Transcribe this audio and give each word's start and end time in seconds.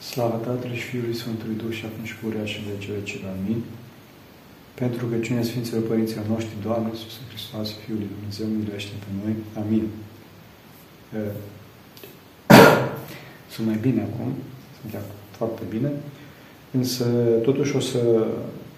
Slavă 0.00 0.40
Tatălui 0.44 0.76
și 0.76 0.82
Fiului 0.82 1.14
Sfântului 1.14 1.56
Duh 1.62 1.74
și 1.76 1.84
acum 1.84 2.04
și 2.04 2.16
purea 2.16 2.44
și 2.44 2.60
vece 2.68 2.88
vece. 2.98 3.16
Amin. 3.34 3.62
Pentru 4.74 5.06
că 5.06 5.16
cine 5.18 5.42
Sfinților 5.42 5.82
Părinților 5.82 6.24
noștri, 6.26 6.62
Doamne 6.62 6.88
Iisus 6.92 7.20
Hristos, 7.28 7.68
Fiul 7.84 7.98
lui 7.98 8.10
Dumnezeu, 8.14 8.46
miluiește 8.46 8.92
pe 8.98 9.06
noi. 9.22 9.34
Amin. 9.62 9.84
Sunt 13.50 13.66
mai 13.66 13.78
bine 13.80 14.00
acum, 14.00 14.32
sunt 14.80 15.02
foarte 15.30 15.62
bine, 15.68 15.90
însă 16.70 17.04
totuși 17.42 17.76
o 17.76 17.80
să 17.80 18.26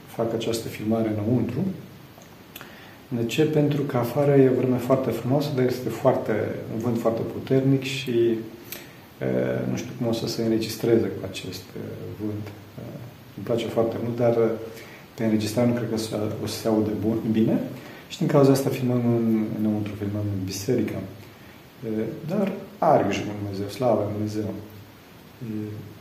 fac 0.07 0.35
această 0.35 0.69
filmare 0.69 1.09
înăuntru. 1.09 1.65
De 3.09 3.25
ce? 3.27 3.45
Pentru 3.45 3.83
că 3.83 3.97
afară 3.97 4.37
e 4.37 4.51
o 4.51 4.59
vreme 4.61 4.77
foarte 4.77 5.11
frumoasă, 5.11 5.49
dar 5.55 5.65
este 5.65 5.89
foarte, 5.89 6.33
un 6.75 6.79
vânt 6.79 6.99
foarte 6.99 7.21
puternic 7.33 7.83
și 7.83 8.39
nu 9.71 9.77
știu 9.77 9.91
cum 9.99 10.07
o 10.07 10.13
să 10.13 10.27
se 10.29 10.43
înregistreze 10.43 11.07
cu 11.07 11.23
acest 11.31 11.63
vânt. 12.21 12.47
Îmi 13.37 13.45
place 13.45 13.67
foarte 13.67 13.97
mult, 14.03 14.17
dar 14.17 14.39
pe 15.15 15.25
înregistrare 15.25 15.69
nu 15.69 15.75
cred 15.75 15.89
că 15.89 15.95
o 16.43 16.47
să 16.47 16.61
se 16.61 16.69
aude 16.69 16.91
bun, 17.01 17.19
bine. 17.33 17.59
Și 18.09 18.19
din 18.19 18.27
cauza 18.27 18.53
asta 18.53 18.71
filmăm 18.71 19.03
în, 19.07 19.45
înăuntru, 19.59 19.93
filmăm 19.99 20.25
în 20.39 20.45
biserică. 20.45 20.95
Dar 22.29 22.53
are 22.79 23.05
grijă 23.09 23.23
Dumnezeu, 23.43 23.69
slavă 23.69 24.11
Dumnezeu. 24.13 24.55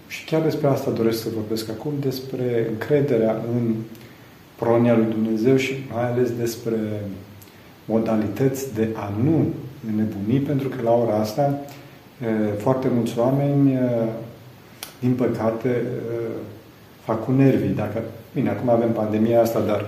Și 0.08 0.26
chiar 0.26 0.42
despre 0.42 0.68
asta 0.68 0.92
doresc 0.92 1.22
să 1.22 1.28
vorbesc 1.36 1.70
acum, 1.70 1.94
despre 2.00 2.68
încrederea 2.70 3.42
în 3.56 3.76
pronia 4.56 4.96
lui 4.96 5.06
Dumnezeu 5.10 5.56
și 5.56 5.74
mai 5.94 6.12
ales 6.12 6.32
despre 6.32 7.04
modalități 7.86 8.74
de 8.74 8.88
a 8.94 9.14
nu 9.24 9.48
înnebuni, 9.92 10.40
pentru 10.40 10.68
că 10.68 10.82
la 10.82 10.92
ora 10.92 11.16
asta 11.16 11.60
foarte 12.58 12.88
mulți 12.96 13.20
oameni, 13.20 13.78
din 15.00 15.14
păcate, 15.14 15.84
fac 17.04 17.24
cu 17.26 17.32
nervii. 17.32 17.76
Dacă, 17.84 18.02
bine, 18.34 18.50
acum 18.50 18.70
avem 18.70 18.92
pandemia 18.92 19.42
asta, 19.42 19.60
dar 19.60 19.86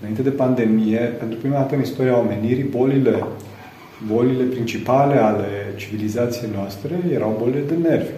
înainte 0.00 0.22
de 0.22 0.30
pandemie, 0.30 0.98
pentru 0.98 1.38
prima 1.38 1.56
dată 1.56 1.74
în 1.74 1.80
istoria 1.80 2.18
omenirii, 2.18 2.72
bolile, 2.78 3.24
bolile 4.06 4.44
principale 4.44 5.16
ale 5.18 5.48
civilizației 5.76 6.50
noastre 6.54 6.94
erau 7.12 7.36
bolile 7.38 7.62
de 7.68 7.88
nervi. 7.88 8.12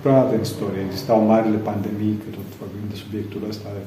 Prima 0.00 0.16
dată 0.20 0.34
în 0.34 0.40
istorie 0.40 0.82
existau 0.86 1.20
marile 1.20 1.56
pandemii, 1.56 2.20
că 2.22 2.28
tot 2.36 2.48
vorbim 2.60 2.84
de 2.90 2.96
subiectul 3.02 3.40
ăsta 3.48 3.68
de 3.74 3.82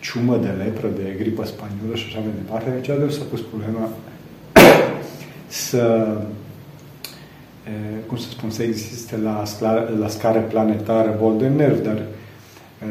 ciumă 0.00 0.36
de 0.36 0.52
lepră, 0.62 0.88
de 1.00 1.14
gripă 1.18 1.44
spaniolă 1.44 1.94
și 1.94 2.06
așa 2.08 2.18
mai 2.18 2.34
departe. 2.42 2.68
Deci 2.70 3.12
s-a 3.16 3.26
pus 3.30 3.40
problema 3.50 3.84
să 5.66 5.82
cum 8.06 8.16
să 8.16 8.28
spun, 8.28 8.50
să 8.50 8.62
existe 8.62 9.16
la, 9.16 9.42
la 9.98 10.08
scară 10.08 10.40
planetară 10.40 11.16
bol 11.20 11.38
de 11.38 11.48
nervi, 11.48 11.82
dar 11.82 12.02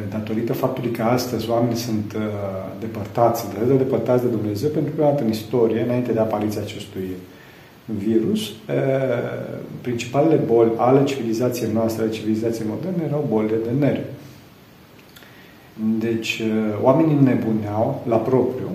datorită 0.09 0.53
faptului 0.53 0.91
că 0.91 1.03
astăzi 1.03 1.49
oamenii 1.49 1.75
sunt 1.75 2.15
depărtați, 2.79 3.45
de 3.67 3.73
depărtați 3.73 4.23
de 4.23 4.29
Dumnezeu 4.29 4.69
pentru 4.69 4.91
prima 4.91 5.07
dată 5.09 5.23
în 5.23 5.29
istorie, 5.29 5.81
înainte 5.81 6.11
de 6.11 6.19
apariția 6.19 6.61
acestui 6.61 7.09
virus, 7.85 8.51
principalele 9.81 10.35
boli 10.35 10.71
ale 10.77 11.03
civilizației 11.03 11.69
noastre, 11.73 12.03
ale 12.03 12.11
civilizației 12.11 12.67
moderne, 12.69 13.03
erau 13.07 13.25
bolile 13.29 13.55
de 13.63 13.85
nervi. 13.85 14.07
Deci, 15.99 16.41
oamenii 16.81 17.17
nebuneau 17.23 18.03
la 18.07 18.17
propriu, 18.17 18.69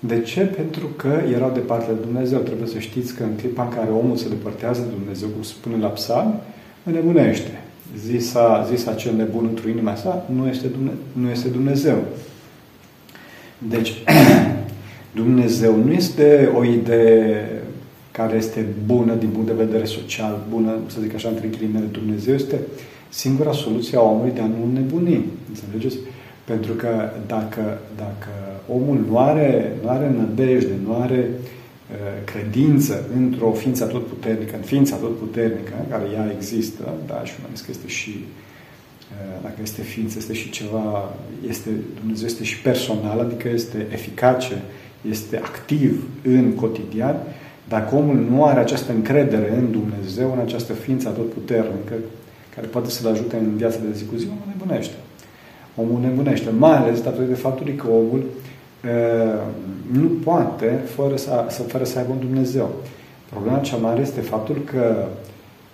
de 0.00 0.20
ce? 0.20 0.40
Pentru 0.40 0.86
că 0.86 1.20
erau 1.34 1.50
departe 1.54 1.92
de 1.92 2.00
Dumnezeu. 2.00 2.38
Trebuie 2.38 2.68
să 2.68 2.78
știți 2.78 3.14
că 3.14 3.22
în 3.22 3.36
clipa 3.36 3.62
în 3.62 3.68
care 3.68 3.90
omul 3.90 4.16
se 4.16 4.28
depărtează 4.28 4.80
de 4.80 4.94
Dumnezeu, 4.98 5.28
cum 5.28 5.42
spune 5.42 5.76
la 5.76 5.88
psalm, 5.88 6.34
înnebunește. 6.84 7.62
Zisa, 7.98 8.66
zisa 8.70 8.94
cel 8.94 9.14
nebun 9.14 9.46
într-o 9.48 9.68
inima 9.68 9.94
sa, 9.94 10.26
nu 10.34 10.48
este, 10.48 10.66
Dumnezeu, 10.66 10.98
nu 11.12 11.30
este 11.30 11.48
Dumnezeu. 11.48 11.96
Deci, 13.58 13.92
Dumnezeu 15.20 15.76
nu 15.76 15.92
este 15.92 16.50
o 16.54 16.64
idee 16.64 17.62
care 18.10 18.36
este 18.36 18.66
bună 18.86 19.14
din 19.14 19.28
punct 19.28 19.46
de 19.46 19.64
vedere 19.64 19.84
social, 19.84 20.40
bună, 20.50 20.76
să 20.86 21.00
zic 21.00 21.14
așa, 21.14 21.28
între 21.28 21.46
ghilimele. 21.46 21.84
Dumnezeu 21.84 22.34
este 22.34 22.58
singura 23.08 23.52
soluție 23.52 23.98
a 23.98 24.00
omului 24.00 24.32
de 24.34 24.40
a 24.40 24.46
nu 24.46 24.70
nebuni. 24.72 25.24
Înțelegeți? 25.48 25.96
Pentru 26.44 26.72
că 26.72 27.10
dacă, 27.26 27.78
dacă 27.96 28.28
omul 28.72 29.04
nu 29.08 29.18
are, 29.18 29.72
nu 29.82 29.88
are 29.88 30.10
nădejde, 30.18 30.72
nu 30.86 31.00
are 31.00 31.28
uh, 31.28 31.96
credință 32.24 33.04
într-o 33.16 33.52
ființă 33.52 33.84
tot 33.84 34.06
puternică, 34.06 34.56
în 34.56 34.62
ființa 34.62 34.96
tot 34.96 35.18
puternică, 35.18 35.72
care 35.90 36.04
ea 36.14 36.32
există, 36.36 36.94
da, 37.06 37.24
și 37.24 37.32
un 37.48 37.52
că 37.54 37.70
este 37.70 37.88
și, 37.88 38.14
uh, 38.18 39.42
dacă 39.42 39.58
este 39.62 39.82
ființă, 39.82 40.18
este 40.18 40.32
și 40.32 40.50
ceva, 40.50 41.14
este, 41.48 41.70
Dumnezeu 42.00 42.26
este 42.26 42.44
și 42.44 42.60
personal, 42.60 43.20
adică 43.20 43.48
este 43.48 43.86
eficace, 43.92 44.62
este 45.10 45.36
activ 45.36 46.02
în 46.22 46.52
cotidian, 46.52 47.16
dacă 47.68 47.94
omul 47.94 48.26
nu 48.30 48.44
are 48.44 48.60
această 48.60 48.92
încredere 48.92 49.54
în 49.56 49.70
Dumnezeu, 49.70 50.32
în 50.32 50.38
această 50.38 50.72
ființă 50.72 51.08
tot 51.08 51.32
puternică, 51.32 51.94
care 52.54 52.66
poate 52.66 52.90
să-l 52.90 53.10
ajute 53.10 53.36
în 53.36 53.56
viața 53.56 53.78
de 53.78 53.96
zi 53.96 54.04
cu 54.04 54.16
zi, 54.16 54.26
omul 54.26 54.54
nebunește. 54.56 54.94
Omul 55.76 56.00
nebunește, 56.00 56.50
mai 56.58 56.76
ales 56.76 57.00
datorită 57.02 57.36
faptului 57.36 57.74
că 57.74 57.86
omul 57.86 58.18
uh, 58.18 58.48
nu 59.92 60.08
poate 60.24 60.80
fără 60.94 61.16
să, 61.16 61.44
să, 61.48 61.62
fără 61.62 61.84
să 61.84 61.98
aibă 61.98 62.12
un 62.12 62.18
Dumnezeu. 62.18 62.70
Problema 63.30 63.58
cea 63.58 63.76
mare 63.76 64.00
este 64.00 64.20
faptul 64.20 64.56
că 64.64 65.04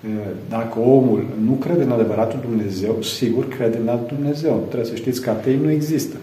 uh, 0.04 0.10
dacă 0.48 0.78
omul 0.78 1.26
nu 1.44 1.52
crede 1.52 1.82
în 1.82 1.90
adevăratul 1.90 2.38
Dumnezeu, 2.48 3.02
sigur 3.02 3.48
crede 3.48 3.78
în 3.82 3.88
alt 3.88 4.08
Dumnezeu. 4.08 4.64
Trebuie 4.68 4.90
să 4.90 4.96
știți 4.96 5.20
că 5.20 5.30
atei 5.30 5.58
nu 5.62 5.70
există. 5.70 6.16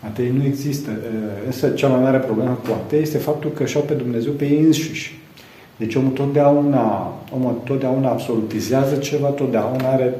Atei 0.00 0.30
nu 0.36 0.44
există. 0.44 0.90
Însă 1.46 1.68
cea 1.68 1.88
mai 1.88 2.02
mare 2.02 2.18
problemă 2.18 2.58
cu 2.68 2.72
atei 2.72 3.00
este 3.00 3.18
faptul 3.18 3.50
că 3.50 3.64
și-au 3.64 3.82
pe 3.82 3.94
Dumnezeu 3.94 4.32
pe 4.32 4.44
ei 4.44 4.60
înșiși. 4.60 5.20
Deci 5.76 5.94
omul 5.94 6.10
totdeauna, 6.10 7.14
omul 7.34 7.60
totdeauna 7.64 8.10
absolutizează 8.10 8.96
ceva, 8.96 9.26
totdeauna 9.26 9.92
are 9.92 10.14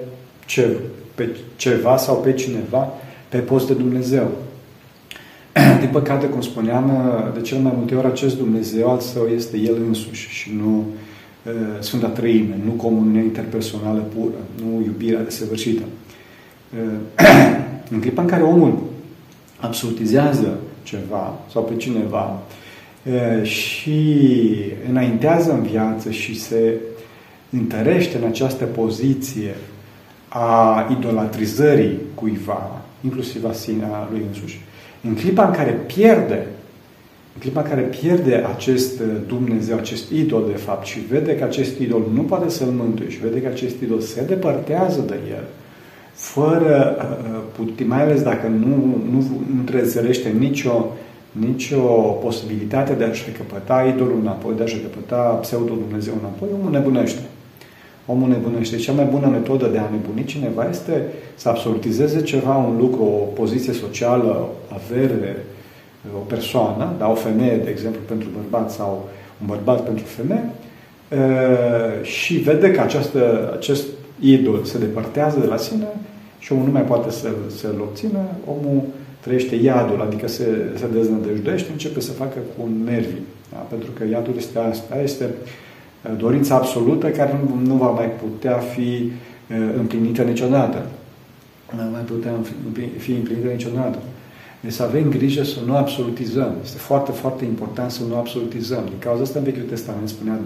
ce, 0.46 0.76
pe 1.14 1.28
ceva 1.56 1.96
sau 1.96 2.16
pe 2.16 2.32
cineva 2.32 2.92
pe 3.28 3.38
post 3.38 3.66
de 3.66 3.74
Dumnezeu. 3.74 4.30
Din 5.80 5.88
păcate, 5.92 6.26
cum 6.26 6.40
spuneam, 6.40 6.92
de 7.34 7.40
cel 7.40 7.58
mai 7.58 7.72
multe 7.76 7.94
ori 7.94 8.06
acest 8.06 8.36
Dumnezeu 8.36 8.90
al 8.90 9.00
său 9.00 9.26
este 9.26 9.56
El 9.56 9.76
însuși 9.86 10.28
și 10.28 10.50
nu 10.56 10.84
uh, 11.44 11.52
Sfânta 11.80 12.06
Trăime, 12.06 12.58
nu 12.64 12.70
comuniunea 12.70 13.22
interpersonală 13.22 14.00
pură, 14.14 14.36
nu 14.64 14.82
iubirea 14.84 15.22
desăvârșită. 15.22 15.82
Uh, 15.82 17.26
în 17.92 18.00
clipa 18.00 18.22
în 18.22 18.28
care 18.28 18.42
omul 18.42 18.82
absolutizează 19.60 20.58
ceva 20.82 21.38
sau 21.50 21.62
pe 21.62 21.76
cineva 21.76 22.42
uh, 23.04 23.44
și 23.46 24.16
înaintează 24.88 25.52
în 25.52 25.62
viață 25.62 26.10
și 26.10 26.40
se 26.40 26.74
întărește 27.50 28.18
în 28.18 28.24
această 28.24 28.64
poziție 28.64 29.54
a 30.28 30.86
idolatrizării 30.98 31.98
cuiva, 32.14 32.80
inclusiv 33.04 33.44
a 33.44 33.52
sine, 33.52 33.84
a 33.84 34.08
lui 34.10 34.22
însuși. 34.28 34.60
În 35.08 35.14
clipa 35.14 35.46
în 35.46 35.52
care 35.52 35.70
pierde, 35.70 36.46
în 37.34 37.40
clipa 37.40 37.60
în 37.60 37.68
care 37.68 37.80
pierde 37.80 38.44
acest 38.54 39.00
Dumnezeu, 39.26 39.76
acest 39.76 40.10
idol 40.10 40.44
de 40.50 40.56
fapt 40.56 40.86
și 40.86 40.98
vede 40.98 41.36
că 41.36 41.44
acest 41.44 41.78
idol 41.78 42.02
nu 42.14 42.22
poate 42.22 42.50
să-l 42.50 42.68
mântuie 42.68 43.10
și 43.10 43.18
vede 43.18 43.40
că 43.40 43.48
acest 43.48 43.80
idol 43.80 44.00
se 44.00 44.24
depărtează 44.24 45.00
de 45.06 45.18
el, 45.30 45.44
fără, 46.12 46.96
uh, 47.58 47.68
uh, 47.78 47.86
mai 47.86 48.02
ales 48.02 48.22
dacă 48.22 48.46
nu, 48.46 49.00
nu, 49.10 49.24
nu 49.56 49.62
trezerește 49.64 50.28
nicio, 50.38 50.86
nicio 51.32 51.80
posibilitate 52.22 52.92
de 52.92 53.04
a-și 53.04 53.24
recăpăta 53.26 53.92
idolul 53.94 54.18
înapoi, 54.20 54.54
de 54.56 54.62
a-și 54.62 54.76
recăpăta 54.76 55.16
pseudo-Dumnezeu 55.16 56.14
înapoi, 56.18 56.48
omul 56.58 56.70
nebunește 56.70 57.20
omul 58.06 58.28
nebunește. 58.28 58.76
Cea 58.76 58.92
mai 58.92 59.04
bună 59.04 59.26
metodă 59.26 59.66
de 59.66 59.78
a 59.78 59.88
nebuni 59.90 60.24
cineva 60.24 60.68
este 60.68 61.02
să 61.34 61.48
absolutizeze 61.48 62.22
ceva, 62.22 62.56
un 62.56 62.76
lucru, 62.78 63.02
o 63.02 63.26
poziție 63.40 63.72
socială, 63.72 64.48
avere, 64.68 65.44
o 66.14 66.18
persoană, 66.18 66.92
da, 66.98 67.10
o 67.10 67.14
femeie, 67.14 67.56
de 67.56 67.70
exemplu, 67.70 68.00
pentru 68.06 68.28
bărbat 68.34 68.70
sau 68.70 69.08
un 69.40 69.46
bărbat 69.46 69.84
pentru 69.84 70.04
femeie, 70.04 70.44
și 72.02 72.34
vede 72.34 72.70
că 72.70 72.80
această, 72.80 73.50
acest 73.56 73.86
idol 74.20 74.64
se 74.64 74.78
depărtează 74.78 75.38
de 75.40 75.46
la 75.46 75.56
sine 75.56 75.86
și 76.38 76.52
omul 76.52 76.64
nu 76.64 76.72
mai 76.72 76.82
poate 76.82 77.10
să, 77.10 77.28
să-l 77.56 77.80
obțină, 77.80 78.18
omul 78.46 78.82
trăiește 79.20 79.54
iadul, 79.54 80.00
adică 80.06 80.28
se, 80.28 80.44
se 80.76 80.86
deznădăjduiește, 80.92 81.68
începe 81.72 82.00
să 82.00 82.12
facă 82.12 82.38
cu 82.56 82.68
nervi. 82.84 83.20
Da? 83.50 83.56
Pentru 83.56 83.90
că 83.90 84.04
iadul 84.10 84.34
este 84.36 84.58
asta, 84.58 85.00
este 85.02 85.24
dorința 86.16 86.54
absolută 86.54 87.08
care 87.08 87.40
nu, 87.44 87.66
nu 87.66 87.74
va 87.74 87.90
mai 87.90 88.10
putea 88.10 88.56
fi 88.56 89.12
împlinită 89.76 90.22
niciodată. 90.22 90.86
Nu 91.70 91.82
va 91.82 91.88
mai 91.90 92.00
putea 92.00 92.32
fi 92.98 93.12
împlinită 93.12 93.48
niciodată. 93.48 93.98
Deci 94.60 94.72
să 94.72 94.82
avem 94.82 95.08
grijă 95.08 95.42
să 95.44 95.58
nu 95.66 95.76
absolutizăm. 95.76 96.52
Este 96.62 96.78
foarte, 96.78 97.10
foarte 97.10 97.44
important 97.44 97.90
să 97.90 98.02
nu 98.08 98.16
absolutizăm. 98.16 98.84
Din 98.84 98.98
cauza 98.98 99.22
asta 99.22 99.38
în 99.38 99.44
Vechiul 99.44 99.68
Testament 99.68 100.08
spunea 100.08 100.38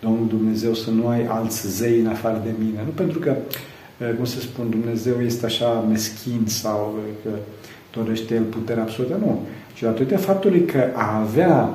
Domnul 0.00 0.26
Dumnezeu 0.28 0.74
să 0.74 0.90
nu 0.90 1.08
ai 1.08 1.26
alți 1.26 1.76
zei 1.76 2.00
în 2.00 2.06
afară 2.06 2.40
de 2.44 2.50
mine. 2.58 2.82
Nu 2.84 2.90
pentru 2.94 3.18
că 3.18 3.36
cum 4.16 4.24
să 4.24 4.40
spun, 4.40 4.70
Dumnezeu 4.70 5.20
este 5.24 5.46
așa 5.46 5.84
meschin 5.88 6.40
sau 6.44 6.94
că 7.22 7.30
dorește 7.92 8.34
El 8.34 8.42
puterea 8.42 8.82
absolută. 8.82 9.16
Nu. 9.20 9.40
Și 9.74 9.82
datorită 9.82 10.18
faptului 10.18 10.64
că 10.64 10.84
a 10.94 11.18
avea 11.18 11.74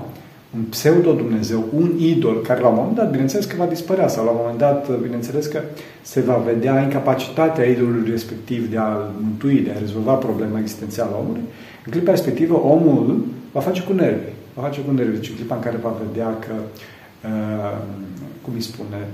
un 0.55 0.63
pseudo-Dumnezeu, 0.69 1.65
un 1.75 1.91
idol, 1.99 2.41
care 2.41 2.61
la 2.61 2.67
un 2.67 2.75
moment 2.75 2.95
dat, 2.95 3.09
bineînțeles 3.09 3.45
că 3.45 3.55
va 3.57 3.65
dispărea, 3.65 4.07
sau 4.07 4.25
la 4.25 4.31
un 4.31 4.37
moment 4.39 4.57
dat, 4.57 4.99
bineînțeles 4.99 5.45
că 5.45 5.61
se 6.01 6.21
va 6.21 6.35
vedea 6.45 6.81
incapacitatea 6.81 7.65
idolului 7.65 8.09
respectiv 8.09 8.69
de 8.71 8.77
a-l 8.77 9.11
mântui, 9.21 9.59
de 9.59 9.71
a 9.75 9.79
rezolva 9.79 10.13
problema 10.13 10.59
existențială 10.59 11.11
a 11.13 11.19
omului, 11.19 11.41
în 11.85 11.91
clipa 11.91 12.11
respectivă, 12.11 12.53
omul 12.53 13.25
va 13.51 13.59
face 13.59 13.81
cu 13.81 13.93
nervi. 13.93 14.31
Va 14.53 14.61
face 14.61 14.81
cu 14.81 14.91
nervi. 14.91 15.15
Deci 15.15 15.29
în 15.29 15.35
clipa 15.35 15.55
în 15.55 15.61
care 15.61 15.77
va 15.81 15.95
vedea 16.07 16.37
că, 16.39 16.53
uh, 17.23 17.77
cum 18.41 18.53
îi 18.53 18.61
spune, 18.61 19.07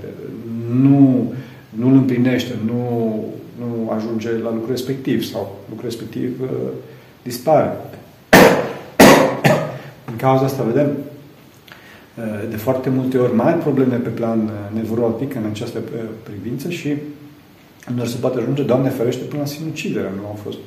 nu, 0.82 1.32
nu 1.68 1.88
îl 1.88 1.94
împlinește, 1.94 2.54
nu, 2.64 3.24
nu 3.58 3.90
ajunge 3.90 4.30
la 4.30 4.50
lucrul 4.52 4.70
respectiv 4.70 5.24
sau 5.24 5.58
lucrul 5.68 5.88
respectiv 5.88 6.40
uh, 6.42 6.48
dispare. 7.22 7.76
în 10.10 10.16
cauza 10.16 10.44
asta 10.44 10.62
vedem 10.62 10.86
uh, 10.86 11.19
de 12.50 12.56
foarte 12.56 12.90
multe 12.90 13.18
ori 13.18 13.34
mari 13.34 13.58
probleme 13.58 13.96
pe 13.96 14.08
plan 14.08 14.40
uh, 14.40 14.80
nevrotic 14.80 15.34
în 15.34 15.44
această 15.50 15.78
uh, 15.78 16.00
privință 16.22 16.70
și 16.70 16.96
nu 17.94 18.04
se 18.04 18.16
poate 18.20 18.38
ajunge, 18.38 18.62
Doamne 18.62 18.88
ferește, 18.88 19.24
până 19.24 19.40
la 19.40 19.46
sinucidere. 19.46 20.12
Nu 20.20 20.26
au 20.26 20.38
fost 20.42 20.58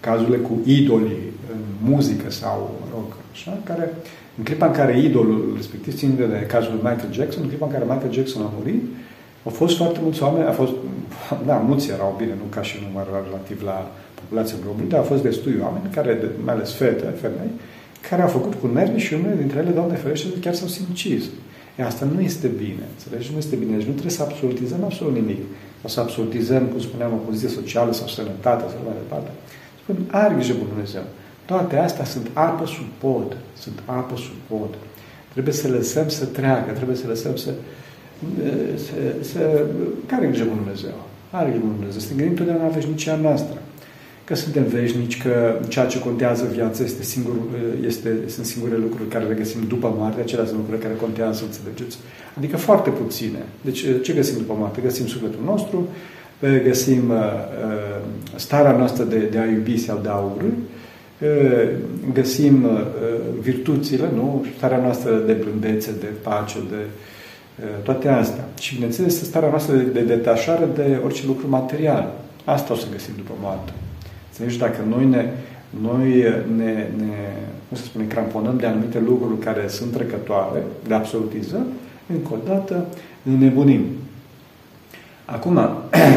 cazurile 0.00 0.36
cu 0.36 0.60
idolii 0.64 1.22
în 1.52 1.90
muzică 1.90 2.30
sau, 2.30 2.78
mă 2.80 2.86
rog, 2.94 3.16
așa, 3.32 3.58
care 3.64 3.92
în 4.38 4.44
clipa 4.44 4.66
în 4.66 4.72
care 4.72 4.98
idolul 5.00 5.52
respectiv 5.56 5.96
țin 5.96 6.16
de 6.16 6.46
cazul 6.48 6.72
lui 6.72 6.90
Michael 6.90 7.12
Jackson, 7.12 7.42
în 7.42 7.48
clipa 7.48 7.66
în 7.66 7.72
care 7.72 7.84
Michael 7.84 8.12
Jackson 8.12 8.42
a 8.42 8.52
murit, 8.58 8.82
au 9.44 9.50
fost 9.50 9.76
foarte 9.76 9.98
mulți 10.02 10.22
oameni, 10.22 10.46
a 10.46 10.52
fost, 10.52 10.72
da, 11.48 11.56
mulți 11.56 11.90
erau 11.90 12.14
bine, 12.18 12.34
nu 12.42 12.46
ca 12.48 12.62
și 12.62 12.76
număr 12.86 13.06
relativ 13.24 13.62
la 13.64 13.90
populația 14.20 14.56
globului, 14.62 14.88
dar 14.88 14.98
au 14.98 15.04
fost 15.04 15.22
destui 15.22 15.56
oameni, 15.62 15.94
care, 15.94 16.30
mai 16.44 16.54
ales 16.54 16.72
fete, 16.72 17.06
femei, 17.20 17.52
care 18.08 18.22
au 18.22 18.28
făcut 18.28 18.54
cu 18.54 18.66
nervi 18.66 19.00
și 19.00 19.14
unele 19.14 19.36
dintre 19.38 19.58
ele, 19.58 19.70
Doamne 19.70 19.96
ferește, 19.96 20.28
chiar 20.40 20.54
s-au 20.54 20.68
sinucis. 20.68 21.24
E, 21.78 21.82
asta 21.82 22.04
nu 22.14 22.20
este 22.20 22.46
bine, 22.46 22.84
înțelegi? 22.94 23.30
Nu 23.32 23.38
este 23.38 23.56
bine. 23.56 23.76
Deci 23.76 23.86
nu 23.86 23.92
trebuie 23.92 24.12
să 24.12 24.22
absolutizăm 24.22 24.84
absolut 24.84 25.14
nimic. 25.14 25.40
Sau 25.80 25.90
să 25.90 26.00
absolutizăm, 26.00 26.62
cum 26.66 26.80
spuneam, 26.80 27.12
o 27.12 27.16
poziție 27.16 27.48
socială 27.48 27.92
sau 27.92 28.06
sănătate 28.06 28.64
sau 28.72 28.80
mai 28.84 28.94
departe. 29.02 29.30
Spun, 29.82 29.96
are 30.10 30.34
grijă 30.34 30.52
cu 30.52 30.66
Dumnezeu. 30.72 31.02
Toate 31.44 31.76
astea 31.76 32.04
sunt 32.04 32.30
apă 32.32 32.66
sub 32.66 32.86
pod. 32.98 33.36
Sunt 33.58 33.82
apă 33.84 34.16
sub 34.16 34.58
pod. 34.58 34.74
Trebuie 35.32 35.54
să 35.54 35.68
lăsăm 35.68 36.08
să 36.08 36.24
treacă, 36.24 36.72
trebuie 36.72 36.96
să 36.96 37.06
lăsăm 37.06 37.36
să... 37.36 37.50
să, 38.84 38.94
să 39.20 39.64
care 40.06 40.26
grijă 40.26 40.44
cu 40.44 40.54
Dumnezeu? 40.54 40.96
Are 41.30 41.48
grijă 41.48 41.64
cu 41.64 41.72
Dumnezeu. 41.76 42.00
Să 42.00 42.08
ne 42.10 42.16
gândim 42.16 42.36
totdeauna 42.36 42.66
la 42.66 42.70
veșnicia 42.70 43.16
noastră 43.16 43.58
că 44.24 44.34
suntem 44.34 44.64
veșnici, 44.64 45.22
că 45.22 45.60
ceea 45.68 45.86
ce 45.86 45.98
contează 45.98 46.48
viața 46.52 46.84
este 46.84 47.02
singur, 47.02 47.34
este, 47.86 48.08
sunt 48.26 48.46
singure 48.46 48.76
lucruri 48.76 49.08
care 49.08 49.24
le 49.24 49.34
găsim 49.34 49.60
după 49.68 49.94
moarte, 49.96 50.20
acelea 50.20 50.44
sunt 50.44 50.58
lucruri 50.58 50.80
care 50.80 50.94
contează, 50.94 51.44
înțelegeți? 51.44 51.98
Adică 52.36 52.56
foarte 52.56 52.90
puține. 52.90 53.38
Deci 53.60 53.84
ce 54.02 54.12
găsim 54.12 54.36
după 54.36 54.54
moarte? 54.58 54.80
Găsim 54.80 55.06
sufletul 55.06 55.40
nostru, 55.44 55.88
găsim 56.64 57.10
uh, 57.10 57.16
uh, 57.16 58.00
starea 58.36 58.76
noastră 58.76 59.04
de, 59.04 59.18
de 59.18 59.38
a 59.38 59.44
iubi 59.44 59.76
sau 59.78 59.98
de 60.02 60.08
a 60.08 60.16
urâ, 60.16 60.46
uh, 60.46 61.70
găsim 62.12 62.64
uh, 62.64 62.80
virtuțile, 63.40 64.08
nu? 64.14 64.46
Starea 64.56 64.78
noastră 64.78 65.22
de 65.26 65.32
blândețe, 65.32 65.90
de 66.00 66.06
pace, 66.22 66.58
de 66.70 66.76
uh, 66.76 67.82
toate 67.82 68.08
astea. 68.08 68.44
Și, 68.60 68.74
bineînțeles, 68.74 69.22
starea 69.22 69.48
noastră 69.48 69.76
de, 69.76 69.82
de 69.82 70.00
detașare 70.00 70.68
de 70.74 71.00
orice 71.04 71.26
lucru 71.26 71.48
material. 71.48 72.12
Asta 72.44 72.72
o 72.72 72.76
să 72.76 72.86
găsim 72.92 73.12
după 73.16 73.32
moarte. 73.40 73.72
Înțelegi? 74.38 74.58
Dacă 74.58 74.80
noi 74.88 75.04
ne, 75.04 75.30
noi 75.80 76.22
ne, 76.56 76.88
ne 76.96 77.14
cum 77.68 77.76
să 77.76 77.84
spune, 77.84 78.04
cramponăm 78.04 78.56
de 78.56 78.66
anumite 78.66 79.00
lucruri 79.00 79.38
care 79.38 79.68
sunt 79.68 79.92
trecătoare, 79.92 80.62
de 80.86 80.94
absolutizăm, 80.94 81.66
încă 82.12 82.28
o 82.32 82.36
dată 82.46 82.86
înnebunim. 83.22 83.84
Acum, 85.24 85.58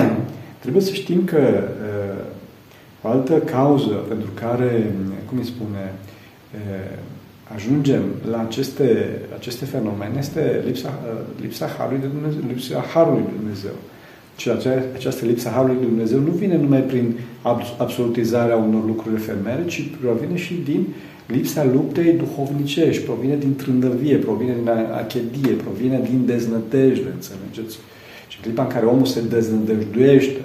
trebuie 0.61 0.81
să 0.81 0.93
știm 0.93 1.23
că 1.23 1.37
uh, 1.37 2.23
o 3.01 3.07
altă 3.07 3.33
cauză 3.33 3.93
pentru 3.93 4.29
care, 4.33 4.91
cum 5.29 5.37
îi 5.37 5.45
spune, 5.45 5.93
uh, 6.53 6.97
ajungem 7.53 8.03
la 8.31 8.39
aceste, 8.39 9.19
aceste 9.37 9.65
fenomene 9.65 10.15
este 10.17 10.61
lipsa, 10.65 10.99
uh, 11.03 11.19
lipsa 11.41 11.67
Harului 11.77 11.99
de 11.99 12.07
Dumnezeu. 12.07 12.41
Lipsa 12.47 12.85
Harului 12.93 13.21
de 13.21 13.35
Dumnezeu. 13.39 13.73
Și 14.37 14.49
această 14.93 15.25
lipsă 15.25 15.49
Harului 15.49 15.79
de 15.79 15.85
Dumnezeu 15.85 16.19
nu 16.19 16.31
vine 16.31 16.57
numai 16.57 16.81
prin 16.81 17.13
absolutizarea 17.77 18.55
unor 18.55 18.85
lucruri 18.85 19.15
efemere, 19.15 19.65
ci 19.65 19.89
provine 20.01 20.35
și 20.35 20.53
din 20.65 20.87
lipsa 21.27 21.63
luptei 21.73 22.13
duhovnicești, 22.13 23.03
provine 23.03 23.35
din 23.35 23.55
trândăvie, 23.55 24.15
provine 24.15 24.53
din 24.53 24.69
achedie, 25.03 25.51
provine 25.63 26.01
din 26.09 26.25
deznădejde, 26.25 27.09
înțelegeți? 27.13 27.77
Și 28.27 28.39
clipa 28.39 28.63
în 28.63 28.69
care 28.69 28.85
omul 28.85 29.05
se 29.05 29.21
deznădejduiește, 29.21 30.41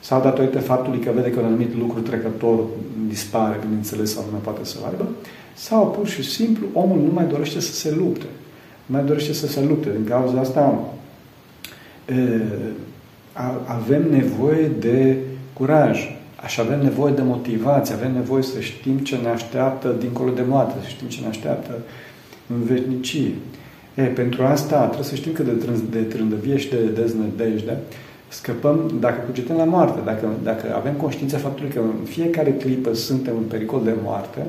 sau 0.00 0.22
datorită 0.22 0.58
faptului 0.58 0.98
că 0.98 1.10
vede 1.14 1.30
că 1.30 1.40
un 1.40 1.46
anumit 1.46 1.76
lucru 1.78 2.00
trecător 2.00 2.58
dispare, 3.08 3.58
bineînțeles, 3.64 4.12
sau 4.12 4.24
nu 4.24 4.30
mai 4.30 4.40
poate 4.40 4.64
să-l 4.64 4.82
aibă, 4.90 5.08
sau 5.54 5.90
pur 5.90 6.06
și 6.06 6.22
simplu 6.30 6.66
omul 6.72 6.98
nu 6.98 7.10
mai 7.12 7.26
dorește 7.26 7.60
să 7.60 7.72
se 7.72 7.94
lupte. 7.94 8.26
Nu 8.86 8.96
mai 8.96 9.04
dorește 9.04 9.32
să 9.32 9.46
se 9.46 9.64
lupte. 9.68 9.90
Din 9.96 10.04
cauza 10.04 10.40
asta 10.40 10.84
avem 13.64 14.10
nevoie 14.10 14.70
de 14.78 15.16
curaj, 15.52 16.16
aș 16.36 16.58
avem 16.58 16.82
nevoie 16.82 17.12
de 17.12 17.22
motivație, 17.22 17.94
avem 17.94 18.12
nevoie 18.12 18.42
să 18.42 18.60
știm 18.60 18.98
ce 18.98 19.16
ne 19.16 19.28
așteaptă 19.28 19.94
dincolo 19.98 20.30
de 20.30 20.42
moarte, 20.48 20.74
să 20.82 20.88
știm 20.88 21.08
ce 21.08 21.20
ne 21.20 21.26
așteaptă 21.26 21.78
în 22.54 22.62
veșnicie. 22.64 23.32
E, 23.94 24.02
pentru 24.02 24.42
asta 24.42 24.84
trebuie 24.84 25.04
să 25.04 25.14
știm 25.14 25.32
că 25.32 25.42
de, 25.42 25.50
trând, 25.50 25.78
de 25.78 26.00
trândăvie 26.00 26.56
și 26.56 26.68
de 26.68 26.76
deznădejde 26.76 27.78
scăpăm 28.28 28.96
dacă 29.00 29.20
cugetăm 29.26 29.56
la 29.56 29.64
moarte, 29.64 30.00
dacă, 30.04 30.28
dacă 30.42 30.74
avem 30.74 30.94
conștiința 30.94 31.38
faptului 31.38 31.70
că 31.70 31.78
în 31.78 32.04
fiecare 32.04 32.52
clipă 32.52 32.94
suntem 32.94 33.36
în 33.36 33.42
pericol 33.42 33.80
de 33.84 33.94
moarte, 34.02 34.46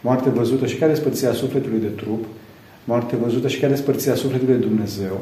moarte 0.00 0.28
văzută 0.28 0.66
și 0.66 0.76
care 0.76 0.92
despărțirea 0.92 1.32
sufletului 1.32 1.80
de 1.80 1.86
trup, 1.86 2.24
moarte 2.84 3.16
văzută 3.16 3.48
și 3.48 3.60
care 3.60 3.72
despărțirea 3.72 4.14
sufletului 4.14 4.54
de 4.54 4.66
Dumnezeu, 4.66 5.20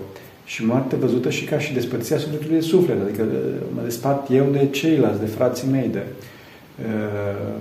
și 0.52 0.66
moarte 0.66 0.96
văzută 0.96 1.30
și 1.30 1.44
ca 1.44 1.58
și 1.58 1.72
despărțirea 1.72 2.18
sufletului 2.18 2.54
de 2.54 2.62
suflet, 2.62 3.02
adică 3.02 3.22
uh, 3.22 3.54
mă 3.74 3.80
despart 3.84 4.30
eu 4.30 4.46
de 4.52 4.68
ceilalți, 4.70 5.20
de 5.20 5.26
frații 5.26 5.68
mei, 5.70 5.88
de 5.92 6.02
uh, 6.06 7.60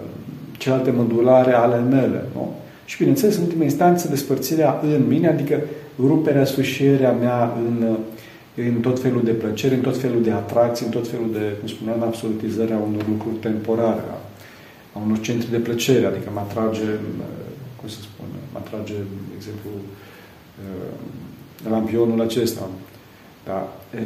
celelalte 0.57 0.91
mădulare 0.91 1.53
ale 1.53 1.79
mele. 1.79 2.23
Nu? 2.33 2.55
Și 2.85 2.97
bineînțeles, 2.97 3.35
în 3.37 3.43
ultima 3.43 3.63
instanță, 3.63 4.07
despărțirea 4.07 4.79
în 4.83 5.07
mine, 5.07 5.27
adică 5.27 5.61
ruperea, 5.99 6.45
sfârșirea 6.45 7.11
mea 7.11 7.57
în, 7.67 7.95
în 8.55 8.79
tot 8.81 9.01
felul 9.01 9.23
de 9.23 9.31
plăcere, 9.31 9.75
în 9.75 9.81
tot 9.81 9.97
felul 9.97 10.23
de 10.23 10.31
atracții, 10.31 10.85
în 10.85 10.91
tot 10.91 11.07
felul 11.07 11.29
de, 11.31 11.45
cum 11.59 11.67
spuneam, 11.67 12.03
absolutizarea 12.03 12.77
unor 12.77 13.05
lucruri 13.09 13.35
temporare, 13.35 14.03
a, 14.11 14.17
a 14.93 15.01
unor 15.05 15.19
centri 15.19 15.51
de 15.51 15.57
plăcere, 15.57 16.05
adică 16.05 16.29
mă 16.33 16.39
atrage, 16.39 16.81
uh, 16.81 17.25
cum 17.79 17.87
să 17.89 17.97
spun, 18.01 18.27
mă 18.53 18.59
atrage, 18.63 18.93
de 19.29 19.33
exemplu, 19.35 19.69
lampionul 21.69 22.21
acesta. 22.21 22.69
Da? 23.45 23.73
E, 23.95 24.01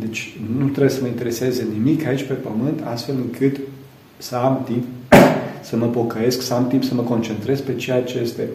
deci 0.00 0.38
nu 0.58 0.66
trebuie 0.66 0.92
să 0.92 1.00
mă 1.00 1.06
intereseze 1.06 1.66
nimic 1.72 2.06
aici 2.06 2.22
pe 2.22 2.32
pământ, 2.32 2.80
astfel 2.84 3.14
încât 3.14 3.56
să 4.18 4.36
am 4.36 4.62
timp 4.64 4.84
să 5.62 5.76
mă 5.76 5.86
pocăiesc, 5.86 6.42
să 6.42 6.54
am 6.54 6.68
timp 6.68 6.84
să 6.84 6.94
mă 6.94 7.02
concentrez 7.02 7.60
pe 7.60 7.74
ceea 7.74 8.02
ce 8.02 8.18
este 8.18 8.48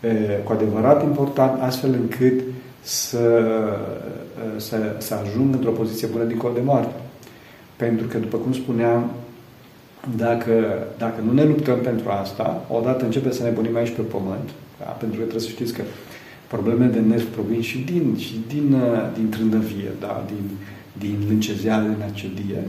e, 0.00 0.40
cu 0.44 0.52
adevărat 0.52 1.02
important, 1.02 1.62
astfel 1.62 1.92
încât 1.92 2.40
să, 2.82 3.44
să, 4.56 4.76
să 4.98 5.14
ajung 5.14 5.54
într-o 5.54 5.70
poziție 5.70 6.06
bună 6.06 6.24
dincolo 6.24 6.52
de 6.52 6.60
moarte. 6.64 6.94
Pentru 7.76 8.06
că, 8.06 8.18
după 8.18 8.36
cum 8.36 8.52
spuneam, 8.52 9.10
dacă, 10.16 10.86
dacă 10.98 11.20
nu 11.26 11.32
ne 11.32 11.44
luptăm 11.44 11.78
pentru 11.78 12.08
asta, 12.08 12.64
odată 12.68 13.04
începe 13.04 13.32
să 13.32 13.42
ne 13.42 13.50
bunim 13.50 13.76
aici 13.76 13.94
pe 13.94 14.02
pământ, 14.02 14.50
da? 14.78 14.84
pentru 14.84 15.18
că 15.18 15.22
trebuie 15.22 15.48
să 15.48 15.54
știți 15.54 15.72
că 15.72 15.82
probleme 16.48 16.86
de 16.86 16.98
nervi 16.98 17.24
provin 17.24 17.60
și 17.60 17.78
din, 17.78 18.16
și 18.18 18.40
din, 18.48 18.72
uh, 18.72 19.10
din 19.14 19.28
trândăvie, 19.28 19.90
da? 20.00 20.24
din, 20.26 20.50
din 20.98 21.26
lâncezeală, 21.28 21.82
din 21.82 22.04
acedie. 22.12 22.62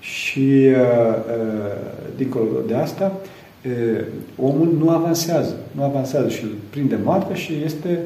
Și 0.00 0.66
uh, 0.66 1.16
uh, 1.16 2.12
dincolo 2.16 2.44
de 2.66 2.74
asta, 2.74 3.20
uh, 3.66 4.04
omul 4.36 4.74
nu 4.78 4.90
avansează. 4.90 5.56
Nu 5.72 5.82
avansează 5.82 6.28
și 6.28 6.44
îl 6.44 6.50
prinde 6.70 6.98
moartea 7.04 7.34
și 7.34 7.52
este, 7.64 7.98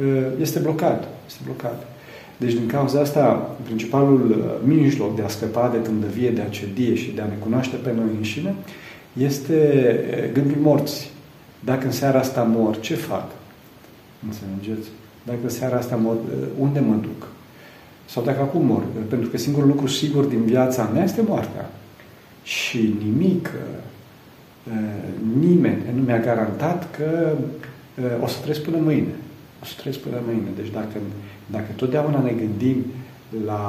uh, 0.00 0.26
este 0.40 0.58
blocat. 0.58 1.08
Este 1.26 1.40
blocat. 1.44 1.86
Deci, 2.36 2.52
din 2.52 2.66
cauza 2.66 3.00
asta, 3.00 3.56
principalul 3.64 4.30
uh, 4.30 4.76
mijloc 4.76 5.16
de 5.16 5.22
a 5.22 5.28
scăpa 5.28 5.68
de 5.72 5.78
trândăvie, 5.78 6.30
de 6.30 6.40
acedie 6.40 6.94
și 6.94 7.12
de 7.14 7.20
a 7.20 7.24
ne 7.24 7.36
cunoaște 7.38 7.76
pe 7.76 7.92
noi 7.96 8.08
înșine, 8.16 8.54
este 9.12 9.54
uh, 10.10 10.32
gândul 10.32 10.60
morții. 10.60 11.06
Dacă 11.64 11.86
în 11.86 11.92
seara 11.92 12.18
asta 12.18 12.42
mor, 12.42 12.80
ce 12.80 12.94
fac? 12.94 13.30
Înțelegeți? 14.26 14.88
Dacă 15.26 15.48
seara 15.48 15.76
asta 15.76 15.96
mă, 15.96 16.14
unde 16.58 16.80
mă 16.80 16.94
duc? 16.94 17.28
sau 18.10 18.22
dacă 18.22 18.40
acum 18.40 18.66
mor, 18.66 18.82
pentru 19.08 19.28
că 19.28 19.36
singurul 19.36 19.68
lucru 19.68 19.86
sigur 19.86 20.24
din 20.24 20.44
viața 20.44 20.90
mea 20.92 21.04
este 21.04 21.22
moartea. 21.26 21.70
Și 22.42 22.94
nimic, 23.04 23.50
nimeni 25.40 25.82
nu 25.94 26.02
mi-a 26.02 26.18
garantat 26.18 26.96
că 26.96 27.32
o 28.22 28.26
să 28.26 28.36
trăiesc 28.40 28.62
până 28.62 28.76
mâine. 28.76 29.14
O 29.62 29.64
să 29.64 29.72
trăiesc 29.76 30.00
până 30.00 30.16
mâine. 30.26 30.48
Deci 30.56 30.70
dacă, 30.70 30.98
dacă 31.46 31.66
totdeauna 31.76 32.20
ne 32.22 32.30
gândim 32.30 32.84
la, 33.44 33.62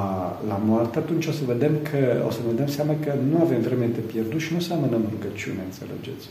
la 0.48 0.62
moarte, 0.66 0.98
atunci 0.98 1.26
o 1.26 1.32
să 1.32 1.42
vedem 1.46 1.72
că, 1.92 2.24
o 2.28 2.32
să 2.32 2.40
ne 2.48 2.54
dăm 2.54 2.68
seama 2.68 2.96
că 3.04 3.14
nu 3.32 3.42
avem 3.42 3.62
vreme 3.62 3.86
de 3.86 4.00
pierdut 4.00 4.40
și 4.40 4.52
nu 4.52 4.58
o 4.58 4.62
să 4.62 4.74
amânăm 4.74 5.04
rugăciune, 5.14 5.62
înțelegeți? 5.66 6.28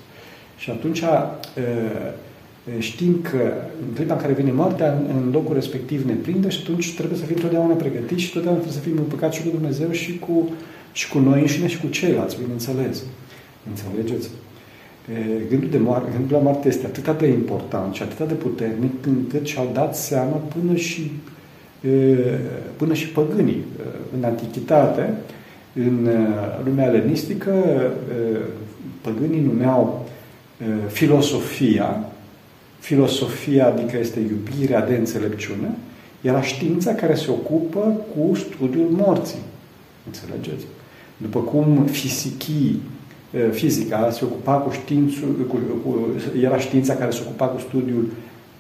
Și 0.56 0.70
atunci 0.70 1.02
știm 2.78 3.20
că 3.22 3.52
în 3.88 3.94
clipa 3.94 4.14
în 4.14 4.20
care 4.20 4.32
vine 4.32 4.52
moartea, 4.52 5.02
în 5.08 5.30
locul 5.32 5.54
respectiv 5.54 6.06
ne 6.06 6.12
prinde 6.12 6.48
și 6.48 6.60
atunci 6.62 6.94
trebuie 6.94 7.18
să 7.18 7.24
fim 7.24 7.36
totdeauna 7.36 7.74
pregătiți 7.74 8.22
și 8.22 8.32
totdeauna 8.32 8.60
trebuie 8.60 8.82
să 8.82 8.88
fim 8.88 8.98
împăcați 8.98 9.36
și 9.36 9.42
cu 9.42 9.48
Dumnezeu 9.48 9.90
și 9.90 10.18
cu, 10.18 10.48
și 10.92 11.08
cu 11.08 11.18
noi 11.18 11.40
înșine 11.40 11.66
și 11.66 11.80
cu 11.80 11.86
ceilalți, 11.86 12.36
bineînțeles. 12.40 13.02
Înțelegeți? 13.68 14.28
Gândul, 15.48 15.68
de 15.70 15.78
moarte, 15.78 16.10
gândul 16.16 16.36
la 16.36 16.42
moarte 16.42 16.68
este 16.68 16.86
atât 16.86 17.18
de 17.18 17.26
important 17.26 17.94
și 17.94 18.02
atât 18.02 18.28
de 18.28 18.34
puternic 18.34 19.06
încât 19.06 19.46
și-au 19.46 19.70
dat 19.72 19.96
seama 19.96 20.36
până 20.36 20.74
și, 20.74 21.10
până 22.76 22.94
și 22.94 23.08
păgânii. 23.08 23.64
În 24.16 24.24
antichitate, 24.24 25.14
în 25.74 26.08
lumea 26.64 26.86
elenistică, 26.86 27.52
păgânii 29.00 29.40
numeau 29.40 30.08
filosofia, 30.88 32.04
filosofia 32.78 33.66
adică 33.66 33.98
este 33.98 34.20
iubirea 34.20 34.86
de 34.86 34.94
înțelepciune, 34.94 35.76
era 36.20 36.42
știința 36.42 36.94
care 36.94 37.14
se 37.14 37.30
ocupă 37.30 38.00
cu 38.14 38.34
studiul 38.34 38.88
morții. 38.90 39.42
Înțelegeți? 40.06 40.64
După 41.16 41.40
cum 41.40 41.86
fizicii 41.90 42.80
fizica 43.50 44.10
se 44.10 44.24
ocupa 44.24 44.52
cu 44.52 44.70
științul, 44.70 45.46
cu, 45.48 45.56
cu, 45.84 46.08
era 46.42 46.58
știința 46.58 46.94
care 46.94 47.10
se 47.10 47.20
ocupa 47.24 47.46
cu 47.46 47.60
studiul 47.60 48.10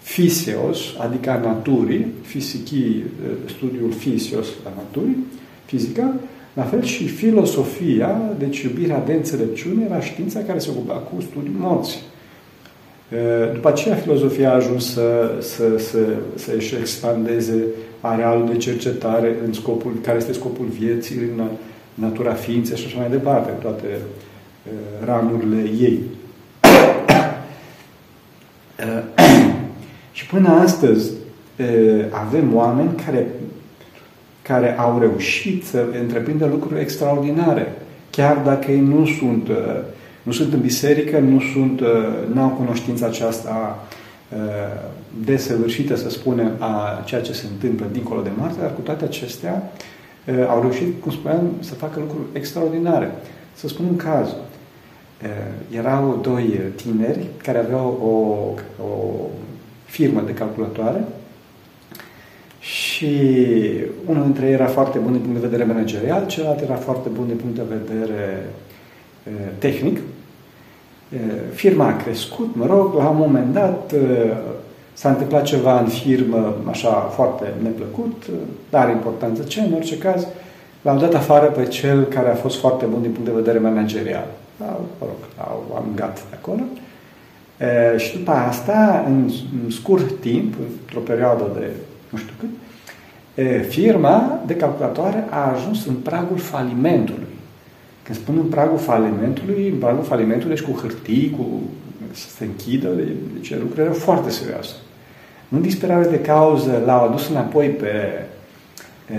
fiseos, 0.00 0.78
adică 0.98 1.30
a 1.30 1.38
naturii, 1.40 2.06
fizicii, 2.22 3.04
studiul 3.46 3.92
fiseos 3.92 4.46
a 4.66 4.72
naturii, 4.76 5.16
fizica, 5.64 6.14
la 6.54 6.62
fel 6.62 6.82
și 6.82 7.06
filosofia, 7.06 8.20
deci 8.38 8.60
iubirea 8.60 9.02
de 9.06 9.12
înțelepciune, 9.12 9.84
era 9.84 10.00
știința 10.00 10.40
care 10.40 10.58
se 10.58 10.70
ocupa 10.70 10.94
cu 10.94 11.20
studiul 11.20 11.54
morții. 11.58 12.00
După 13.52 13.68
aceea, 13.68 13.94
filozofia 13.94 14.50
a 14.50 14.54
ajuns 14.54 14.92
să, 14.92 15.34
să, 15.40 15.78
să, 15.78 15.98
să 16.34 16.50
își 16.56 16.74
expandeze 16.74 17.64
arealul 18.00 18.46
de 18.46 18.56
cercetare 18.56 19.36
în 19.46 19.52
scopul, 19.52 19.92
care 20.02 20.16
este 20.16 20.32
scopul 20.32 20.66
vieții, 20.66 21.16
în 21.16 21.48
natura 21.94 22.32
ființei 22.32 22.76
și 22.76 22.86
așa 22.86 22.98
mai 22.98 23.10
departe, 23.10 23.50
toate 23.50 23.86
ramurile 25.04 25.62
ei. 25.80 26.00
și 30.12 30.26
până 30.26 30.48
astăzi 30.48 31.10
avem 32.10 32.54
oameni 32.54 32.90
care, 33.04 33.26
care 34.42 34.78
au 34.78 34.98
reușit 34.98 35.64
să 35.64 35.84
întreprindă 36.00 36.46
lucruri 36.46 36.80
extraordinare, 36.80 37.72
chiar 38.10 38.36
dacă 38.44 38.70
ei 38.70 38.80
nu 38.80 39.06
sunt, 39.06 39.48
nu 40.28 40.34
sunt 40.34 40.52
în 40.52 40.60
biserică, 40.60 41.18
nu 41.18 41.40
sunt, 41.40 41.80
nu 42.32 42.40
au 42.42 42.48
cunoștința 42.48 43.06
aceasta 43.06 43.86
desăvârșită, 45.24 45.96
să 45.96 46.10
spunem, 46.10 46.50
a 46.58 47.02
ceea 47.04 47.20
ce 47.20 47.32
se 47.32 47.46
întâmplă 47.52 47.86
dincolo 47.92 48.20
de 48.20 48.30
moarte, 48.36 48.60
dar 48.60 48.74
cu 48.74 48.80
toate 48.80 49.04
acestea 49.04 49.72
au 50.48 50.60
reușit, 50.60 51.02
cum 51.02 51.12
spuneam, 51.12 51.50
să 51.60 51.74
facă 51.74 52.00
lucruri 52.00 52.24
extraordinare. 52.32 53.10
Să 53.54 53.68
spun 53.68 53.84
un 53.84 53.96
caz. 53.96 54.28
Erau 55.70 56.18
doi 56.22 56.60
tineri 56.76 57.26
care 57.42 57.58
aveau 57.58 57.98
o, 58.02 58.84
o 58.84 59.14
firmă 59.84 60.22
de 60.26 60.32
calculatoare 60.32 61.04
și 62.60 63.16
unul 64.06 64.22
dintre 64.22 64.46
ei 64.46 64.52
era 64.52 64.66
foarte 64.66 64.98
bun 64.98 65.12
din 65.12 65.20
punct 65.20 65.40
de 65.40 65.46
vedere 65.46 65.64
managerial, 65.64 66.26
celălalt 66.26 66.60
era 66.60 66.74
foarte 66.74 67.08
bun 67.08 67.26
din 67.26 67.36
punct 67.36 67.56
de 67.56 67.62
vedere 67.68 68.46
tehnic. 69.58 69.98
Firma 71.54 71.86
a 71.86 71.96
crescut, 71.96 72.54
mă 72.54 72.66
rog, 72.66 72.94
la 72.94 73.08
un 73.08 73.16
moment 73.16 73.52
dat 73.52 73.94
s-a 74.92 75.08
întâmplat 75.08 75.42
ceva 75.42 75.80
în 75.80 75.86
firmă, 75.86 76.54
așa, 76.70 76.90
foarte 76.90 77.44
neplăcut, 77.62 78.22
dar 78.70 78.88
importanță 78.88 79.42
ce, 79.42 79.60
în 79.60 79.72
orice 79.72 79.98
caz, 79.98 80.26
l-au 80.82 80.98
dat 80.98 81.14
afară 81.14 81.46
pe 81.46 81.64
cel 81.64 82.04
care 82.04 82.30
a 82.30 82.34
fost 82.34 82.58
foarte 82.58 82.84
bun 82.84 83.02
din 83.02 83.10
punct 83.10 83.28
de 83.28 83.34
vedere 83.34 83.58
managerial. 83.58 84.26
Au, 84.60 84.86
mă 84.98 85.06
rog, 85.06 85.46
au 85.48 85.82
amgat 85.86 86.14
de 86.30 86.36
acolo. 86.40 86.60
E, 87.58 87.98
și 87.98 88.16
după 88.16 88.30
asta, 88.30 89.04
în, 89.06 89.30
în 89.64 89.70
scurt 89.70 90.20
timp, 90.20 90.54
într-o 90.80 91.00
perioadă 91.00 91.44
de 91.58 91.70
nu 92.08 92.18
știu 92.18 92.32
cât, 92.38 92.48
e, 93.44 93.60
firma 93.62 94.40
de 94.46 94.56
calculatoare 94.56 95.26
a 95.30 95.52
ajuns 95.54 95.86
în 95.86 95.94
pragul 95.94 96.38
falimentului. 96.38 97.27
Când 98.08 98.20
spun 98.20 98.38
în 98.38 98.46
pragul 98.46 98.78
falimentului, 98.78 99.68
în 99.68 99.78
pragul 99.78 100.04
falimentului, 100.04 100.54
deci 100.54 100.64
cu 100.64 100.78
hârtii, 100.80 101.34
cu 101.36 101.60
să 102.12 102.28
se 102.28 102.44
închidă, 102.44 102.88
deci 103.34 103.54
lucrurile 103.58 103.92
foarte 103.92 104.30
serioase. 104.30 104.74
În 105.48 105.60
disperare 105.60 106.08
de 106.08 106.20
cauză, 106.20 106.82
l-au 106.86 107.04
adus 107.04 107.28
înapoi 107.28 107.68
pe 107.68 108.24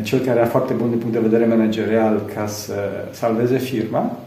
cel 0.04 0.20
care 0.20 0.40
era 0.40 0.48
foarte 0.48 0.74
bun 0.74 0.90
din 0.90 0.98
punct 0.98 1.14
de 1.14 1.20
vedere 1.20 1.46
managerial 1.46 2.22
ca 2.36 2.48
să 2.48 2.74
salveze 3.12 3.58
firma 3.58 4.20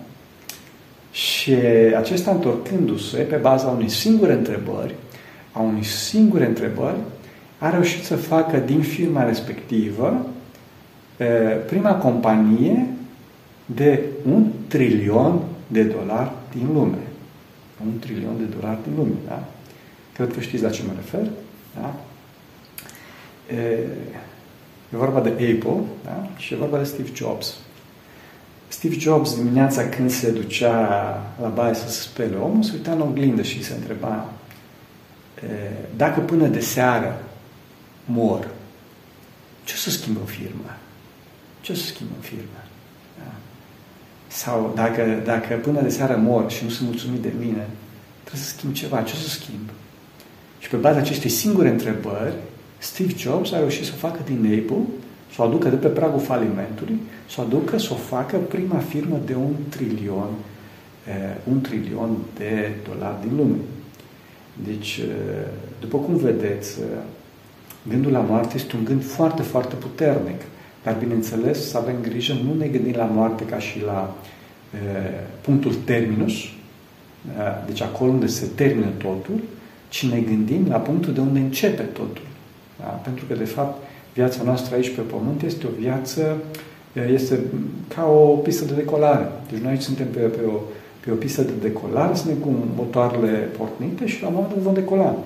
și 1.12 1.54
acesta 1.96 2.30
întorcându-se 2.30 3.16
pe 3.16 3.36
baza 3.36 3.66
unei 3.66 3.88
singure 3.88 4.32
întrebări, 4.32 4.94
a 5.52 5.60
unei 5.60 5.84
singure 5.84 6.46
întrebări, 6.46 6.96
a 7.58 7.70
reușit 7.70 8.04
să 8.04 8.16
facă 8.16 8.56
din 8.56 8.80
firma 8.80 9.24
respectivă 9.24 10.26
prima 11.66 11.94
companie 11.94 12.86
de 13.74 14.04
un 14.32 14.50
trilion 14.68 15.40
de 15.66 15.82
dolari 15.82 16.30
din 16.54 16.72
lume. 16.72 16.98
Un 17.84 17.98
trilion 17.98 18.36
de 18.38 18.56
dolari 18.58 18.78
din 18.82 18.92
lume, 18.96 19.14
da? 19.26 19.44
Cred 20.12 20.32
că 20.32 20.40
știți 20.40 20.62
la 20.62 20.70
ce 20.70 20.82
mă 20.86 20.92
refer, 20.96 21.26
da? 21.74 21.94
E, 23.54 23.60
e 24.92 24.96
vorba 24.96 25.20
de 25.20 25.28
Apple, 25.28 25.80
da? 26.04 26.28
Și 26.36 26.54
e 26.54 26.56
vorba 26.56 26.78
de 26.78 26.84
Steve 26.84 27.10
Jobs. 27.14 27.56
Steve 28.68 28.98
Jobs 28.98 29.36
dimineața 29.36 29.88
când 29.88 30.10
se 30.10 30.30
ducea 30.30 30.76
la 31.40 31.48
baie 31.48 31.74
să 31.74 31.88
se 31.88 32.00
spele 32.00 32.36
omul, 32.36 32.62
se 32.62 32.72
uita 32.74 32.92
în 32.92 33.00
oglindă 33.00 33.42
și 33.42 33.64
se 33.64 33.74
întreba 33.74 34.26
dacă 35.96 36.20
până 36.20 36.46
de 36.46 36.60
seară 36.60 37.22
mor, 38.04 38.50
ce 39.64 39.72
o 39.76 39.78
să 39.78 39.90
schimbă 39.90 40.20
firma? 40.26 40.76
Ce 41.60 41.72
o 41.72 41.74
să 41.74 41.86
schimbă 41.86 42.14
firma? 42.20 42.44
Da? 42.54 42.61
Sau 44.32 44.72
dacă, 44.74 45.22
dacă 45.24 45.54
până 45.54 45.82
de 45.82 45.88
seară 45.88 46.16
mor 46.16 46.50
și 46.50 46.64
nu 46.64 46.70
sunt 46.70 46.88
mulțumit 46.88 47.20
de 47.20 47.32
mine, 47.38 47.66
trebuie 48.22 48.42
să 48.42 48.48
schimb 48.48 48.72
ceva. 48.72 49.02
Ce 49.02 49.12
o 49.16 49.18
să 49.18 49.28
schimb? 49.28 49.70
Și 50.58 50.68
pe 50.68 50.76
baza 50.76 50.98
acestei 50.98 51.30
singure 51.30 51.68
întrebări, 51.68 52.34
Steve 52.78 53.12
Jobs 53.16 53.52
a 53.52 53.58
reușit 53.58 53.84
să 53.84 53.92
o 53.94 53.98
facă 53.98 54.20
din 54.24 54.36
Apple 54.36 54.84
să 55.34 55.42
o 55.42 55.44
aducă 55.44 55.68
de 55.68 55.76
pe 55.76 55.88
pragul 55.88 56.20
falimentului, 56.20 57.00
să 57.28 57.36
o 57.38 57.42
aducă 57.42 57.78
să 57.78 57.88
o 57.92 57.96
facă 57.96 58.36
prima 58.36 58.78
firmă 58.78 59.20
de 59.24 59.34
un 59.34 59.54
trilion, 59.68 60.28
uh, 60.28 61.36
un 61.52 61.60
trilion 61.60 62.16
de 62.38 62.70
dolari 62.88 63.20
din 63.26 63.36
lume. 63.36 63.56
Deci, 64.64 64.96
uh, 64.96 65.46
după 65.80 65.98
cum 65.98 66.16
vedeți, 66.16 66.78
uh, 66.80 66.86
gândul 67.88 68.12
la 68.12 68.20
moarte 68.20 68.52
este 68.56 68.76
un 68.76 68.84
gând 68.84 69.04
foarte, 69.04 69.42
foarte 69.42 69.74
puternic. 69.74 70.40
Dar, 70.82 70.96
bineînțeles, 70.98 71.68
să 71.68 71.78
avem 71.78 71.94
grijă, 72.02 72.32
nu 72.44 72.54
ne 72.58 72.66
gândim 72.66 72.94
la 72.96 73.04
moarte 73.04 73.44
ca 73.44 73.58
și 73.58 73.82
la 73.84 74.14
uh, 74.74 74.78
punctul 75.40 75.74
terminus, 75.84 76.32
uh, 76.32 76.48
deci 77.66 77.80
acolo 77.80 78.10
unde 78.10 78.26
se 78.26 78.46
termină 78.54 78.86
totul, 78.98 79.40
ci 79.88 80.06
ne 80.06 80.20
gândim 80.20 80.66
la 80.68 80.76
punctul 80.76 81.12
de 81.12 81.20
unde 81.20 81.38
începe 81.38 81.82
totul. 81.82 82.26
Da? 82.78 82.84
Pentru 82.84 83.24
că, 83.28 83.34
de 83.34 83.44
fapt, 83.44 83.82
viața 84.14 84.42
noastră 84.42 84.74
aici 84.74 84.94
pe 84.94 85.00
pământ 85.00 85.42
este 85.42 85.66
o 85.66 85.80
viață, 85.80 86.36
este 87.12 87.38
ca 87.94 88.06
o 88.06 88.36
pistă 88.36 88.64
de 88.64 88.74
decolare. 88.74 89.28
Deci 89.50 89.60
noi 89.60 89.70
aici 89.70 89.82
suntem 89.82 90.06
pe, 90.06 90.18
pe, 90.18 90.40
o, 90.46 90.60
pe 91.04 91.10
o 91.10 91.14
pistă 91.14 91.42
de 91.42 91.52
decolare, 91.60 92.14
suntem 92.14 92.36
cu 92.36 92.54
motoarele 92.76 93.38
pornite 93.38 94.06
și 94.06 94.22
la 94.22 94.28
un 94.28 94.34
moment 94.34 94.54
dat 94.54 94.62
vom 94.62 94.74
decola. 94.74 95.16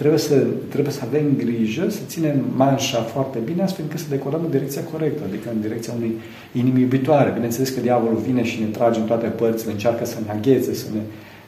Trebuie 0.00 0.20
să, 0.20 0.46
trebuie 0.68 0.92
să 0.92 1.00
avem 1.04 1.24
grijă, 1.36 1.88
să 1.88 2.00
ținem 2.06 2.44
manșa 2.56 3.02
foarte 3.02 3.38
bine, 3.44 3.62
astfel 3.62 3.84
încât 3.84 4.00
să 4.00 4.06
decolăm 4.08 4.40
în 4.44 4.50
direcția 4.50 4.82
corectă, 4.92 5.22
adică 5.28 5.48
în 5.54 5.60
direcția 5.60 5.92
unei 5.96 6.12
inimi 6.52 6.80
iubitoare. 6.80 7.30
Bineînțeles 7.34 7.68
că 7.70 7.80
diavolul 7.80 8.18
vine 8.18 8.44
și 8.44 8.60
ne 8.60 8.66
trage 8.66 9.00
în 9.00 9.06
toate 9.06 9.26
părțile, 9.26 9.72
încearcă 9.72 10.04
să 10.04 10.16
ne 10.24 10.30
aghețe, 10.32 10.74
să 10.74 10.86
ne, 10.94 11.00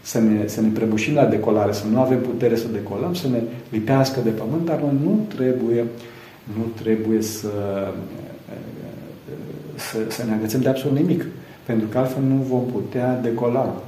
să 0.02 0.18
ne, 0.20 0.46
să 0.46 0.60
ne 0.60 0.68
prăbușim 0.68 1.14
la 1.14 1.24
decolare, 1.24 1.72
să 1.72 1.84
nu 1.92 2.00
avem 2.00 2.20
putere 2.20 2.56
să 2.56 2.66
decolăm, 2.72 3.14
să 3.14 3.28
ne 3.28 3.40
lipească 3.68 4.20
de 4.24 4.30
pământ, 4.30 4.64
dar 4.64 4.80
noi 4.80 4.96
nu 5.02 5.26
trebuie 5.34 5.84
Nu 6.56 6.64
trebuie 6.82 7.22
să, 7.22 7.48
să, 9.74 9.96
să 10.08 10.24
ne 10.24 10.32
agățăm 10.32 10.60
de 10.60 10.68
absolut 10.68 10.96
nimic, 10.98 11.26
pentru 11.66 11.86
că 11.88 11.98
altfel 11.98 12.22
nu 12.22 12.34
vom 12.34 12.64
putea 12.72 13.18
decola. 13.22 13.82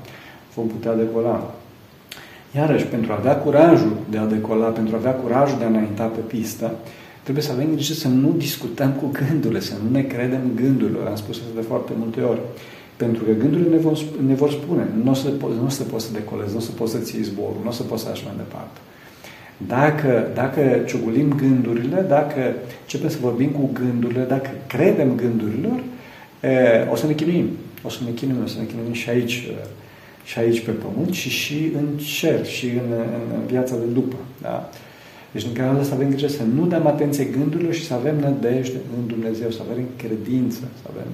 Vom 0.54 0.66
putea 0.66 0.94
decola. 0.94 1.54
Iarăși, 2.56 2.84
pentru 2.84 3.12
a 3.12 3.16
avea 3.18 3.36
curajul 3.36 3.96
de 4.10 4.18
a 4.18 4.24
decola, 4.24 4.66
pentru 4.66 4.94
a 4.94 4.98
avea 4.98 5.12
curajul 5.12 5.58
de 5.58 5.64
a 5.64 5.66
înainta 5.66 6.04
pe 6.04 6.20
pistă, 6.20 6.74
trebuie 7.22 7.44
să 7.44 7.52
avem 7.52 7.68
grijă 7.72 7.92
să 7.92 8.08
nu 8.08 8.34
discutăm 8.36 8.90
cu 8.90 9.10
gândurile, 9.12 9.60
să 9.60 9.72
nu 9.84 9.90
ne 9.90 10.02
credem 10.02 10.40
gândurile. 10.54 10.98
Am 11.08 11.16
spus 11.16 11.36
asta 11.36 11.48
de 11.54 11.60
foarte 11.60 11.92
multe 11.98 12.20
ori. 12.20 12.40
Pentru 12.96 13.24
că 13.24 13.30
gândurile 13.30 13.68
ne 13.68 13.76
vor, 13.76 13.98
ne 14.26 14.34
vor 14.34 14.50
spune, 14.50 14.88
nu 15.04 15.10
o 15.10 15.14
să, 15.14 15.28
nu 15.40 15.66
o 15.66 15.68
să 15.68 15.82
poți 15.82 16.04
să 16.04 16.12
decolezi, 16.12 16.52
nu 16.52 16.58
o 16.58 16.60
să 16.60 16.70
poți 16.70 16.92
să 16.92 16.98
ții 16.98 17.22
zborul, 17.22 17.60
nu 17.62 17.68
o 17.68 17.72
să 17.72 17.82
poți 17.82 18.02
să 18.02 18.08
așa 18.10 18.22
mai 18.26 18.34
departe. 18.36 18.78
Dacă, 19.56 20.30
dacă 20.34 20.60
ciugulim 20.86 21.34
gândurile, 21.36 22.04
dacă 22.08 22.40
începem 22.82 23.08
să 23.08 23.16
vorbim 23.20 23.50
cu 23.50 23.70
gândurile, 23.72 24.24
dacă 24.28 24.50
credem 24.66 25.14
gândurilor, 25.16 25.82
e, 26.40 26.86
o 26.90 26.96
să 26.96 27.06
ne 27.06 27.12
chinuim. 27.12 27.48
O 27.82 27.88
să 27.88 27.98
ne 28.04 28.10
chinuim, 28.10 28.42
o 28.42 28.46
să 28.46 28.56
ne 28.58 28.64
chinuim 28.64 28.92
și 28.92 29.10
aici, 29.10 29.48
și 30.24 30.38
aici 30.38 30.64
pe 30.64 30.70
pământ 30.70 31.14
și 31.14 31.28
și 31.28 31.72
în 31.76 31.86
cer 32.18 32.46
și 32.46 32.66
în, 32.66 32.88
în, 32.90 33.38
în 33.38 33.46
viața 33.46 33.74
de 33.76 33.92
după. 33.92 34.16
Da? 34.42 34.70
Deci 35.32 35.44
în 35.44 35.52
cazul 35.52 35.80
ăsta 35.80 35.94
avem 35.94 36.08
grijă 36.08 36.28
să 36.28 36.42
nu 36.54 36.66
dăm 36.66 36.86
atenție 36.86 37.24
gândurilor 37.24 37.72
și 37.72 37.86
să 37.86 37.94
avem 37.94 38.16
nădejde 38.18 38.76
în 38.98 39.06
Dumnezeu, 39.06 39.50
să 39.50 39.60
avem 39.70 39.84
credință, 39.96 40.58
să 40.58 40.86
avem... 40.92 41.10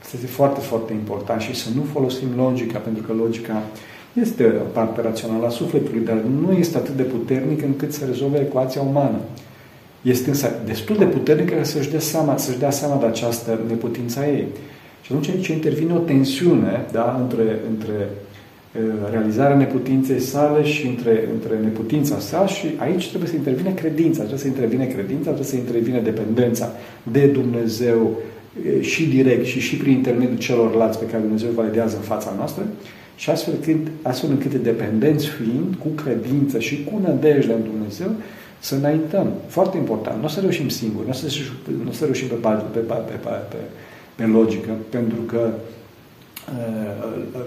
Asta 0.00 0.12
este 0.14 0.26
foarte, 0.26 0.60
foarte 0.60 0.92
important 0.92 1.40
și 1.40 1.54
să 1.54 1.68
nu 1.74 1.82
folosim 1.92 2.28
logica, 2.36 2.78
pentru 2.78 3.02
că 3.02 3.12
logica 3.12 3.62
este 4.12 4.44
o 4.44 4.68
parte 4.72 5.00
rațională 5.00 5.46
a 5.46 5.48
sufletului, 5.48 6.04
dar 6.04 6.16
nu 6.16 6.52
este 6.52 6.76
atât 6.76 6.96
de 6.96 7.02
puternic 7.02 7.62
încât 7.62 7.92
să 7.92 8.04
rezolve 8.04 8.40
ecuația 8.40 8.80
umană. 8.82 9.18
Este 10.02 10.28
însă 10.28 10.50
destul 10.64 10.96
de 10.96 11.04
puternică 11.04 11.54
ca 11.54 11.62
să-și 11.62 11.90
dea 11.90 12.00
seama, 12.00 12.36
să-și 12.36 12.58
dea 12.58 12.70
seama 12.70 12.96
de 12.96 13.06
această 13.06 13.60
neputință 13.68 14.20
a 14.20 14.26
ei. 14.26 14.46
Și 15.02 15.12
atunci 15.12 15.28
aici 15.28 15.46
intervine 15.46 15.92
o 15.92 15.98
tensiune 15.98 16.86
da, 16.92 17.18
între, 17.20 17.58
între 17.68 18.08
realizarea 19.10 19.56
neputinței 19.56 20.20
sale 20.20 20.64
și 20.64 20.86
între, 20.86 21.28
între 21.32 21.58
neputința 21.62 22.18
sa 22.18 22.46
și 22.46 22.66
aici 22.76 23.08
trebuie 23.08 23.30
să 23.30 23.36
intervine 23.36 23.72
credința, 23.72 24.18
trebuie 24.18 24.38
să 24.38 24.46
intervine 24.46 24.86
credința, 24.86 25.22
trebuie 25.22 25.46
să 25.46 25.56
intervine 25.56 26.00
dependența 26.00 26.72
de 27.02 27.26
Dumnezeu 27.26 28.16
și 28.80 29.08
direct 29.08 29.44
și 29.44 29.60
și 29.60 29.76
prin 29.76 29.92
intermediul 29.92 30.38
celorlalți 30.38 30.98
pe 30.98 31.06
care 31.06 31.22
Dumnezeu 31.22 31.50
validează 31.50 31.96
în 31.96 32.02
fața 32.02 32.34
noastră 32.36 32.62
și 33.16 33.30
astfel, 33.30 33.54
când, 33.62 33.88
astfel 34.02 34.30
încât 34.30 34.54
dependenți 34.54 35.26
fiind, 35.26 35.74
cu 35.78 35.88
credință 35.88 36.58
și 36.58 36.84
cu 36.84 37.00
nădejde 37.02 37.52
în 37.52 37.62
Dumnezeu, 37.72 38.10
să 38.58 38.74
înaintăm. 38.74 39.32
Foarte 39.46 39.76
important. 39.76 40.18
Nu 40.18 40.24
o 40.24 40.28
să 40.28 40.40
reușim 40.40 40.68
singuri, 40.68 41.06
nu 41.06 41.10
o 41.10 41.14
să, 41.14 41.26
nu 41.84 41.88
o 41.88 41.92
să 41.92 42.04
reușim 42.04 42.28
pe, 42.28 42.34
pe, 42.34 42.78
pe, 42.78 42.78
pe, 42.78 43.14
pe, 43.50 43.56
pe 44.14 44.24
logică, 44.24 44.70
pentru 44.88 45.20
că 45.20 45.50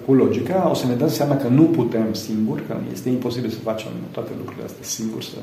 cu 0.05 0.13
logica 0.13 0.69
o 0.69 0.73
să 0.73 0.87
ne 0.87 0.93
dăm 0.93 1.09
seama 1.09 1.35
că 1.37 1.47
nu 1.47 1.63
putem 1.63 2.13
singuri, 2.13 2.65
că 2.67 2.75
este 2.91 3.09
imposibil 3.09 3.49
să 3.49 3.59
facem 3.59 3.91
toate 4.11 4.29
lucrurile 4.37 4.65
astea 4.65 4.83
singuri, 4.83 5.25
să 5.25 5.37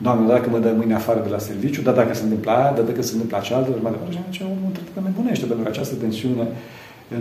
Doamne, 0.00 0.26
dacă 0.26 0.50
mă 0.50 0.58
dă 0.58 0.72
mâine 0.76 0.94
afară 0.94 1.20
de 1.22 1.28
la 1.28 1.38
serviciu, 1.38 1.82
dar 1.82 1.94
dacă 1.94 2.14
se 2.14 2.22
întâmplă 2.22 2.50
aia, 2.50 2.72
dar 2.72 2.84
dacă 2.84 3.02
se 3.02 3.12
întâmplă 3.12 3.38
cealaltă, 3.42 3.70
mai 3.82 3.92
departe, 3.92 4.12
și 4.12 4.18
atunci 4.20 4.40
omul 4.40 4.72
trebuie 4.72 4.94
că 4.94 5.00
nebunește, 5.04 5.44
pentru 5.46 5.64
că 5.64 5.70
această 5.70 5.94
tensiune 5.94 6.46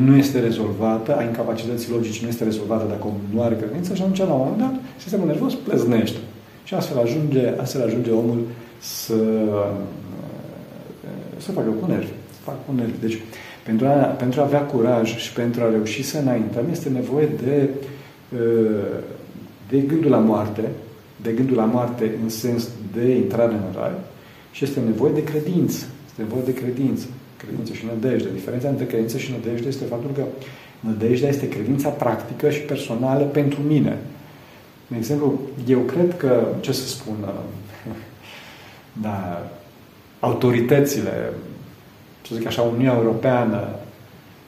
nu 0.07 0.15
este 0.15 0.39
rezolvată, 0.39 1.17
a 1.17 1.23
incapacității 1.23 1.91
logice 1.91 2.19
nu 2.21 2.27
este 2.27 2.43
rezolvată 2.43 2.85
dacă 2.89 3.03
omul 3.09 3.25
nu 3.33 3.41
are 3.41 3.55
credință 3.55 3.93
și 3.93 4.01
atunci, 4.01 4.17
la 4.17 4.33
un 4.33 4.43
moment 4.43 4.57
dat, 4.65 4.75
sistemul 5.03 5.27
nervos 5.27 5.53
pleznește. 5.53 6.19
Și 6.63 6.73
astfel 6.73 6.97
ajunge, 7.05 7.53
astfel 7.63 7.81
ajunge 7.85 8.11
omul 8.11 8.39
să, 8.79 9.19
să 11.37 11.51
facă 11.51 11.69
cu 11.79 11.85
nervi. 11.91 12.13
Să 12.35 12.39
facă 12.43 12.57
cu 12.65 12.73
nervi. 12.79 12.99
Deci, 13.05 13.17
pentru 13.67 13.87
a, 13.87 13.91
pentru 13.91 14.41
a 14.41 14.43
avea 14.43 14.61
curaj 14.61 15.17
și 15.17 15.33
pentru 15.33 15.61
a 15.61 15.69
reuși 15.69 16.03
să 16.03 16.17
înaintăm, 16.17 16.65
este 16.71 16.89
nevoie 16.89 17.29
de, 17.43 17.69
de 19.69 19.77
gândul 19.77 20.11
la 20.11 20.17
moarte, 20.17 20.61
de 21.21 21.31
gândul 21.31 21.55
la 21.55 21.65
moarte 21.65 22.11
în 22.23 22.29
sens 22.29 22.67
de 22.93 23.15
intrare 23.15 23.53
în 23.53 23.79
rai 23.79 23.91
și 24.51 24.63
este 24.63 24.79
nevoie 24.79 25.13
de 25.13 25.23
credință. 25.23 25.85
Este 26.05 26.21
nevoie 26.21 26.41
de 26.45 26.53
credință. 26.53 27.05
Credință 27.37 27.73
și 27.73 27.85
nădejde. 27.85 28.27
Diferența 28.33 28.69
între 28.69 28.85
credință 28.85 29.17
și 29.17 29.31
nădejde 29.31 29.67
este 29.67 29.85
faptul 29.85 30.11
că 30.15 30.23
nădejdea 30.79 31.29
este 31.29 31.49
credința 31.49 31.89
practică 31.89 32.49
și 32.49 32.59
personală 32.59 33.23
pentru 33.23 33.59
mine. 33.61 33.97
De 34.87 34.95
exemplu, 34.97 35.39
eu 35.67 35.79
cred 35.79 36.17
că, 36.17 36.47
ce 36.59 36.71
să 36.71 36.87
spun, 36.87 37.15
da, 39.05 39.49
autoritățile, 40.19 41.31
să 42.27 42.35
zic 42.35 42.47
așa, 42.47 42.61
Uniunea 42.61 42.93
Europeană, 42.93 43.69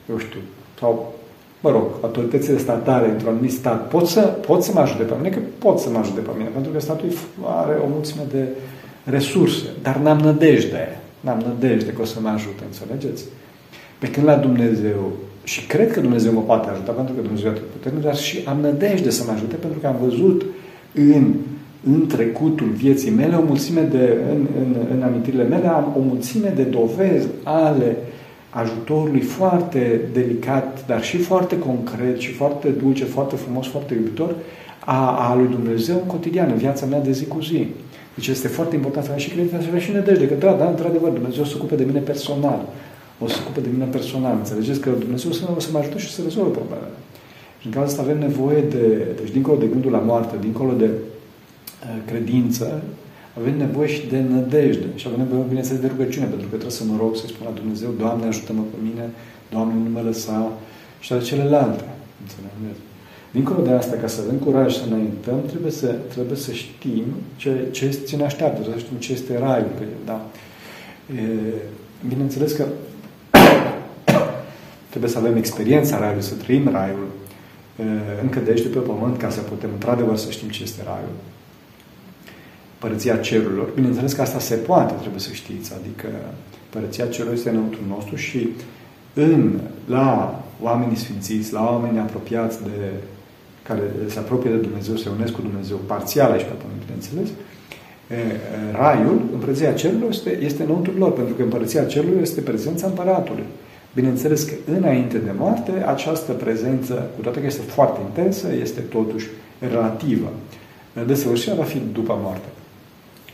eu 0.10 0.18
știu, 0.18 0.40
sau, 0.80 1.14
mă 1.60 1.70
rog, 1.70 1.84
autoritățile 2.02 2.58
statale 2.58 3.10
într-un 3.10 3.32
anumit 3.32 3.52
stat 3.52 3.88
pot 3.88 4.08
să, 4.08 4.22
pot 4.22 4.64
să 4.64 4.72
mă 4.74 4.80
ajute 4.80 5.04
pe 5.04 5.14
mine, 5.18 5.30
că 5.30 5.40
pot 5.58 5.80
să 5.80 5.90
mă 5.90 5.98
ajute 5.98 6.20
pe 6.20 6.30
mine, 6.38 6.50
pentru 6.50 6.72
că 6.72 6.80
statul 6.80 7.08
are 7.46 7.78
o 7.84 7.88
mulțime 7.88 8.24
de 8.32 8.48
resurse, 9.04 9.66
dar 9.82 9.96
n-am 9.96 10.18
nădejde, 10.18 11.00
n-am 11.20 11.44
nădejde 11.48 11.92
că 11.92 12.02
o 12.02 12.06
să 12.06 12.20
mă 12.22 12.30
ajute, 12.30 12.64
înțelegeți? 12.66 13.24
Pe 14.00 14.08
când 14.10 14.26
la 14.26 14.36
Dumnezeu, 14.36 15.12
și 15.44 15.66
cred 15.66 15.92
că 15.92 16.00
Dumnezeu 16.00 16.34
mă 16.34 16.42
poate 16.42 16.70
ajuta, 16.70 16.92
pentru 16.92 17.14
că 17.14 17.22
Dumnezeu 17.22 17.52
e 17.52 17.62
puternic, 17.72 18.04
dar 18.04 18.16
și 18.16 18.44
am 18.48 18.60
nădejde 18.60 19.10
să 19.10 19.24
mă 19.26 19.32
ajute, 19.32 19.56
pentru 19.56 19.80
că 19.80 19.88
am 19.88 19.96
văzut 20.02 20.46
în 20.94 21.34
în 21.84 22.08
trecutul 22.08 22.68
vieții 22.68 23.12
mele, 23.12 23.36
o 23.36 23.42
mulțime 23.42 23.82
de, 23.82 24.18
în, 24.32 24.48
în, 24.60 24.76
în 24.96 25.02
amintirile 25.02 25.44
mele, 25.44 25.68
am 25.68 25.94
o 25.98 26.00
mulțime 26.00 26.54
de 26.56 26.64
dovezi 26.64 27.28
ale 27.44 27.98
ajutorului 28.50 29.22
foarte 29.22 30.02
delicat, 30.14 30.86
dar 30.88 31.04
și 31.04 31.18
foarte 31.18 31.60
concret 31.60 32.20
și 32.20 32.32
foarte 32.32 32.70
dulce, 32.70 33.06
foarte 33.06 33.36
frumos, 33.36 33.68
foarte 33.68 33.94
iubitor 33.94 34.36
a, 34.86 35.30
a 35.30 35.36
lui 35.36 35.48
Dumnezeu 35.48 35.96
în 35.96 36.08
cotidian, 36.08 36.50
în 36.50 36.58
viața 36.58 36.86
mea 36.86 37.00
de 37.00 37.12
zi 37.12 37.26
cu 37.26 37.42
zi. 37.42 37.68
Deci 38.16 38.28
este 38.28 38.48
foarte 38.48 38.76
important 38.76 39.06
să 39.06 39.12
avem 39.12 39.24
și 39.24 39.30
credința, 39.30 39.60
să 39.60 39.66
avem 39.68 39.80
și 39.80 39.92
nădejde, 39.92 40.28
că 40.28 40.34
da, 40.34 40.52
da, 40.52 40.70
într-adevăr, 40.70 41.12
Dumnezeu 41.12 41.44
se 41.44 41.54
ocupe 41.56 41.76
de 41.76 41.84
mine 41.84 42.00
personal. 42.00 42.66
O 43.20 43.28
să 43.28 43.36
se 43.36 43.42
ocupe 43.44 43.60
de 43.60 43.70
mine 43.72 43.86
personal. 43.86 44.36
Înțelegeți 44.38 44.80
că 44.80 44.90
Dumnezeu 45.00 45.32
o 45.56 45.60
să 45.60 45.70
mă 45.72 45.80
ajute 45.80 45.98
și 45.98 46.14
să 46.14 46.22
rezolve 46.24 46.50
problemele. 46.50 46.98
Și 47.60 47.66
în 47.68 47.74
cazul 47.74 47.88
ăsta 47.88 48.02
avem 48.02 48.20
nevoie 48.20 48.62
de, 48.62 48.86
deci 49.20 49.32
dincolo 49.32 49.58
de 49.58 49.66
gândul 49.66 49.92
la 49.92 49.98
moarte, 49.98 50.36
dincolo 50.42 50.72
de 50.74 50.86
Uh, 50.86 51.19
credință, 52.06 52.82
avem 53.40 53.58
nevoie 53.58 53.88
și 53.88 54.08
de 54.08 54.20
nădejde. 54.20 54.88
Și 54.96 55.06
avem 55.08 55.20
nevoie, 55.26 55.44
bineînțeles, 55.48 55.82
de 55.82 55.88
rugăciune, 55.88 56.26
pentru 56.26 56.48
că 56.48 56.56
trebuie 56.56 56.80
să 56.82 56.84
mă 56.84 56.96
rog, 57.00 57.16
să-i 57.16 57.30
spun 57.34 57.46
la 57.50 57.60
Dumnezeu, 57.60 57.90
Doamne, 57.98 58.26
ajută-mă 58.28 58.64
pe 58.72 58.78
mine, 58.88 59.06
Doamne, 59.54 59.74
nu 59.74 59.90
mă 59.90 60.02
lăsa, 60.02 60.52
și 61.00 61.08
toate 61.08 61.24
celelalte. 61.24 61.84
Înțelegeți? 62.22 62.82
Dincolo 63.32 63.62
de 63.62 63.72
asta, 63.72 63.96
ca 64.02 64.08
să 64.08 64.22
avem 64.26 64.38
curaj 64.38 64.74
să 64.74 64.84
înaintăm, 64.88 65.40
trebuie 65.48 65.72
să, 65.72 65.88
trebuie 65.88 66.38
să 66.38 66.52
știm 66.52 67.06
ce, 67.36 67.68
ce, 67.72 67.90
ce 68.08 68.16
ne 68.16 68.24
așteaptă, 68.24 68.60
trebuie 68.60 68.80
să 68.80 68.86
știm 68.86 68.98
ce 68.98 69.12
este 69.12 69.38
raiul. 69.38 69.72
Că, 69.78 69.84
da. 70.06 70.26
E, 71.16 71.22
bineînțeles 72.08 72.52
că 72.52 72.66
trebuie 74.90 75.12
să 75.12 75.18
avem 75.18 75.36
experiența 75.38 76.00
raiului, 76.00 76.24
să 76.24 76.34
trăim 76.34 76.70
raiul 76.72 77.08
e, 77.80 77.84
încă 78.22 78.40
de 78.40 78.50
aici 78.50 78.62
de 78.62 78.68
pe 78.68 78.80
pământ, 78.80 79.18
ca 79.18 79.30
să 79.30 79.40
putem 79.40 79.70
într-adevăr 79.74 80.18
să 80.18 80.32
știm 80.32 80.50
ce 80.50 80.64
este 80.64 80.82
raiul 80.86 81.16
părăția 82.80 83.18
cerurilor. 83.18 83.70
Bineînțeles 83.76 84.14
că 84.14 84.22
asta 84.22 84.40
se 84.40 84.56
poate, 84.56 84.94
trebuie 85.00 85.20
să 85.20 85.32
știți, 85.32 85.74
adică 85.80 86.08
părăția 86.70 87.06
cerurilor 87.06 87.38
este 87.38 87.50
înăuntru 87.50 87.80
nostru 87.88 88.16
și 88.16 88.50
în, 89.14 89.60
la 89.86 90.40
oamenii 90.62 90.96
sfințiți, 90.96 91.54
la 91.54 91.64
oamenii 91.64 92.00
apropiați 92.00 92.64
de 92.64 92.92
care 93.64 93.82
se 94.08 94.20
apropie 94.20 94.50
de 94.50 94.56
Dumnezeu, 94.56 94.96
se 94.96 95.10
unesc 95.18 95.32
cu 95.32 95.42
Dumnezeu, 95.42 95.78
parțial 95.86 96.32
aici 96.32 96.42
pe 96.42 96.56
pământ, 96.62 96.82
bineînțeles, 96.86 97.30
raiul, 98.72 99.22
împărăția 99.34 99.74
cerurilor, 99.74 100.10
este, 100.10 100.40
este 100.42 100.64
înăuntru 100.64 100.94
lor, 100.98 101.14
pentru 101.14 101.34
că 101.34 101.44
împărăția 101.44 101.84
cerurilor 101.84 102.22
este 102.22 102.42
prezența 102.42 102.88
împăratului. 102.88 103.44
Bineînțeles 103.96 104.44
că 104.44 104.54
înainte 104.78 105.18
de 105.18 105.32
moarte, 105.38 105.72
această 105.88 106.32
prezență, 106.32 107.10
cu 107.16 107.22
toate 107.22 107.40
că 107.40 107.46
este 107.46 107.62
foarte 107.62 108.00
intensă, 108.08 108.48
este 108.62 108.80
totuși 108.80 109.28
relativă. 109.60 110.30
Desăvârșirea 111.06 111.56
va 111.56 111.64
fi 111.64 111.82
după 111.94 112.20
moarte 112.22 112.48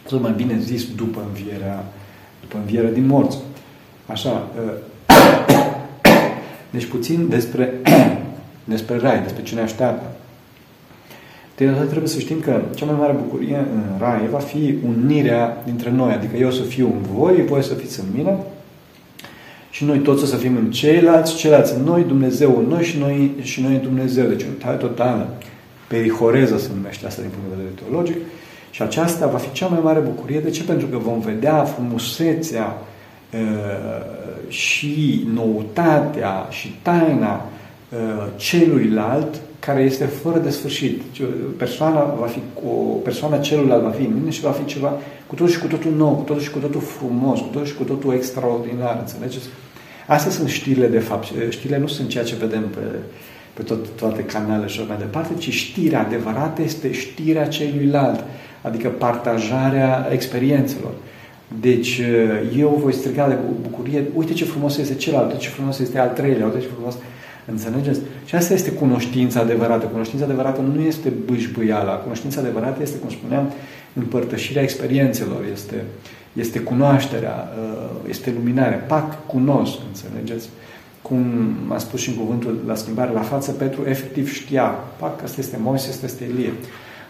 sau 0.09 0.19
mai 0.19 0.33
bine 0.35 0.59
zis, 0.59 0.87
după 0.95 1.25
învierea, 1.27 1.85
după 2.41 2.57
învierea 2.57 2.91
din 2.91 3.05
morți. 3.05 3.37
Așa. 4.05 4.47
Deci 6.73 6.85
puțin 6.85 7.29
despre, 7.29 7.73
despre 8.73 8.97
rai, 8.97 9.21
despre 9.21 9.43
ce 9.43 9.55
ne 9.55 9.61
așteaptă. 9.61 10.11
De 11.55 11.65
trebuie 11.65 12.07
să 12.07 12.19
știm 12.19 12.39
că 12.39 12.61
cea 12.75 12.85
mai 12.85 12.95
mare 12.99 13.13
bucurie 13.13 13.57
în 13.57 13.83
rai 13.99 14.27
va 14.31 14.39
fi 14.39 14.75
unirea 14.85 15.61
dintre 15.65 15.91
noi, 15.91 16.13
adică 16.13 16.37
eu 16.37 16.51
să 16.51 16.61
fiu 16.61 16.85
în 16.85 17.01
voi, 17.13 17.45
voi 17.45 17.63
să 17.63 17.73
fiți 17.73 17.99
în 17.99 18.05
mine 18.15 18.37
și 19.69 19.83
noi 19.83 19.97
toți 19.97 20.29
să 20.29 20.35
fim 20.35 20.55
în 20.55 20.71
ceilalți, 20.71 21.35
ceilalți 21.35 21.73
în 21.73 21.83
noi, 21.83 22.03
Dumnezeu 22.03 22.57
în 22.57 22.65
noi 22.65 22.83
și 22.83 22.97
noi, 22.97 23.31
și 23.41 23.61
noi 23.61 23.73
în 23.73 23.81
Dumnezeu. 23.81 24.27
Deci 24.27 24.43
unitate 24.43 24.77
totală. 24.77 25.33
Perihoreză 25.87 26.57
se 26.57 26.69
numește 26.75 27.05
asta 27.05 27.21
din 27.21 27.29
punct 27.29 27.49
de 27.49 27.55
vedere 27.55 27.81
teologic 27.81 28.17
Și 28.75 28.81
aceasta 28.81 29.27
va 29.27 29.37
fi 29.37 29.51
cea 29.51 29.67
mai 29.67 29.79
mare 29.83 29.99
bucurie. 29.99 30.39
De 30.39 30.49
ce? 30.49 30.63
Pentru 30.63 30.87
că 30.87 30.97
vom 30.97 31.19
vedea 31.19 31.63
frumusețea 31.63 32.77
și 34.47 35.27
noutatea 35.33 36.47
și 36.49 36.75
taina 36.81 37.45
celuilalt 38.35 39.41
care 39.59 39.81
este 39.81 40.05
fără 40.05 40.39
de 40.39 40.49
sfârșit. 40.49 41.01
Persoana 41.57 42.03
va 42.19 42.25
fi, 42.25 42.39
o 42.67 42.71
persoană 43.03 43.37
celuilalt 43.37 43.83
va 43.83 43.89
fi 43.89 44.03
în 44.03 44.13
mine 44.13 44.29
și 44.29 44.41
va 44.41 44.51
fi 44.51 44.65
ceva 44.65 44.93
cu 45.27 45.35
totul 45.35 45.53
și 45.53 45.59
cu 45.59 45.67
totul 45.67 45.91
nou, 45.91 46.13
cu 46.13 46.23
totul 46.23 46.41
și 46.41 46.51
cu 46.51 46.59
totul 46.59 46.81
frumos, 46.81 47.39
cu 47.39 47.45
totul 47.45 47.65
și 47.65 47.75
cu 47.75 47.83
totul 47.83 48.13
extraordinar, 48.13 48.97
înțelegeți? 48.99 49.47
Astea 50.07 50.31
sunt 50.31 50.49
știrile 50.49 50.87
de 50.87 50.99
fapt. 50.99 51.27
Știrile 51.49 51.79
nu 51.79 51.87
sunt 51.87 52.09
ceea 52.09 52.23
ce 52.23 52.35
vedem 52.35 52.63
pe, 52.69 52.99
pe 53.53 53.63
tot, 53.63 53.89
toate 53.89 54.21
canalele 54.21 54.67
și 54.67 54.81
mai 54.87 54.97
departe, 54.97 55.33
ci 55.37 55.49
știrea 55.49 55.99
adevărată 55.99 56.61
este 56.61 56.91
știrea 56.91 57.47
celuilalt, 57.47 58.23
adică 58.65 58.89
partajarea 58.89 60.07
experiențelor. 60.11 60.91
Deci 61.59 62.01
eu 62.57 62.79
voi 62.83 62.93
striga 62.93 63.27
de 63.27 63.37
bucurie, 63.61 64.03
uite 64.13 64.33
ce 64.33 64.45
frumos 64.45 64.77
este 64.77 64.95
celălalt, 64.95 65.31
uite 65.31 65.43
ce 65.43 65.49
frumos 65.49 65.79
este 65.79 65.99
al 65.99 66.09
treilea, 66.09 66.45
uite 66.45 66.59
ce 66.59 66.67
frumos 66.75 66.95
Înțelegeți? 67.45 67.99
Și 68.25 68.35
asta 68.35 68.53
este 68.53 68.71
cunoștința 68.71 69.39
adevărată. 69.39 69.85
Cunoștința 69.85 70.25
adevărată 70.25 70.61
nu 70.61 70.81
este 70.81 71.09
bâșbâiala. 71.25 71.93
Cunoștința 71.93 72.39
adevărată 72.39 72.81
este, 72.81 72.97
cum 72.97 73.09
spuneam, 73.09 73.51
împărtășirea 73.93 74.61
experiențelor, 74.61 75.45
este, 75.51 75.83
este 76.33 76.59
cunoașterea, 76.59 77.53
uh, 77.59 78.09
este 78.09 78.33
luminarea. 78.35 78.77
Pac, 78.77 79.25
cunosc, 79.25 79.77
înțelegeți? 79.87 80.49
Cum 81.01 81.25
a 81.67 81.77
spus 81.77 81.99
și 81.99 82.09
în 82.09 82.15
cuvântul 82.15 82.63
la 82.67 82.75
schimbare 82.75 83.11
la 83.11 83.21
față, 83.21 83.51
Petru 83.51 83.81
efectiv 83.87 84.33
știa. 84.33 84.65
Pac, 84.99 85.23
asta 85.23 85.35
este 85.39 85.57
Moise, 85.61 85.89
asta 85.89 86.05
este 86.05 86.23
Elie. 86.23 86.53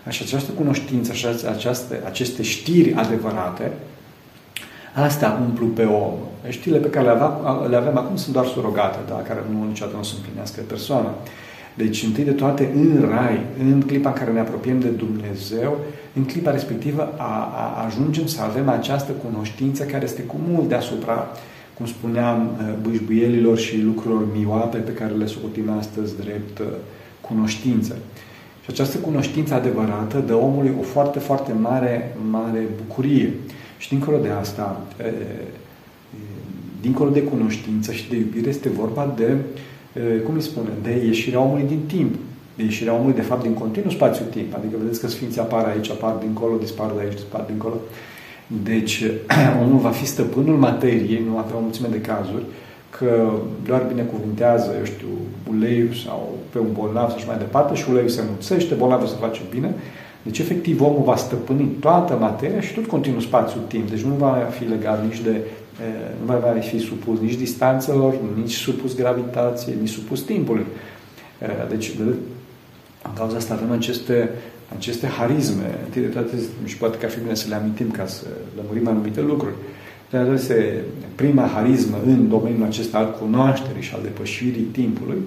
Așa, 0.07 0.23
această 0.25 0.51
cunoștință, 0.51 1.11
așa, 1.11 1.35
aceaste, 1.49 2.01
aceste 2.05 2.43
știri 2.43 2.93
adevărate, 2.93 3.71
Asta 4.95 5.41
umplu 5.47 5.65
pe 5.65 5.83
om. 5.83 6.13
Știrile 6.49 6.81
pe 6.81 6.89
care 6.89 7.05
le 7.05 7.11
avem, 7.11 7.69
le 7.69 7.75
avem 7.75 7.97
acum 7.97 8.15
sunt 8.15 8.33
doar 8.33 8.45
surogate, 8.45 8.97
da, 9.07 9.15
care 9.15 9.43
nu 9.51 9.67
niciodată 9.67 9.97
nu 9.97 10.03
se 10.03 10.13
împlinească 10.17 10.61
persoana. 10.67 11.13
Deci, 11.73 12.03
întâi 12.03 12.23
de 12.23 12.31
toate, 12.31 12.71
în 12.75 13.07
rai, 13.09 13.39
în 13.59 13.81
clipa 13.81 14.09
în 14.09 14.15
care 14.15 14.31
ne 14.31 14.39
apropiem 14.39 14.79
de 14.79 14.87
Dumnezeu, 14.87 15.77
în 16.13 16.25
clipa 16.25 16.51
respectivă 16.51 17.13
a, 17.17 17.23
a, 17.23 17.85
ajungem 17.85 18.25
să 18.25 18.41
avem 18.41 18.69
această 18.69 19.11
cunoștință 19.11 19.83
care 19.83 20.03
este 20.03 20.21
cu 20.21 20.35
mult 20.47 20.67
deasupra, 20.67 21.27
cum 21.73 21.85
spuneam, 21.85 22.49
bâșbuielilor 22.81 23.57
și 23.57 23.81
lucrurilor 23.81 24.27
mioape 24.35 24.77
pe 24.77 24.91
care 24.91 25.13
le 25.13 25.25
socotim 25.25 25.69
astăzi 25.77 26.15
drept 26.15 26.61
cunoștință. 27.21 27.95
Și 28.65 28.71
această 28.71 28.97
cunoștință 28.97 29.53
adevărată 29.53 30.23
dă 30.27 30.35
omului 30.35 30.73
o 30.79 30.81
foarte, 30.81 31.19
foarte 31.19 31.51
mare, 31.61 32.17
mare 32.29 32.67
bucurie. 32.77 33.33
Și 33.77 33.89
dincolo 33.89 34.17
de 34.17 34.29
asta, 34.29 34.81
dincolo 36.81 37.09
de 37.09 37.21
cunoștință 37.21 37.91
și 37.91 38.09
de 38.09 38.15
iubire, 38.15 38.49
este 38.49 38.69
vorba 38.69 39.13
de, 39.15 39.35
cum 40.25 40.33
îi 40.35 40.41
spune, 40.41 40.69
de 40.83 41.05
ieșirea 41.05 41.39
omului 41.39 41.65
din 41.67 41.81
timp. 41.87 42.15
De 42.55 42.63
ieșirea 42.63 42.93
omului, 42.93 43.13
de 43.13 43.21
fapt, 43.21 43.41
din 43.41 43.53
continuu 43.53 43.91
spațiu-timp. 43.91 44.55
Adică 44.55 44.75
vedeți 44.81 44.99
că 44.99 45.07
Sfinții 45.07 45.41
apar 45.41 45.65
aici, 45.65 45.89
apar 45.89 46.13
dincolo, 46.13 46.57
dispar 46.57 46.91
de 46.95 47.01
aici, 47.01 47.13
dispar 47.13 47.43
dincolo. 47.47 47.75
Deci, 48.63 49.03
omul 49.61 49.79
va 49.79 49.89
fi 49.89 50.05
stăpânul 50.05 50.57
materiei, 50.57 51.23
nu 51.29 51.37
avea 51.37 51.55
o 51.57 51.59
mulțime 51.59 51.87
de 51.91 52.01
cazuri, 52.01 52.43
că 52.97 53.29
doar 53.65 53.85
binecuvintează, 53.87 54.73
eu 54.77 54.85
știu, 54.85 55.07
uleiul 55.49 55.93
sau 56.05 56.37
pe 56.49 56.59
un 56.59 56.71
bolnav 56.73 57.09
sau 57.09 57.17
și 57.17 57.27
mai 57.27 57.37
departe 57.37 57.75
și 57.75 57.89
uleiul 57.89 58.09
se 58.09 58.23
mulțește, 58.29 58.73
bolnavul 58.73 59.07
se 59.07 59.15
face 59.19 59.41
bine, 59.49 59.73
deci, 60.23 60.39
efectiv, 60.39 60.81
omul 60.81 61.01
va 61.03 61.15
stăpâni 61.15 61.65
toată 61.79 62.17
materia 62.19 62.61
și 62.61 62.73
tot 62.73 62.85
continuu 62.85 63.19
spațiul-timp. 63.19 63.89
Deci 63.89 64.01
nu 64.01 64.13
va 64.13 64.47
fi 64.57 64.63
legat 64.63 65.03
nici 65.03 65.21
de 65.21 65.41
nu 66.19 66.25
va 66.25 66.53
fi 66.59 66.79
supus 66.79 67.19
nici 67.19 67.35
distanțelor, 67.35 68.13
nici 68.35 68.53
supus 68.53 68.95
gravitației, 68.95 69.75
nici 69.79 69.89
supus 69.89 70.19
timpului. 70.19 70.65
Deci, 71.69 71.91
în 71.99 73.13
cauza 73.15 73.35
asta 73.35 73.53
avem 73.53 73.71
aceste, 73.71 74.29
aceste 74.75 75.07
harisme. 75.07 75.63
Întâi 75.85 76.01
de 76.01 76.07
toate, 76.07 76.35
și 76.63 76.77
poate 76.77 76.97
că 76.97 77.05
ar 77.05 77.11
fi 77.11 77.19
bine 77.19 77.35
să 77.35 77.45
le 77.49 77.55
amintim 77.55 77.91
ca 77.91 78.05
să 78.05 78.25
lămurim 78.55 78.87
anumite 78.87 79.21
lucruri. 79.21 79.53
De 80.09 80.31
este 80.33 80.81
prima 81.15 81.47
harismă 81.53 81.97
în 82.05 82.29
domeniul 82.29 82.65
acesta 82.65 82.97
al 82.97 83.17
cunoașterii 83.21 83.81
și 83.81 83.93
al 83.95 84.01
depășirii 84.03 84.61
timpului 84.61 85.21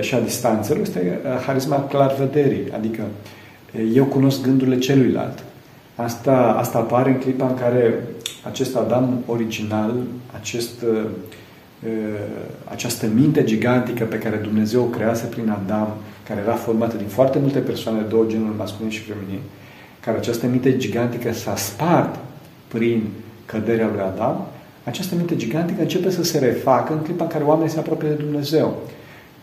și 0.00 0.14
a 0.14 0.20
distanțelor 0.20 0.82
este 0.82 1.20
harisma 1.46 1.84
clarvederii, 1.84 2.72
adică 2.76 3.02
eu 3.94 4.04
cunosc 4.04 4.42
gândurile 4.42 4.78
celuilalt. 4.78 5.44
Asta, 5.96 6.56
asta 6.58 6.78
apare 6.78 7.10
în 7.10 7.18
clipa 7.18 7.46
în 7.46 7.54
care 7.54 7.94
acest 8.42 8.76
Adam 8.76 9.22
original, 9.26 9.94
acest, 10.40 10.82
uh, 10.82 11.04
uh, 11.84 11.90
această 12.64 13.06
minte 13.14 13.44
gigantică 13.44 14.04
pe 14.04 14.18
care 14.18 14.36
Dumnezeu 14.36 14.82
o 14.82 14.86
crease 14.86 15.26
prin 15.26 15.48
Adam, 15.48 15.94
care 16.28 16.40
era 16.40 16.54
formată 16.54 16.96
din 16.96 17.06
foarte 17.06 17.38
multe 17.38 17.58
persoane, 17.58 18.00
două 18.08 18.24
genuri 18.28 18.56
masculin 18.56 18.90
și 18.90 19.00
feminin, 19.00 19.40
care 20.00 20.16
această 20.16 20.46
minte 20.46 20.76
gigantică 20.76 21.32
s-a 21.32 21.56
spart 21.56 22.18
prin 22.68 23.02
căderea 23.46 23.90
lui 23.92 24.00
Adam, 24.00 24.46
această 24.84 25.14
minte 25.14 25.36
gigantică 25.36 25.80
începe 25.80 26.10
să 26.10 26.22
se 26.22 26.38
refacă 26.38 26.92
în 26.92 26.98
clipa 26.98 27.24
în 27.24 27.30
care 27.30 27.44
oamenii 27.44 27.72
se 27.72 27.78
apropie 27.78 28.08
de 28.08 28.14
Dumnezeu. 28.14 28.82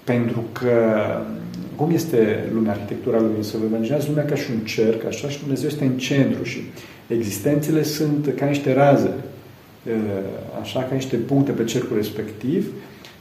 Pentru 0.03 0.43
că 0.51 0.71
cum 1.75 1.91
este 1.91 2.49
lumea, 2.53 2.71
arhitectura 2.71 3.19
lui? 3.19 3.43
Să 3.43 3.57
vă 3.57 3.75
imaginați 3.75 4.07
lumea 4.07 4.25
ca 4.25 4.35
și 4.35 4.51
un 4.51 4.59
cerc, 4.59 5.05
așa, 5.05 5.29
și 5.29 5.39
Dumnezeu 5.39 5.67
este 5.67 5.83
în 5.83 5.97
centru 5.97 6.43
și 6.43 6.61
existențele 7.07 7.83
sunt 7.83 8.33
ca 8.37 8.45
niște 8.45 8.73
raze, 8.73 9.13
așa, 10.61 10.79
ca 10.79 10.93
niște 10.93 11.15
puncte 11.15 11.51
pe 11.51 11.63
cercul 11.63 11.95
respectiv 11.95 12.67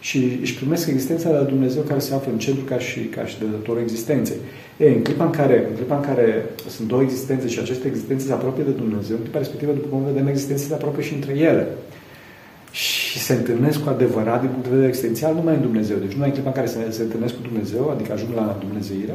și 0.03 0.38
își 0.41 0.55
primesc 0.55 0.88
existența 0.88 1.31
de 1.31 1.37
la 1.37 1.43
Dumnezeu 1.43 1.83
care 1.83 2.01
se 2.01 2.15
află 2.15 2.33
în 2.33 2.38
centru 2.38 2.65
ca 2.65 2.79
și, 2.79 3.01
ca 3.01 3.27
și 3.27 3.38
dădătorul 3.38 3.83
existenței. 3.83 4.37
E, 4.77 4.88
în 4.88 5.03
clipa 5.03 5.25
în, 5.25 5.31
care, 5.31 5.67
în 5.69 5.75
clipa 5.75 5.97
în 5.97 6.03
care 6.03 6.45
sunt 6.69 6.88
două 6.88 7.03
existențe 7.03 7.49
și 7.49 7.59
aceste 7.59 7.87
existențe 7.88 8.27
se 8.27 8.33
apropie 8.33 8.65
de 8.65 8.71
Dumnezeu, 8.71 9.17
în 9.17 9.23
clipa 9.23 9.38
respectivă, 9.38 9.73
după 9.73 9.87
cum 9.88 10.05
vedem, 10.05 10.27
existențele 10.27 10.69
se 10.69 10.75
apropie 10.75 11.03
și 11.03 11.15
între 11.15 11.33
ele 11.38 11.67
și 12.71 13.19
se 13.19 13.33
întâlnesc 13.33 13.83
cu 13.83 13.88
adevărat 13.88 14.41
din 14.41 14.49
punct 14.49 14.65
de 14.65 14.71
vedere 14.71 14.88
existențial 14.88 15.35
numai 15.35 15.55
în 15.55 15.61
Dumnezeu. 15.61 15.97
Deci 15.97 16.12
nu 16.12 16.25
în 16.25 16.31
clipa 16.31 16.49
în 16.49 16.55
care 16.55 16.67
se, 16.67 16.79
se 16.91 17.03
întâlnesc 17.03 17.35
cu 17.35 17.43
Dumnezeu, 17.43 17.91
adică 17.91 18.12
ajung 18.12 18.35
la 18.35 18.57
Dumnezeire, 18.61 19.15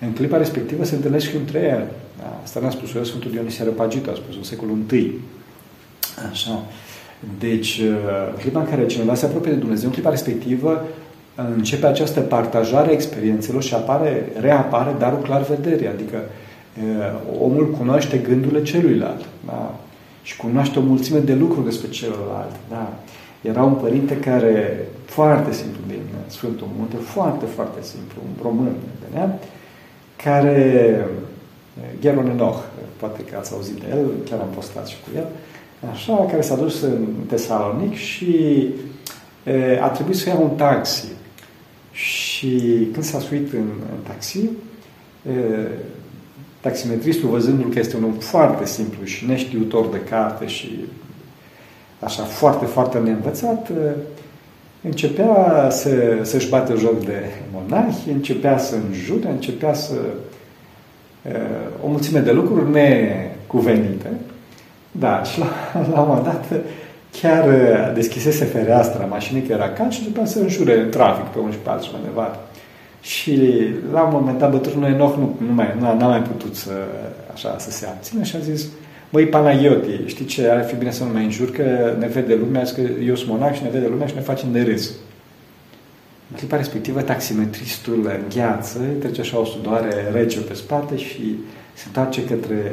în 0.00 0.12
clipa 0.12 0.36
respectivă 0.36 0.84
se 0.84 0.94
întâlnesc 0.94 1.28
și 1.28 1.36
între 1.36 1.58
ele. 1.58 1.88
Da? 2.18 2.40
Asta 2.42 2.60
ne-a 2.60 2.70
spus 2.70 2.94
eu 2.94 3.04
Sfântul 3.04 3.30
Dionisie 3.30 3.60
Areopagita, 3.60 4.10
a 4.10 4.14
spus 4.14 4.36
în 4.36 4.42
secolul 4.42 4.78
I. 4.90 5.12
Așa. 6.30 6.64
Deci, 7.38 7.80
în 8.32 8.38
clipa 8.38 8.60
în 8.60 8.68
care 8.68 8.86
cineva 8.86 9.14
se 9.14 9.24
apropie 9.24 9.52
de 9.52 9.58
Dumnezeu, 9.58 9.86
în 9.88 9.94
clipa 9.94 10.10
respectivă, 10.10 10.84
începe 11.56 11.86
această 11.86 12.20
partajare 12.20 12.88
a 12.88 12.92
experiențelor 12.92 13.62
și 13.62 13.74
apare, 13.74 14.32
reapare 14.40 14.94
darul 14.98 15.18
clar 15.18 15.42
vederii, 15.42 15.88
adică 15.88 16.18
omul 17.40 17.70
cunoaște 17.70 18.16
gândurile 18.16 18.62
celuilalt. 18.62 19.24
Da? 19.46 19.74
și 20.22 20.36
cunoaște 20.36 20.78
o 20.78 20.82
mulțime 20.82 21.18
de 21.18 21.34
lucruri 21.34 21.64
despre 21.64 21.88
celălalt. 21.88 22.54
Da. 22.68 22.92
Era 23.40 23.62
un 23.62 23.74
părinte 23.74 24.16
care, 24.16 24.86
foarte 25.04 25.52
simplu 25.52 25.80
din 25.86 26.00
Sfântul 26.26 26.68
Munte, 26.78 26.96
foarte, 26.96 27.44
foarte 27.44 27.82
simplu, 27.82 28.16
un 28.24 28.42
român 28.42 28.72
venea, 29.08 29.38
care, 30.16 31.06
Gheron 32.00 32.30
Enoch, 32.30 32.60
poate 32.96 33.22
că 33.22 33.36
ați 33.38 33.52
auzit 33.52 33.74
de 33.74 33.86
el, 33.90 34.06
chiar 34.28 34.40
am 34.40 34.48
postat 34.54 34.86
și 34.86 34.96
cu 35.04 35.10
el, 35.16 35.26
așa, 35.90 36.26
care 36.30 36.40
s-a 36.40 36.56
dus 36.56 36.82
în 36.82 37.06
Tesalonic 37.28 37.94
și 37.94 38.68
e, 39.44 39.80
a 39.82 39.88
trebuit 39.88 40.16
să 40.16 40.28
ia 40.28 40.34
un 40.34 40.50
taxi. 40.56 41.06
Și 41.92 42.88
când 42.92 43.04
s-a 43.04 43.18
suit 43.18 43.52
în, 43.52 43.68
în 43.92 44.02
taxi, 44.06 44.38
e, 44.38 45.30
taximetristul, 46.60 47.28
văzându-l 47.28 47.70
că 47.70 47.78
este 47.78 47.96
un 47.96 48.04
om 48.04 48.12
foarte 48.12 48.66
simplu 48.66 49.04
și 49.04 49.26
neștiutor 49.26 49.86
de 49.86 50.00
carte 50.00 50.46
și 50.46 50.84
așa 51.98 52.22
foarte, 52.22 52.64
foarte 52.64 52.98
neînvățat, 52.98 53.70
începea 54.82 55.68
să, 55.70 56.18
să-și 56.22 56.48
bate 56.48 56.74
joc 56.78 57.04
de 57.04 57.30
monahi, 57.52 58.10
începea 58.10 58.58
să 58.58 58.74
înjure, 58.88 59.28
începea 59.28 59.74
să 59.74 59.94
o 61.84 61.88
mulțime 61.88 62.20
de 62.20 62.32
lucruri 62.32 62.70
necuvenite. 62.70 64.10
Da, 64.92 65.22
și 65.22 65.38
la, 65.38 65.46
la 65.92 66.00
un 66.00 66.06
moment 66.08 66.24
dat 66.24 66.44
chiar 67.20 67.44
deschisese 67.94 68.44
fereastra 68.44 69.04
mașinii, 69.04 69.42
că 69.42 69.52
era 69.52 69.70
cald 69.70 69.92
și 69.92 69.98
începea 69.98 70.24
să 70.24 70.38
înjure 70.38 70.80
în 70.80 70.90
trafic 70.90 71.24
pe 71.24 71.38
unul 71.38 71.52
și 71.52 71.58
pe 71.58 71.68
altul 71.68 71.86
și 71.86 71.92
mai 71.92 72.00
departe. 72.04 72.38
Și 73.00 73.52
la 73.92 74.02
un 74.02 74.10
moment 74.12 74.38
dat 74.38 74.50
bătrânul 74.50 74.88
Enoch 74.88 75.16
nu, 75.16 75.36
nu 75.46 75.52
mai, 75.52 75.74
nu, 75.78 75.96
n-a 75.96 76.08
mai 76.08 76.22
putut 76.22 76.54
să, 76.54 76.72
așa, 77.32 77.58
să 77.58 77.70
se 77.70 77.86
abțină 77.86 78.22
și 78.22 78.36
a 78.36 78.38
zis 78.38 78.66
Măi, 79.10 79.26
Panagiotie, 79.26 80.06
știi 80.06 80.24
ce? 80.24 80.48
Ar 80.48 80.64
fi 80.64 80.76
bine 80.76 80.90
să 80.90 81.04
nu 81.04 81.12
mai 81.12 81.24
înjur 81.24 81.50
că 81.50 81.96
ne 81.98 82.06
vede 82.06 82.34
lumea, 82.34 82.62
că 82.62 82.80
eu 83.04 83.14
sunt 83.14 83.30
monac 83.30 83.54
și 83.54 83.62
ne 83.62 83.70
vede 83.70 83.86
lumea 83.86 84.06
și 84.06 84.14
ne 84.14 84.20
facem 84.20 84.52
de 84.52 84.62
râs. 84.62 84.90
În 86.30 86.36
clipa 86.36 86.56
respectivă, 86.56 87.02
taximetristul 87.02 88.00
în 88.04 88.22
gheață, 88.34 88.78
trece 88.98 89.20
așa 89.20 89.38
o 89.38 89.44
sudoare 89.44 90.10
rece 90.12 90.40
pe 90.40 90.54
spate 90.54 90.96
și 90.96 91.38
se 91.74 91.82
întoarce 91.86 92.24
către 92.24 92.72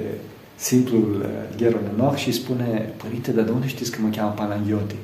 simplul 0.60 1.30
Gheronimoc 1.58 2.16
și 2.16 2.32
spune, 2.32 2.90
Părinte, 3.04 3.32
dar 3.32 3.44
de 3.44 3.52
unde 3.52 3.68
știți 3.68 3.92
că 3.92 3.98
mă 4.02 4.10
cheamă 4.16 4.34
Panagioti? 4.36 4.96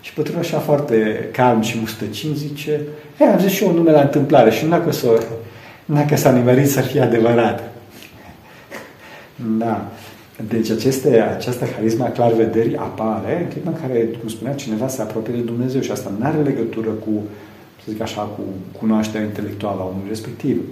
Și 0.00 0.12
bătrânul 0.16 0.40
așa 0.40 0.58
foarte 0.58 1.28
calm 1.32 1.60
și 1.60 1.78
mustăcin 1.78 2.34
zice, 2.34 2.80
e, 3.20 3.24
am 3.24 3.38
zis 3.38 3.50
și 3.50 3.62
eu 3.62 3.68
un 3.68 3.74
nume 3.74 3.90
la 3.90 4.00
întâmplare 4.00 4.50
și 4.50 4.66
nu 4.66 4.80
că 4.80 4.90
s-a, 4.90 5.08
că 6.08 6.16
s-a 6.16 6.30
nimerit 6.30 6.70
să 6.70 6.80
fie 6.80 7.00
adevărat. 7.00 7.72
da. 9.58 9.88
Deci 10.48 10.70
aceste, 10.70 11.20
această 11.20 11.66
harisma 11.74 12.08
clarvederii 12.08 12.76
apare 12.76 13.40
în 13.42 13.48
clipa 13.48 13.70
în 13.70 13.88
care, 13.88 14.04
cum 14.20 14.28
spunea, 14.28 14.54
cineva 14.54 14.88
se 14.88 15.02
apropie 15.02 15.34
de 15.34 15.40
Dumnezeu 15.40 15.80
și 15.80 15.90
asta 15.90 16.12
nu 16.18 16.24
are 16.26 16.42
legătură 16.42 16.88
cu, 16.88 17.10
să 17.84 17.90
zic 17.90 18.00
așa, 18.00 18.20
cu 18.20 18.42
cunoașterea 18.78 19.26
intelectuală 19.26 19.80
a 19.80 19.84
omului 19.84 20.08
respectiv. 20.08 20.62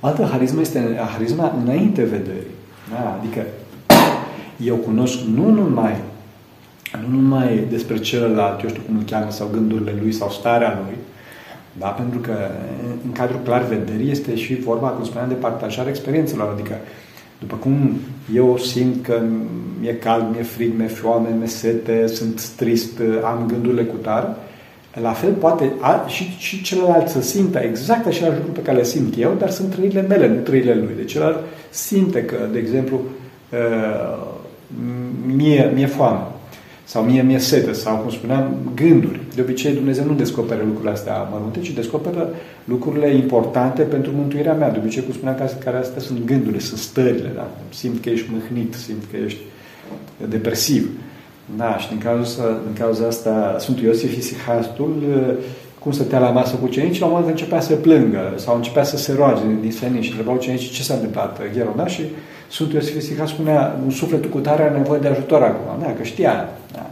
Altă 0.00 0.28
harismă 0.30 0.60
este 0.60 0.98
harisma 1.12 1.56
înainte 1.62 2.02
vederii. 2.02 2.60
Da? 2.92 3.18
Adică 3.20 3.46
eu 4.70 4.76
cunosc 4.76 5.18
nu 5.34 5.50
numai 5.50 5.96
nu 7.00 7.20
numai 7.20 7.66
despre 7.70 7.98
celălalt, 7.98 8.62
eu 8.62 8.68
știu 8.68 8.82
cum 8.86 8.96
îl 8.96 9.04
cheamă, 9.04 9.30
sau 9.30 9.48
gândurile 9.52 9.94
lui, 10.00 10.12
sau 10.12 10.30
starea 10.30 10.82
lui, 10.84 10.96
da? 11.72 11.86
pentru 11.86 12.18
că 12.18 12.32
în 13.04 13.12
cadrul 13.12 13.40
clar 13.44 13.62
vederii 13.62 14.10
este 14.10 14.36
și 14.36 14.54
vorba, 14.54 14.88
cum 14.88 15.04
spuneam, 15.04 15.28
de 15.28 15.34
partajarea 15.34 15.90
experiențelor, 15.90 16.52
adică 16.52 16.74
după 17.38 17.56
cum 17.56 18.00
eu 18.34 18.58
simt 18.58 19.04
că 19.04 19.22
mi-e 19.80 19.94
cald, 19.94 20.24
mi-e 20.32 20.42
frig, 20.42 20.72
mi-e 20.76 20.86
foame, 20.86 21.28
mi-e 21.38 21.46
sete, 21.46 22.06
sunt 22.06 22.48
trist, 22.48 23.00
am 23.24 23.46
gândurile 23.46 23.84
cu 23.84 23.96
tare, 23.96 24.26
la 25.00 25.12
fel 25.12 25.32
poate 25.32 25.72
a, 25.80 26.04
și, 26.06 26.36
și 26.38 26.62
celălalt 26.62 27.08
să 27.08 27.22
simtă 27.22 27.58
exact 27.58 28.06
același 28.06 28.36
lucru 28.36 28.52
pe 28.52 28.62
care 28.62 28.76
le 28.76 28.84
simt 28.84 29.14
eu, 29.18 29.34
dar 29.38 29.50
sunt 29.50 29.70
trăirile 29.70 30.02
mele, 30.02 30.28
nu 30.28 30.40
trăirile 30.40 30.74
lui. 30.74 30.92
Deci 30.96 31.10
celălalt 31.10 31.38
simte 31.70 32.24
că, 32.24 32.36
de 32.52 32.58
exemplu, 32.58 33.00
uh, 33.50 34.26
mie, 35.26 35.70
mie 35.74 35.86
foame 35.86 36.26
sau 36.92 37.02
mie 37.02 37.22
mi-e 37.22 37.38
sete, 37.38 37.72
sau, 37.72 37.96
cum 37.96 38.10
spuneam, 38.10 38.56
gânduri. 38.74 39.20
De 39.34 39.40
obicei, 39.40 39.74
Dumnezeu 39.74 40.04
nu 40.04 40.14
descoperă 40.14 40.62
lucrurile 40.64 40.90
astea 40.90 41.28
mărunte, 41.30 41.60
ci 41.60 41.70
descoperă 41.70 42.28
lucrurile 42.64 43.14
importante 43.14 43.82
pentru 43.82 44.12
mântuirea 44.14 44.54
mea. 44.54 44.70
De 44.70 44.78
obicei, 44.78 45.02
cum 45.02 45.12
spuneam, 45.12 45.36
care 45.64 45.76
astea 45.76 46.00
sunt 46.00 46.24
gândurile, 46.24 46.58
sunt 46.58 46.78
stările. 46.78 47.32
Da? 47.34 47.50
Simt 47.68 48.02
că 48.02 48.08
ești 48.08 48.30
mâhnit, 48.32 48.74
simt 48.74 49.02
că 49.10 49.16
ești 49.24 49.40
depresiv. 50.28 50.90
Da, 51.56 51.78
și 51.78 51.88
din 51.88 51.98
cauza, 51.98 52.42
din 52.64 52.82
cauza 52.82 53.06
asta 53.06 53.56
Sfântul 53.58 53.84
Iosif 53.84 54.16
Isihastul, 54.16 55.02
cum 55.78 55.92
stătea 55.92 56.18
la 56.18 56.30
masă 56.30 56.54
cu 56.56 56.64
ucenicii, 56.64 57.00
la 57.00 57.06
un 57.06 57.12
moment 57.12 57.30
începea 57.30 57.60
să 57.60 57.74
plângă 57.74 58.32
sau 58.36 58.56
începea 58.56 58.82
să 58.82 58.96
se 58.96 59.14
roage 59.14 59.42
din 59.60 59.72
senin 59.72 60.00
și 60.00 60.10
întrebau 60.10 60.34
ucenicii 60.34 60.70
ce 60.70 60.82
s-a 60.82 60.94
întâmplat, 60.94 61.40
Gheron, 61.54 61.76
da? 61.76 61.86
Și 61.86 62.02
Sfântul 62.50 62.74
Iosif 62.74 62.96
Isihas 62.96 63.28
spunea, 63.28 63.78
un 63.84 63.90
sufletul 63.90 64.30
cu 64.30 64.38
tare 64.38 64.62
are 64.62 64.76
nevoie 64.76 65.00
de 65.00 65.08
ajutor 65.08 65.42
acum. 65.42 65.82
Da, 65.82 65.92
că 65.92 66.02
știa. 66.02 66.48
Da. 66.72 66.90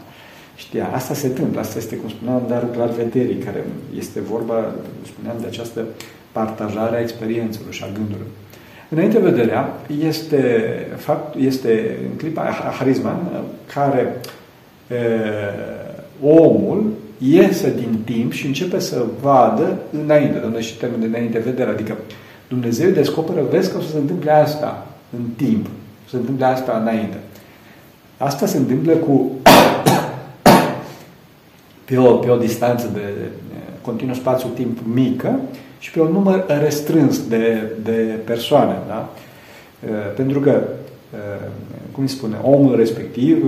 Știa. 0.55 0.91
Asta 0.95 1.15
se 1.15 1.27
întâmplă. 1.27 1.61
Asta 1.61 1.79
este, 1.79 1.97
cum 1.97 2.09
spuneam, 2.09 2.43
darul 2.49 2.69
clar 2.69 2.89
vederii, 2.89 3.37
care 3.37 3.65
este 3.99 4.21
vorba, 4.21 4.73
spuneam, 5.07 5.37
de 5.41 5.47
această 5.47 5.85
partajare 6.33 6.97
a 6.97 7.01
experiențelor 7.01 7.73
și 7.73 7.85
a 7.85 7.93
gândurilor. 7.95 8.27
Înainte 8.89 9.19
vederea 9.19 9.69
este, 10.07 10.65
fapt, 10.97 11.37
este 11.39 11.99
în 12.11 12.17
clipa 12.17 12.43
harisma 12.79 13.21
care 13.75 14.01
e, 14.01 14.39
omul 16.22 16.92
iese 17.18 17.74
din 17.74 17.98
timp 18.05 18.33
și 18.33 18.46
începe 18.46 18.79
să 18.79 19.05
vadă 19.20 19.79
înainte, 20.05 20.42
de 20.53 20.61
și 20.61 20.76
termen 20.76 21.00
de 21.00 21.07
înainte 21.07 21.38
vedere, 21.38 21.70
adică 21.70 21.96
Dumnezeu 22.48 22.90
descoperă, 22.90 23.40
vezi 23.50 23.70
că 23.70 23.79
o 23.79 23.81
să 23.81 23.90
se 23.90 23.98
întâmple 23.98 24.31
asta 24.31 24.87
în 25.16 25.22
timp, 25.37 25.66
se 26.11 26.16
întâmple 26.16 26.44
asta 26.44 26.79
înainte. 26.81 27.16
Asta 28.16 28.46
se 28.46 28.57
întâmplă 28.57 28.92
cu 28.92 29.31
pe 31.87 31.96
o, 31.96 32.12
pe 32.12 32.31
o 32.31 32.37
distanță 32.37 32.90
de, 32.92 33.00
de 33.00 33.26
continuu 33.81 34.14
spațiu-timp 34.14 34.79
mică 34.94 35.40
și 35.79 35.90
pe 35.90 36.00
un 36.00 36.12
număr 36.12 36.44
restrâns 36.62 37.29
de, 37.29 37.62
de 37.83 38.18
persoane. 38.24 38.76
Da? 38.87 39.11
Pentru 40.16 40.40
că, 40.40 40.62
cum 41.92 42.03
îi 42.03 42.09
spune, 42.09 42.37
omul 42.42 42.76
respectiv, 42.76 43.44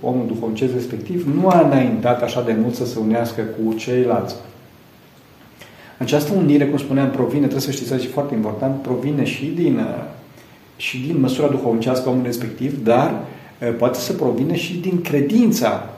omul 0.00 0.26
duhovnicesc 0.26 0.72
respectiv, 0.72 1.26
nu 1.40 1.48
a 1.48 1.60
înaintat 1.60 2.22
așa 2.22 2.42
de 2.42 2.56
mult 2.62 2.74
să 2.74 2.86
se 2.86 2.98
unească 2.98 3.42
cu 3.42 3.74
ceilalți. 3.74 4.34
Această 5.98 6.32
unire, 6.36 6.66
cum 6.66 6.78
spuneam, 6.78 7.10
provine, 7.10 7.40
trebuie 7.40 7.60
să 7.60 7.70
știți, 7.70 8.02
și 8.02 8.08
foarte 8.08 8.34
important, 8.34 8.82
provine 8.82 9.24
și 9.24 9.44
din, 9.44 9.80
și 10.76 10.98
din 11.06 11.20
măsura 11.20 11.48
duhovnicească 11.48 12.04
a 12.06 12.10
omului 12.10 12.26
respectiv, 12.26 12.84
dar 12.84 13.14
poate 13.78 13.98
să 13.98 14.12
provine 14.12 14.56
și 14.56 14.76
din 14.76 15.00
credința 15.00 15.96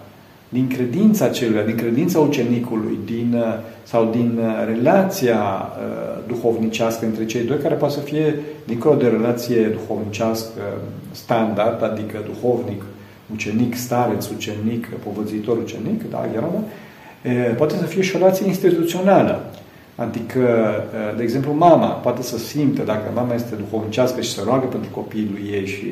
din 0.49 0.69
credința 0.69 1.29
celuilalt, 1.29 1.67
din 1.67 1.77
credința 1.77 2.19
ucenicului, 2.19 2.99
din, 3.05 3.35
uh, 3.37 3.55
sau 3.83 4.11
din 4.11 4.39
uh, 4.39 4.75
relația 4.75 5.39
uh, 5.39 6.23
duhovnicească 6.27 7.05
între 7.05 7.27
cei 7.27 7.45
doi, 7.45 7.59
care 7.59 7.75
poate 7.75 7.95
să 7.95 8.01
fie 8.01 8.41
dincolo 8.65 8.95
de 8.95 9.09
relație 9.09 9.63
duhovnicească 9.63 10.63
standard, 11.11 11.83
adică 11.83 12.19
duhovnic, 12.27 12.83
ucenic, 13.33 13.75
stareț, 13.75 14.27
ucenic, 14.29 14.89
povățitor 14.89 15.57
ucenic, 15.57 16.11
da, 16.11 16.29
Gherana, 16.33 16.63
poate 17.57 17.75
să 17.75 17.85
fie 17.85 18.03
și 18.03 18.15
o 18.15 18.19
relație 18.19 18.47
instituțională. 18.47 19.53
Adică, 19.95 20.41
de 21.17 21.23
exemplu, 21.23 21.53
mama 21.53 21.87
poate 21.87 22.23
să 22.23 22.39
simtă, 22.39 22.83
dacă 22.83 23.11
mama 23.15 23.35
este 23.35 23.55
duhovnicească 23.55 24.21
și 24.21 24.31
se 24.31 24.41
roagă 24.45 24.67
pentru 24.67 24.91
copiii 24.91 25.31
lui 25.33 25.51
ei 25.53 25.67
și 25.67 25.87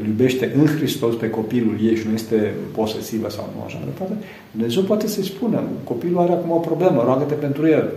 îl 0.00 0.06
iubește 0.06 0.52
în 0.56 0.66
Hristos 0.66 1.14
pe 1.14 1.30
copilul 1.30 1.76
ei 1.82 1.96
și 1.96 2.06
nu 2.06 2.14
este 2.14 2.54
posesivă 2.74 3.28
sau 3.30 3.48
nu 3.56 3.62
așa 3.64 3.78
departe, 3.84 4.24
Dumnezeu 4.50 4.82
poate 4.82 5.06
să-i 5.06 5.24
spună, 5.24 5.62
copilul 5.84 6.18
are 6.18 6.32
acum 6.32 6.50
o 6.50 6.58
problemă, 6.58 7.02
roagă-te 7.04 7.34
pentru 7.34 7.66
el, 7.66 7.90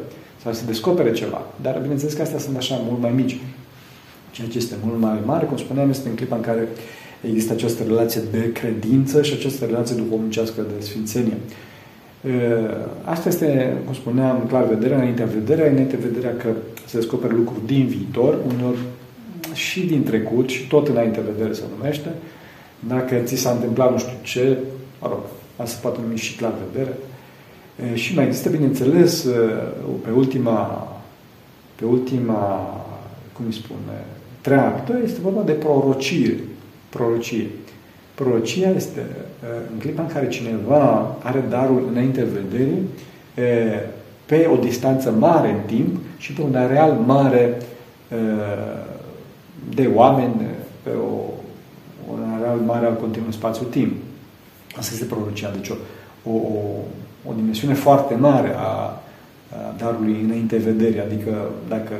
sau 0.44 0.54
să 0.54 0.66
descopere 0.66 1.12
ceva. 1.12 1.42
Dar 1.62 1.80
bineînțeles 1.82 2.14
că 2.14 2.22
astea 2.22 2.40
sunt 2.40 2.58
așa 2.58 2.82
mult 2.88 3.02
mai 3.02 3.12
mici. 3.12 3.40
Ceea 4.32 4.48
ce 4.48 4.58
este 4.58 4.76
mult 4.84 5.00
mai 5.00 5.18
mare, 5.26 5.46
cum 5.46 5.58
spuneam, 5.58 5.90
este 5.90 6.10
în 6.10 6.16
clipa 6.16 6.36
în 6.36 6.42
care 6.42 6.68
există 7.22 7.54
această 7.54 7.84
relație 7.88 8.22
de 8.32 8.52
credință 8.52 9.22
și 9.22 9.34
această 9.34 9.66
relație 9.66 9.96
duhovnicească 9.96 10.62
de 10.62 10.84
sfințenie. 10.86 11.38
Asta 13.04 13.30
este, 13.30 13.78
cum 13.86 13.94
spuneam, 13.94 14.46
clar 14.48 14.64
vederea, 14.64 14.98
înaintea 14.98 15.26
vederea, 15.26 15.72
înainte 15.72 15.96
vederea 15.96 16.36
că 16.36 16.50
se 16.86 16.98
descoperă 16.98 17.34
lucruri 17.34 17.66
din 17.66 17.86
viitor, 17.86 18.38
uneori 18.54 18.78
și 19.54 19.86
din 19.86 20.04
trecut 20.04 20.50
și 20.50 20.68
tot 20.68 20.88
înainte 20.88 21.22
vedere 21.36 21.54
se 21.54 21.64
numește. 21.78 22.10
Dacă 22.88 23.16
ți 23.24 23.36
s-a 23.36 23.52
întâmplat 23.52 23.92
nu 23.92 23.98
știu 23.98 24.18
ce, 24.22 24.58
mă 25.02 25.08
rog, 25.08 25.20
asta 25.56 25.76
se 25.76 25.82
poate 25.82 26.00
numi 26.06 26.18
și 26.18 26.36
clar 26.38 26.54
vedere. 26.72 26.98
Și 27.94 28.16
mai 28.16 28.26
există, 28.26 28.50
bineînțeles, 28.50 29.28
pe 30.04 30.10
ultima, 30.16 30.88
pe 31.76 31.86
ultima, 31.86 32.74
cum 33.34 33.46
îi 33.46 33.54
spune, 33.54 34.06
treaptă, 34.42 35.00
este 35.04 35.20
vorba 35.22 35.42
de 35.42 35.52
prorocire. 35.52 36.38
Prorocie. 36.89 37.47
Prorocia 38.15 38.69
este 38.69 39.06
în 39.73 39.80
clipa 39.80 40.02
în 40.02 40.08
care 40.08 40.28
cineva 40.28 41.15
are 41.23 41.43
darul 41.49 41.88
înainte 41.91 42.23
vederii, 42.23 42.82
pe 44.25 44.49
o 44.54 44.56
distanță 44.56 45.12
mare 45.12 45.49
în 45.49 45.60
timp 45.65 45.97
și 46.17 46.34
pe 46.34 46.41
un 46.41 46.56
areal 46.56 46.91
mare 46.91 47.58
de 49.73 49.89
oameni 49.95 50.45
pe 50.84 50.89
o, 50.89 51.34
un 52.12 52.19
areal 52.39 52.58
mare 52.58 52.86
al 52.86 52.95
continuu 52.95 53.32
spațiu-timp. 53.32 53.93
Asta 54.78 54.91
este 54.93 55.06
prorocia. 55.06 55.52
Deci 55.52 55.69
o, 55.69 55.75
o, 56.32 56.36
o 57.25 57.34
dimensiune 57.36 57.73
foarte 57.73 58.15
mare 58.15 58.54
a, 58.56 58.62
a 58.62 58.99
darului 59.78 60.21
înainte 60.23 60.58
vederii, 60.58 60.99
adică 61.02 61.49
dacă 61.67 61.93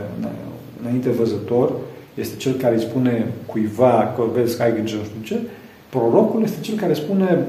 înainte 0.82 1.10
văzător 1.10 1.72
este 2.20 2.38
cel 2.38 2.54
care 2.54 2.76
îi 2.76 2.82
spune 2.82 3.28
cuiva 3.46 4.14
că 4.16 4.24
vezi 4.34 4.58
că 4.58 4.64
ai 4.64 4.74
grijă 4.74 4.96
nu 4.98 5.04
știu 5.04 5.36
ce, 5.36 5.42
prorocul 5.90 6.44
este 6.44 6.62
cel 6.62 6.76
care 6.76 6.94
spune 6.94 7.48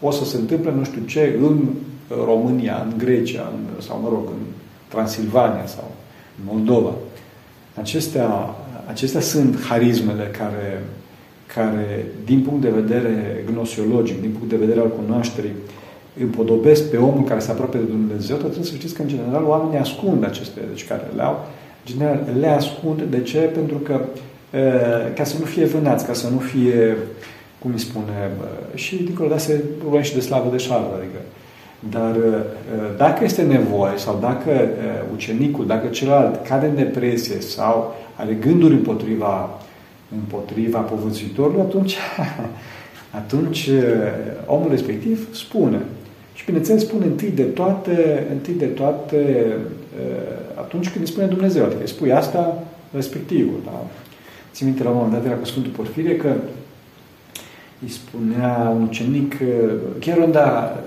o 0.00 0.10
să 0.10 0.24
se 0.24 0.36
întâmple 0.36 0.72
nu 0.72 0.84
știu 0.84 1.02
ce 1.06 1.38
în 1.40 1.68
România, 2.24 2.86
în 2.90 2.98
Grecia, 2.98 3.52
în, 3.52 3.82
sau 3.82 4.00
mă 4.00 4.08
rog, 4.08 4.28
în 4.28 4.46
Transilvania 4.88 5.66
sau 5.66 5.90
în 6.38 6.54
Moldova. 6.54 6.92
Acestea 7.74 8.56
acestea 8.86 9.20
sunt 9.20 9.60
harismele 9.68 10.30
care, 10.38 10.84
care, 11.54 12.06
din 12.24 12.40
punct 12.40 12.60
de 12.60 12.68
vedere 12.70 13.44
gnosiologic, 13.50 14.20
din 14.20 14.30
punct 14.30 14.48
de 14.48 14.56
vedere 14.56 14.80
al 14.80 14.90
cunoașterii, 14.90 15.52
împodobesc 16.20 16.90
pe 16.90 16.96
omul 16.96 17.24
care 17.24 17.40
se 17.40 17.50
apropie 17.50 17.80
de 17.80 17.86
Dumnezeu, 17.86 18.36
dar 18.36 18.44
trebuie 18.44 18.70
să 18.70 18.74
știți 18.74 18.94
că, 18.94 19.02
în 19.02 19.08
general, 19.08 19.44
oamenii 19.44 19.78
ascund 19.78 20.24
aceste, 20.24 20.60
deci 20.68 20.86
care 20.86 21.10
le 21.16 21.22
au, 21.22 21.32
în 21.32 21.44
general, 21.86 22.20
le 22.40 22.48
ascund. 22.48 23.02
De 23.02 23.20
ce? 23.20 23.38
Pentru 23.38 23.76
că 23.76 24.00
ca 25.14 25.24
să 25.24 25.36
nu 25.38 25.44
fie 25.44 25.64
vânați, 25.64 26.06
ca 26.06 26.12
să 26.12 26.28
nu 26.28 26.38
fie, 26.38 26.96
cum 27.58 27.70
îi 27.72 27.78
spune, 27.78 28.30
și 28.74 28.96
dincolo 28.96 29.28
de 29.28 29.34
asta 29.34 29.52
e 29.52 30.02
și 30.02 30.14
de 30.14 30.20
slavă 30.20 30.50
de 30.50 30.56
șarvă, 30.56 30.94
adică 30.96 31.18
Dar 31.90 32.16
dacă 32.96 33.24
este 33.24 33.42
nevoie 33.42 33.96
sau 33.96 34.18
dacă 34.20 34.68
ucenicul, 35.12 35.66
dacă 35.66 35.86
celălalt 35.86 36.46
cade 36.46 36.66
în 36.66 36.74
depresie 36.74 37.40
sau 37.40 37.94
are 38.14 38.36
gânduri 38.40 38.74
împotriva, 38.74 39.60
împotriva 40.14 40.78
povățuitorului, 40.78 41.60
atunci, 41.60 41.96
atunci 43.20 43.70
omul 44.46 44.70
respectiv 44.70 45.34
spune. 45.34 45.80
Și 46.34 46.44
bineînțeles 46.44 46.82
spune 46.82 47.04
întâi 47.04 47.30
de 47.30 47.42
toate, 47.42 48.26
întâi 48.30 48.54
de 48.54 48.66
toate 48.66 49.46
atunci 50.66 50.90
când 50.90 51.04
îi 51.04 51.10
spune 51.10 51.26
Dumnezeu, 51.26 51.64
adică 51.64 51.80
îi 51.80 51.88
spui 51.88 52.12
asta 52.12 52.62
respectivul. 52.94 53.60
Da? 53.64 53.86
Țin 54.52 54.66
minte 54.66 54.82
la 54.82 54.90
un 54.90 54.96
moment 54.96 55.14
dat 55.14 55.24
era 55.24 55.34
cu 55.34 55.44
Sfântul 55.44 55.72
Porfirie 55.72 56.16
că 56.16 56.32
îi 57.82 57.88
spunea 57.88 58.72
un 58.76 58.82
ucenic, 58.82 59.34
chiar 59.98 60.18
onda, 60.18 60.78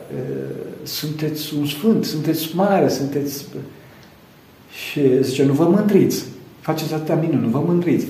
sunteți 0.84 1.54
un 1.56 1.66
sfânt, 1.66 2.06
sunteți 2.06 2.56
mare, 2.56 2.90
sunteți... 2.90 3.46
Și 4.90 5.24
zice, 5.24 5.46
nu 5.46 5.54
vă 5.54 5.64
mândriți, 5.64 6.26
faceți 6.60 6.94
atâtea 6.94 7.16
minuni, 7.16 7.42
nu 7.42 7.48
vă 7.48 7.64
mândriți. 7.66 8.08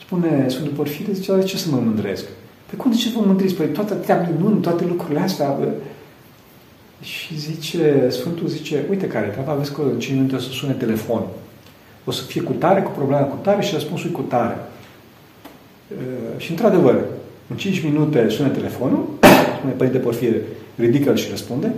Spune 0.00 0.48
Sfântul 0.48 0.72
Porfirie, 0.72 1.14
zice, 1.14 1.36
de 1.36 1.42
ce 1.42 1.56
să 1.56 1.68
mă 1.70 1.80
mândresc? 1.84 2.24
Pe 2.70 2.76
cum 2.76 2.90
de 2.90 2.96
ce 2.96 3.08
vă 3.14 3.22
mândriți? 3.26 3.54
Păi 3.54 3.66
toate 3.66 3.92
atâtea 3.92 4.30
minuni, 4.32 4.60
toate 4.60 4.84
lucrurile 4.84 5.20
astea... 5.20 5.58
Și 7.00 7.38
zice, 7.38 8.06
Sfântul 8.10 8.46
zice, 8.48 8.84
uite 8.90 9.06
care 9.06 9.26
treaba, 9.26 9.52
vezi 9.52 9.72
că 9.72 9.80
în 9.92 9.98
5 9.98 10.16
minute 10.16 10.34
o 10.34 10.38
să 10.38 10.48
sune 10.48 10.72
telefon. 10.72 11.22
O 12.04 12.10
să 12.10 12.22
fie 12.22 12.40
cu 12.40 12.52
tare, 12.52 12.82
cu 12.82 12.90
problema 12.90 13.22
cu 13.22 13.38
tare 13.42 13.62
și 13.62 13.74
răspunsul 13.74 14.10
cu 14.10 14.20
tare. 14.20 14.56
Și 16.36 16.50
într-adevăr, 16.50 17.04
în 17.46 17.56
5 17.56 17.82
minute 17.82 18.28
sună 18.28 18.48
telefonul, 18.48 19.08
spune 19.56 19.72
Părinte 19.72 19.98
Porfire, 19.98 20.42
ridică-l 20.76 21.16
și 21.16 21.30
răspunde. 21.30 21.72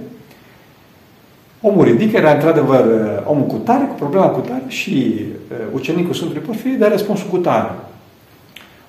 Omul 1.60 1.84
ridică, 1.84 2.16
era 2.16 2.32
într-adevăr 2.32 2.84
omul 3.26 3.46
cu 3.46 3.56
tare, 3.56 3.84
cu 3.84 3.94
problema 3.94 4.26
cu 4.26 4.40
tare 4.40 4.64
și 4.66 5.24
ucenicul 5.72 6.14
Sfântului 6.14 6.42
Porfire 6.42 6.74
dă 6.74 6.88
răspunsul 6.88 7.28
cu 7.30 7.36
tare. 7.36 7.70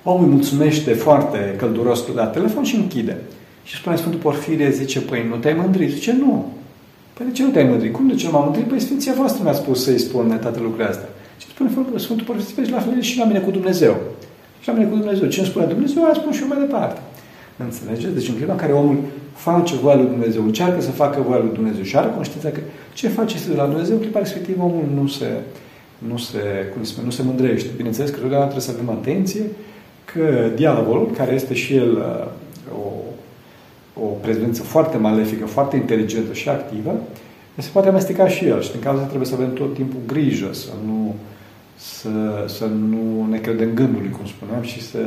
Omul 0.02 0.24
îi 0.24 0.32
mulțumește 0.32 0.92
foarte 0.92 1.54
călduros 1.56 2.06
la 2.14 2.26
telefon 2.26 2.64
și 2.64 2.76
închide. 2.76 3.16
Și 3.64 3.76
spune 3.76 3.96
Sfântul 3.96 4.20
Porfire, 4.20 4.70
zice, 4.70 5.00
păi 5.00 5.26
nu 5.28 5.36
te-ai 5.36 5.54
mândrit? 5.54 5.90
Zice, 5.90 6.12
nu. 6.12 6.52
Păi 7.12 7.26
de 7.26 7.32
ce 7.32 7.42
nu 7.42 7.50
te-ai 7.50 7.64
mândrit? 7.64 7.92
Cum 7.92 8.08
de 8.08 8.14
ce 8.14 8.26
nu 8.26 8.32
m-am 8.32 8.44
mândrit? 8.44 8.64
Păi 8.64 8.80
Sfinția 8.80 9.12
voastră 9.16 9.42
mi-a 9.42 9.52
spus 9.52 9.82
să-i 9.84 9.98
spun 9.98 10.38
toate 10.40 10.58
lucrurile 10.60 10.88
astea. 10.88 11.08
Și 11.38 11.46
spune 11.46 11.70
Sfântul 11.96 12.26
Porfire, 12.26 12.70
la 12.70 12.78
fel 12.78 13.00
și 13.00 13.18
la 13.18 13.24
mine 13.24 13.38
cu 13.38 13.50
Dumnezeu. 13.50 13.96
Și 14.60 14.68
la 14.68 14.74
mine 14.74 14.88
cu 14.88 14.96
Dumnezeu. 14.96 15.28
Ce 15.28 15.40
îmi 15.40 15.48
spune 15.48 15.66
Dumnezeu, 15.66 16.04
aia 16.04 16.14
spun 16.14 16.32
și 16.32 16.42
eu 16.42 16.48
mai 16.48 16.58
departe. 16.58 17.00
Înțelegeți? 17.56 18.14
Deci 18.14 18.28
în 18.28 18.34
clipa 18.34 18.52
în 18.52 18.58
care 18.58 18.72
omul 18.72 18.98
face 19.34 19.74
voia 19.74 19.94
lui 19.94 20.06
Dumnezeu, 20.06 20.42
încearcă 20.44 20.80
să 20.80 20.90
facă 20.90 21.20
voia 21.26 21.38
lui 21.38 21.52
Dumnezeu 21.52 21.82
și 21.82 21.96
are 21.96 22.12
conștiința 22.14 22.48
că 22.48 22.60
ce 22.94 23.08
face 23.08 23.34
este 23.36 23.50
de 23.50 23.56
la 23.56 23.66
Dumnezeu, 23.66 23.94
în 23.96 24.00
clipa 24.00 24.18
respectivă 24.18 24.62
omul 24.62 24.84
nu 24.94 25.06
se, 25.06 25.26
nu 25.98 26.16
se, 26.16 26.38
cum 26.72 26.82
spune, 26.84 27.06
nu 27.06 27.12
se 27.12 27.22
mândrește. 27.22 27.68
Bineînțeles 27.76 28.10
că 28.10 28.16
trebuie 28.16 28.60
să 28.60 28.70
avem 28.74 28.90
atenție 28.90 29.42
că 30.04 30.48
diavolul, 30.54 31.10
care 31.16 31.34
este 31.34 31.54
și 31.54 31.74
el 31.74 31.92
uh, 31.96 32.26
o 32.72 32.90
o 34.00 34.06
prezență 34.06 34.62
foarte 34.62 34.96
malefică, 34.96 35.46
foarte 35.46 35.76
inteligentă 35.76 36.32
și 36.32 36.48
activă, 36.48 36.94
se 37.58 37.68
poate 37.72 37.88
amesteca 37.88 38.28
și 38.28 38.44
el. 38.46 38.62
Și 38.62 38.70
din 38.70 38.80
cauza 38.80 39.02
trebuie 39.02 39.26
să 39.26 39.34
avem 39.34 39.52
tot 39.52 39.74
timpul 39.74 40.00
grijă 40.06 40.48
să 40.52 40.70
nu, 40.86 41.14
să, 41.76 42.44
să 42.46 42.64
nu 42.64 43.26
ne 43.30 43.38
credem 43.38 43.74
gândului, 43.74 44.10
cum 44.10 44.26
spuneam, 44.26 44.62
și 44.62 44.82
să 44.82 44.98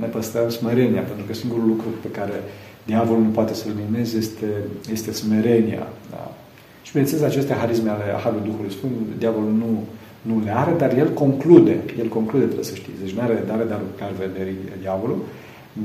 ne 0.00 0.06
păstrăm 0.06 0.48
smerenia, 0.48 1.00
pentru 1.00 1.24
că 1.26 1.34
singurul 1.34 1.66
lucru 1.66 1.86
pe 2.02 2.08
care 2.08 2.42
diavolul 2.84 3.22
nu 3.22 3.28
poate 3.28 3.54
să-l 3.54 3.72
mineze 3.84 4.16
este, 4.16 4.46
este 4.92 5.12
smerenia. 5.12 5.86
Da? 6.10 6.32
Și 6.82 6.90
bineînțeles, 6.92 7.24
aceste 7.24 7.54
harisme 7.54 7.90
ale 7.90 8.04
Harului 8.22 8.48
Duhului 8.48 8.72
Sfânt, 8.72 8.92
diavolul 9.18 9.52
nu, 9.52 9.82
nu 10.22 10.42
le 10.44 10.56
are, 10.56 10.72
dar 10.78 10.98
el 10.98 11.08
conclude. 11.08 11.76
El 11.98 12.08
conclude, 12.08 12.44
trebuie 12.44 12.64
să 12.64 12.74
știți. 12.74 13.00
Deci 13.02 13.12
nu 13.12 13.20
are, 13.20 13.44
are 13.50 13.64
dar 13.64 13.80
vederii 14.18 14.56
diavolul, 14.80 15.18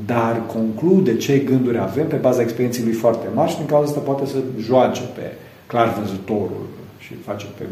dar 0.05 0.45
conclude 0.45 1.17
ce 1.17 1.37
gânduri 1.37 1.77
avem 1.77 2.07
pe 2.07 2.15
baza 2.15 2.41
experienței 2.41 2.83
lui 2.83 2.93
foarte 2.93 3.27
mari 3.33 3.51
și 3.51 3.57
din 3.57 3.65
cauza 3.65 3.87
asta 3.87 3.99
poate 3.99 4.25
să 4.25 4.37
joace 4.59 5.01
pe 5.15 5.31
clar 5.67 5.93
văzătorul 5.99 6.67
și 6.99 7.13
face 7.13 7.45
pe 7.57 7.63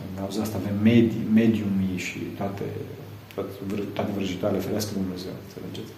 în 0.00 0.20
cauza 0.20 0.42
asta 0.42 0.56
avem 0.62 0.76
medii, 0.82 1.26
mediumii 1.34 1.96
și 1.96 2.18
toate, 2.18 2.66
toate, 3.34 3.50
toate 3.92 4.10
vrăjitoarele 4.14 4.60
ferească 4.60 4.90
Dumnezeu, 4.94 5.34
înțelegeți? 5.44 5.92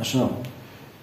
Așa. 0.00 0.30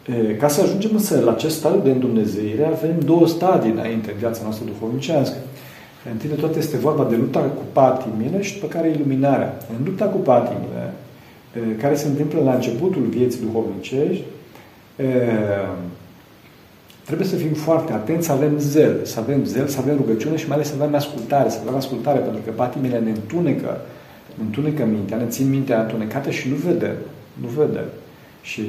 E, 0.07 0.35
ca 0.35 0.47
să 0.47 0.61
ajungem 0.61 0.91
însă 0.93 1.19
la 1.19 1.31
acest 1.31 1.57
stadiu 1.57 1.79
de 1.79 1.91
îndumnezeire, 1.91 2.65
avem 2.65 2.99
două 2.99 3.27
stadii 3.27 3.71
înainte 3.71 4.11
în 4.11 4.17
viața 4.17 4.43
noastră 4.43 4.65
duhovnicească. 4.65 5.37
Întâi 6.11 6.29
de 6.29 6.35
toate 6.35 6.57
este 6.57 6.77
vorba 6.77 7.03
de 7.03 7.15
lupta 7.15 7.39
cu 7.39 7.61
patimile 7.71 8.41
și 8.41 8.53
după 8.53 8.67
care 8.67 8.89
iluminarea. 8.89 9.57
În 9.77 9.85
lupta 9.85 10.05
cu 10.05 10.17
patimile, 10.17 10.93
care 11.81 11.95
se 11.95 12.07
întâmplă 12.07 12.41
la 12.43 12.53
începutul 12.53 13.01
vieții 13.01 13.41
duhovnicești, 13.41 14.23
trebuie 17.05 17.27
să 17.27 17.35
fim 17.35 17.53
foarte 17.53 17.93
atenți, 17.93 18.25
să 18.25 18.31
avem 18.31 18.57
zel, 18.57 18.99
să 19.03 19.19
avem 19.19 19.45
zel, 19.45 19.67
să 19.67 19.79
avem 19.79 19.95
rugăciune 19.95 20.37
și 20.37 20.47
mai 20.47 20.55
ales 20.55 20.67
să 20.67 20.73
avem 20.81 20.95
ascultare, 20.95 21.49
să 21.49 21.57
avem 21.61 21.75
ascultare, 21.75 22.19
pentru 22.19 22.41
că 22.45 22.51
patimile 22.51 22.99
ne 22.99 23.09
întunecă, 23.09 23.81
întunecă 24.39 24.85
mintea, 24.85 25.17
ne 25.17 25.25
țin 25.27 25.49
mintea 25.49 25.81
întunecată 25.81 26.29
și 26.29 26.49
nu 26.49 26.55
vedem, 26.55 26.95
nu 27.41 27.47
vedem. 27.47 27.85
Și 28.41 28.61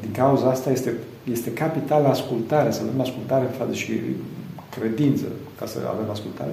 din 0.00 0.10
cauza 0.12 0.46
asta 0.50 0.70
este, 0.70 0.92
este 1.32 1.52
capitală 1.52 2.08
ascultare, 2.08 2.70
să 2.70 2.80
avem 2.82 3.00
ascultare 3.00 3.44
în 3.44 3.50
față 3.50 3.72
și 3.72 3.92
credință, 4.78 5.24
ca 5.58 5.66
să 5.66 5.78
avem 5.94 6.10
ascultare, 6.10 6.50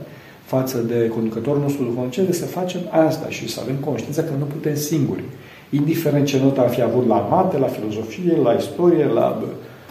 față 0.56 0.78
de 0.78 1.08
conducătorul 1.08 1.62
nostru 1.62 1.84
duhovnicesc, 1.84 2.40
să 2.40 2.46
facem 2.46 2.82
asta 2.90 3.30
și 3.30 3.50
să 3.50 3.60
avem 3.64 3.76
conștiința 3.76 4.22
că 4.24 4.34
nu 4.40 4.46
putem 4.46 4.76
singuri. 4.76 5.24
Indiferent 5.70 6.26
ce 6.26 6.40
notă 6.40 6.62
ar 6.62 6.70
fi 6.70 6.82
avut 6.82 7.08
la 7.08 7.16
mate, 7.16 7.58
la 7.58 7.68
filozofie, 7.68 8.36
la 8.44 8.54
istorie, 8.54 9.06
la 9.06 9.44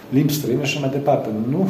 limbi 0.09 0.33
străine 0.33 0.65
și 0.65 0.77
așa 0.77 0.87
mai 0.87 0.97
departe. 0.99 1.29
Nu, 1.51 1.69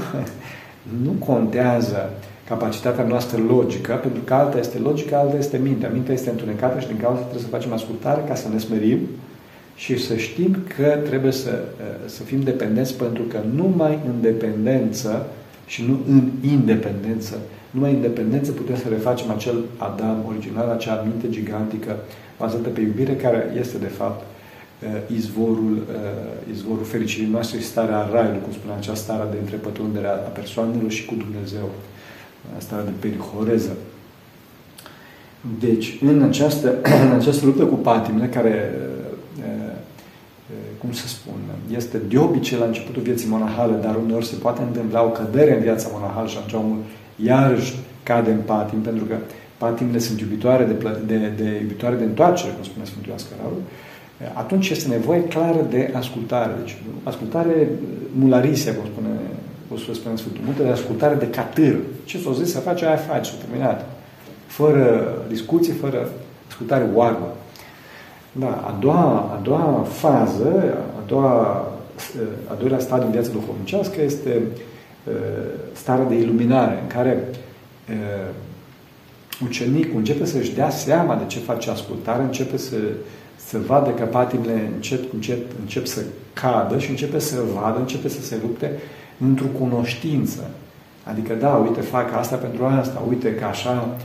nu 1.05 1.11
contează 1.11 2.11
capacitatea 2.48 3.05
noastră 3.05 3.38
logică, 3.48 3.92
pentru 4.03 4.22
că 4.24 4.35
alta 4.35 4.59
este 4.59 4.79
logică, 4.79 5.16
alta 5.16 5.37
este 5.37 5.61
mintea. 5.62 5.90
Mintea 5.92 6.14
este 6.14 6.31
întunecată 6.31 6.81
și 6.81 6.87
din 6.87 7.00
cauza 7.03 7.20
trebuie 7.20 7.42
să 7.42 7.57
facem 7.57 7.72
ascultare 7.72 8.22
ca 8.29 8.35
să 8.35 8.48
ne 8.48 8.59
smerim 8.59 8.98
și 9.74 9.98
să 9.98 10.16
știm 10.16 10.57
că 10.76 10.98
trebuie 11.09 11.33
să, 11.33 11.62
să 12.07 12.22
fim 12.22 12.40
dependenți 12.40 12.94
pentru 12.94 13.22
că 13.22 13.38
numai 13.55 13.98
în 14.07 14.14
dependență 14.20 15.26
și 15.66 15.85
nu 15.88 15.98
în 16.09 16.22
independență 16.50 17.35
numai 17.71 17.93
independență 17.93 18.53
putem 18.53 18.77
să 18.77 18.89
refacem 18.89 19.31
acel 19.31 19.65
Adam 19.77 20.25
original, 20.29 20.69
acea 20.69 21.05
minte 21.07 21.29
gigantică 21.29 21.97
bazată 22.39 22.69
pe 22.69 22.81
iubire, 22.81 23.15
care 23.17 23.55
este 23.59 23.79
de 23.79 23.87
fapt 23.87 24.23
uh, 24.23 25.17
izvorul, 25.17 25.77
uh, 25.77 26.53
izvorul 26.53 26.85
fericirii 26.85 27.31
noastre 27.31 27.59
și 27.59 27.65
starea 27.65 28.09
raiului, 28.13 28.41
cum 28.43 28.53
spunea 28.53 28.77
acea 28.77 28.95
stare 28.95 29.25
de 29.31 29.37
întrepătrundere 29.41 30.07
a 30.07 30.33
persoanelor 30.41 30.91
și 30.91 31.05
cu 31.05 31.15
Dumnezeu, 31.15 31.65
uh, 31.65 32.57
starea 32.59 32.85
de 32.85 32.91
perihoreză. 33.01 33.77
Deci, 35.59 35.99
în 36.01 36.23
această, 36.23 36.75
în 37.07 37.13
această 37.13 37.47
luptă 37.47 37.65
cu 37.65 37.75
patimile, 37.75 38.27
care, 38.27 38.75
cum 40.79 40.93
să 40.93 41.09
spun, 41.09 41.39
este 41.77 41.99
de 42.09 42.19
obicei 42.19 42.59
la 42.59 42.65
începutul 42.65 43.03
vieții 43.03 43.29
monahale, 43.29 43.73
dar 43.83 43.97
uneori 43.97 44.27
se 44.27 44.37
poate 44.37 44.63
întâmpla 44.63 45.03
o 45.03 45.09
cădere 45.09 45.57
în 45.57 45.63
viața 45.63 45.89
monahală 45.93 46.29
și 46.29 46.37
atunci 46.37 46.63
omul 46.63 46.79
iarăși 47.25 47.75
cade 48.03 48.31
în 48.31 48.41
patim, 48.45 48.79
pentru 48.79 49.05
că 49.05 49.17
patimile 49.57 49.99
sunt 49.99 50.21
iubitoare 50.21 50.65
de, 50.65 50.75
de, 51.07 51.33
de, 51.37 51.59
iubitoare 51.61 51.97
de 51.97 52.05
întoarcere, 52.05 52.53
cum 52.53 52.65
spune 52.65 52.85
Sfântul 52.85 53.13
Ascararu, 53.13 53.59
atunci 54.35 54.69
este 54.69 54.89
nevoie 54.89 55.25
clară 55.25 55.67
de 55.71 55.93
ascultare. 55.97 56.53
Deci, 56.59 56.83
ascultare 57.03 57.69
mularisia, 58.19 58.75
cum 58.75 58.85
spune, 58.93 59.09
o 59.73 59.77
să 59.77 59.95
spune 59.95 60.17
Sfântul, 60.17 60.43
multă 60.45 60.63
de 60.63 60.69
ascultare 60.69 61.15
de 61.15 61.29
catâr. 61.29 61.77
Ce 62.05 62.19
s-o 62.19 62.33
zis 62.33 62.53
să 62.53 62.59
face, 62.59 62.87
aia 62.87 62.97
face, 62.97 63.31
terminat. 63.41 63.87
Fără 64.47 65.15
discuții, 65.29 65.73
fără 65.73 66.09
ascultare 66.49 66.87
oarbă. 66.95 67.35
Da, 68.33 68.65
a 68.67 68.77
doua, 68.81 69.39
a 69.39 69.41
doua 69.43 69.87
fază, 69.89 70.75
a 70.99 71.03
doua, 71.07 71.33
a 72.47 72.55
doilea 72.59 72.79
stadiu 72.79 73.05
în 73.07 73.12
viața 73.12 73.31
duhovnicească 73.31 74.03
este 74.03 74.31
Uh, 74.31 74.70
stare 75.72 76.03
de 76.09 76.14
iluminare 76.14 76.78
în 76.82 76.86
care 76.86 77.24
uh, 77.90 78.34
ucenicul 79.44 79.98
începe 79.98 80.24
să-și 80.24 80.55
dea 80.55 80.70
seama 80.70 81.14
de 81.14 81.24
ce 81.26 81.38
face 81.38 81.70
ascultare, 81.70 82.22
începe 82.22 82.57
să, 82.57 82.76
să 83.36 83.59
vadă 83.66 83.90
că 83.90 84.05
patimile 84.05 84.70
încet, 84.74 85.12
încet 85.12 85.38
încep 85.61 85.86
să 85.86 86.01
cadă 86.32 86.78
și 86.78 86.90
începe 86.90 87.18
să 87.18 87.36
vadă, 87.55 87.78
începe 87.78 88.09
să 88.09 88.22
se 88.22 88.38
lupte 88.42 88.70
într-o 89.18 89.46
cunoștință. 89.59 90.51
Adică, 91.05 91.34
da, 91.34 91.48
uite, 91.48 91.80
fac 91.80 92.12
asta 92.16 92.36
pentru 92.36 92.64
asta, 92.64 93.03
uite 93.09 93.34
că 93.34 93.44
așa, 93.44 93.96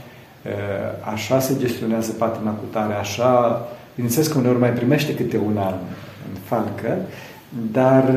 uh, 0.44 1.12
așa 1.12 1.40
se 1.40 1.54
gestionează 1.58 2.12
patima 2.12 2.50
cu 2.50 2.64
tare, 2.70 2.94
așa, 2.94 3.62
bineînțeles 3.94 4.28
că 4.28 4.38
uneori 4.38 4.58
mai 4.58 4.72
primește 4.72 5.14
câte 5.14 5.40
un 5.46 5.56
an 5.56 5.74
în 6.28 6.40
falcă, 6.44 6.98
dar 7.72 8.14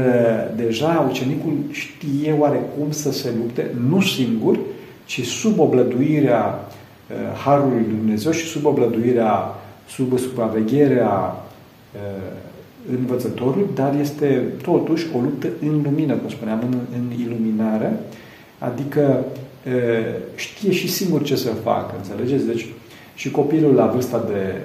deja 0.56 1.08
ucenicul 1.10 1.54
știe 1.72 2.36
oarecum 2.40 2.92
să 2.92 3.12
se 3.12 3.30
lupte, 3.38 3.72
nu 3.90 4.02
singur, 4.02 4.60
ci 5.06 5.26
sub 5.26 5.60
oblăduirea 5.60 6.68
Harului 7.46 7.86
Lui 7.88 7.98
Dumnezeu 7.98 8.32
și 8.32 8.46
sub 8.46 8.66
oblăduirea, 8.66 9.56
sub 9.88 10.18
supravegherea 10.18 11.36
învățătorului, 12.98 13.68
dar 13.76 13.96
este 14.02 14.44
totuși 14.62 15.08
o 15.16 15.20
luptă 15.20 15.48
în 15.62 15.82
lumină, 15.84 16.14
cum 16.14 16.30
spuneam, 16.30 16.60
în, 16.62 16.80
în 16.94 17.20
iluminare, 17.20 18.00
adică 18.58 19.26
știe 20.36 20.72
și 20.72 20.92
singur 20.92 21.24
ce 21.24 21.36
să 21.36 21.50
facă, 21.50 21.94
înțelegeți? 21.98 22.46
Deci 22.46 22.68
și 23.16 23.32
copilul 23.32 23.74
la 23.74 23.86
vârsta 23.86 24.26
de 24.28 24.56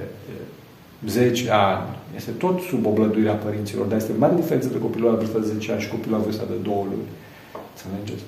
10 1.06 1.50
ani 1.50 1.96
este 2.16 2.30
tot 2.30 2.60
sub 2.60 2.86
oblăduirea 2.86 3.32
părinților, 3.32 3.86
dar 3.86 3.96
este 3.98 4.12
mare 4.18 4.34
diferență 4.34 4.66
între 4.66 4.80
copilul 4.80 5.10
la 5.10 5.16
vârsta 5.16 5.38
de 5.38 5.46
10 5.46 5.72
ani 5.72 5.80
și 5.80 5.88
copilul 5.88 6.16
la 6.18 6.24
vârsta 6.24 6.44
de 6.48 6.54
2 6.62 6.74
luni. 6.74 7.08
Înțelegeți? 7.72 8.24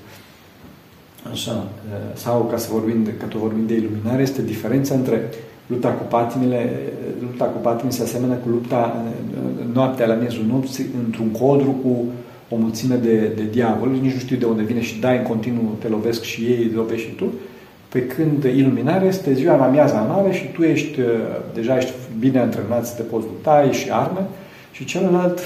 Așa. 1.31 1.69
Sau, 2.15 2.43
ca 2.51 2.57
să 2.57 2.69
vorbim 2.73 3.05
de, 3.05 3.13
că 3.13 3.25
tot 3.25 3.41
vorbim 3.41 3.67
de 3.67 3.75
iluminare, 3.75 4.23
este 4.23 4.43
diferența 4.43 4.95
între 4.95 5.31
lupta 5.67 5.89
cu 5.89 6.05
patimile, 6.05 6.71
lupta 7.21 7.45
cu 7.45 7.59
patimile 7.59 7.97
se 7.97 8.03
aseamănă 8.03 8.35
cu 8.35 8.49
lupta 8.49 9.05
noaptea 9.73 10.07
la 10.07 10.15
miezul 10.15 10.45
nopții 10.45 10.87
într-un 11.07 11.31
codru 11.31 11.71
cu 11.71 12.05
o 12.49 12.57
mulțime 12.57 12.95
de, 12.95 13.33
de 13.37 13.43
diavol, 13.51 13.89
nici 13.89 14.13
nu 14.13 14.19
știu 14.19 14.37
de 14.37 14.45
unde 14.45 14.63
vine 14.63 14.81
și 14.81 15.01
dai 15.01 15.17
în 15.17 15.23
continuu, 15.23 15.77
te 15.79 15.89
lovesc 15.89 16.23
și 16.23 16.43
ei, 16.43 16.71
lovești 16.75 17.09
și 17.09 17.15
tu, 17.15 17.25
pe 17.97 18.07
când 18.07 18.45
iluminarea 18.45 19.09
este 19.09 19.33
ziua 19.33 19.57
la 19.57 19.67
miaza 19.67 20.01
mare 20.01 20.33
și 20.33 20.47
tu 20.53 20.63
ești, 20.63 21.01
uh, 21.01 21.07
deja 21.55 21.77
ești 21.77 21.93
bine 22.19 22.39
antrenat 22.39 22.87
să 22.87 22.95
te 22.97 23.03
poți 23.03 23.27
lupta, 23.27 23.51
ai 23.51 23.73
și 23.73 23.91
arme 23.91 24.21
și 24.73 24.85
celălalt, 24.85 25.41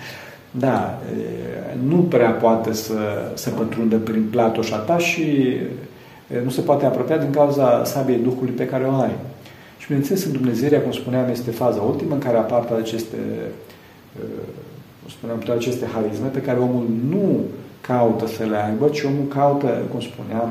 da, 0.64 0.98
nu 1.86 1.96
prea 1.96 2.30
poate 2.30 2.72
să, 2.72 2.94
să 3.34 3.50
pătrundă 3.50 3.96
prin 3.96 4.26
platoșa 4.30 4.76
ta 4.76 4.98
și 4.98 5.56
nu 6.44 6.50
se 6.50 6.60
poate 6.60 6.84
apropia 6.84 7.16
din 7.16 7.30
cauza 7.30 7.84
sabiei 7.84 8.18
Duhului 8.22 8.52
pe 8.52 8.66
care 8.66 8.84
o 8.84 9.00
ai. 9.00 9.12
Și 9.78 9.86
bineînțeles, 9.86 10.24
în 10.24 10.32
Dumnezeirea, 10.32 10.80
cum 10.80 10.92
spuneam, 10.92 11.28
este 11.30 11.50
faza 11.50 11.80
ultimă 11.80 12.14
în 12.14 12.20
care 12.20 12.36
apar 12.36 12.60
toate 12.60 12.82
aceste, 12.82 13.16
cum 15.00 15.10
spuneam, 15.10 15.38
toate 15.38 15.60
aceste 15.60 15.86
harisme 15.94 16.26
pe 16.26 16.40
care 16.40 16.58
omul 16.58 16.86
nu 17.08 17.40
caută 17.80 18.26
să 18.26 18.44
le 18.44 18.56
aibă, 18.56 18.88
ci 18.88 19.02
omul 19.02 19.26
caută, 19.28 19.66
cum 19.90 20.00
spuneam, 20.00 20.50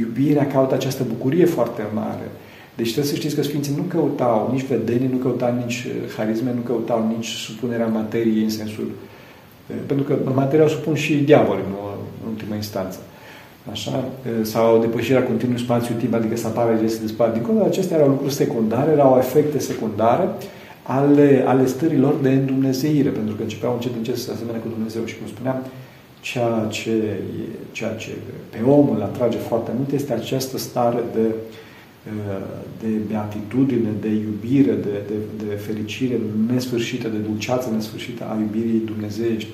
iubirea 0.00 0.46
caută 0.46 0.74
această 0.74 1.02
bucurie 1.08 1.44
foarte 1.44 1.82
mare. 1.94 2.28
Deci 2.76 2.92
trebuie 2.92 3.12
să 3.12 3.18
știți 3.18 3.34
că 3.34 3.42
Sfinții 3.42 3.74
nu 3.76 3.82
căutau 3.82 4.50
nici 4.52 4.66
vedenie, 4.66 5.08
nu 5.12 5.16
căutau 5.16 5.54
nici 5.64 5.86
harisme, 6.16 6.52
nu 6.54 6.60
căutau 6.60 7.12
nici 7.16 7.26
supunerea 7.26 7.86
materiei 7.86 8.42
în 8.42 8.50
sensul... 8.50 8.90
Pentru 9.86 10.04
că 10.04 10.30
materia 10.34 10.64
o 10.64 10.68
supun 10.68 10.94
și 10.94 11.14
diavolul 11.14 11.64
în 12.22 12.30
ultima 12.30 12.54
instanță. 12.54 12.98
Așa? 13.70 14.04
Sau 14.42 14.78
depășirea 14.78 15.22
continuu 15.22 15.56
spațiu-timp, 15.56 16.14
adică 16.14 16.36
să 16.36 16.46
apară 16.46 16.78
ce 16.80 16.86
se 16.86 17.00
despart 17.00 17.32
dincolo. 17.32 17.64
Acestea 17.64 17.96
erau 17.96 18.08
lucruri 18.08 18.32
secundare, 18.32 18.90
erau 18.90 19.16
efecte 19.18 19.58
secundare 19.58 20.28
ale, 20.82 21.44
ale 21.46 21.66
stărilor 21.66 22.14
de 22.22 22.28
îndumnezeire, 22.28 23.08
pentru 23.08 23.34
că 23.34 23.42
începeau 23.42 23.72
încet 23.72 23.94
încet 23.96 24.16
să 24.16 24.22
se 24.22 24.30
asemene 24.32 24.58
cu 24.58 24.68
Dumnezeu. 24.68 25.04
Și 25.04 25.16
cum 25.18 25.26
spuneam, 25.26 25.62
ceea 26.20 26.66
ce, 26.70 27.20
ceea 27.72 27.94
ce 27.94 28.10
pe 28.50 28.58
om 28.66 28.90
îl 28.90 29.02
atrage 29.02 29.36
foarte 29.36 29.70
mult 29.76 29.92
este 29.92 30.12
această 30.12 30.58
stare 30.58 31.00
de, 31.14 31.26
de 32.80 32.88
beatitudine, 33.08 33.88
de 34.00 34.08
iubire, 34.08 34.72
de, 34.72 34.94
de, 35.08 35.44
de 35.44 35.54
fericire 35.54 36.20
nesfârșită, 36.52 37.08
de 37.08 37.16
dulceață 37.16 37.70
nesfârșită 37.70 38.24
a 38.24 38.38
iubirii 38.40 38.82
dumnezeiești. 38.84 39.50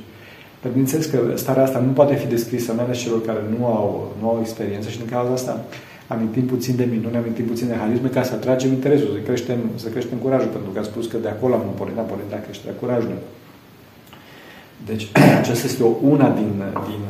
Dar 0.63 0.71
bineînțeles 0.71 1.07
că 1.07 1.19
starea 1.35 1.63
asta 1.63 1.79
nu 1.79 1.93
poate 1.93 2.15
fi 2.15 2.27
descrisă, 2.27 2.73
mai 2.73 2.85
ales 2.85 2.99
celor 2.99 3.25
care 3.25 3.43
nu 3.59 3.67
au, 3.67 4.15
nu 4.21 4.29
au 4.29 4.39
experiență 4.41 4.89
și 4.89 4.99
din 4.99 5.07
cauza 5.07 5.33
asta 5.33 5.65
amintim 6.07 6.47
puțin 6.47 6.77
de 6.77 6.89
minune, 6.91 7.17
amintim 7.17 7.45
puțin 7.45 7.67
de 7.67 7.75
harisme 7.75 8.09
ca 8.09 8.23
să 8.23 8.33
atragem 8.35 8.71
interesul, 8.73 9.09
să 9.13 9.19
creștem, 9.19 9.59
să 9.75 9.89
creștem 9.89 10.19
curajul, 10.19 10.49
pentru 10.49 10.71
că 10.71 10.79
a 10.79 10.83
spus 10.83 11.07
că 11.07 11.17
de 11.17 11.29
acolo 11.29 11.55
am 11.55 11.75
pornit, 11.77 11.99
am 11.99 12.07
pornit 12.07 12.31
la 12.31 12.41
creșterea 12.41 12.77
curajului. 12.81 13.17
Deci, 14.85 15.09
aceasta 15.41 15.67
este 15.67 15.83
o, 15.83 15.93
una 16.03 16.31
din, 16.31 16.63
din, 16.89 17.05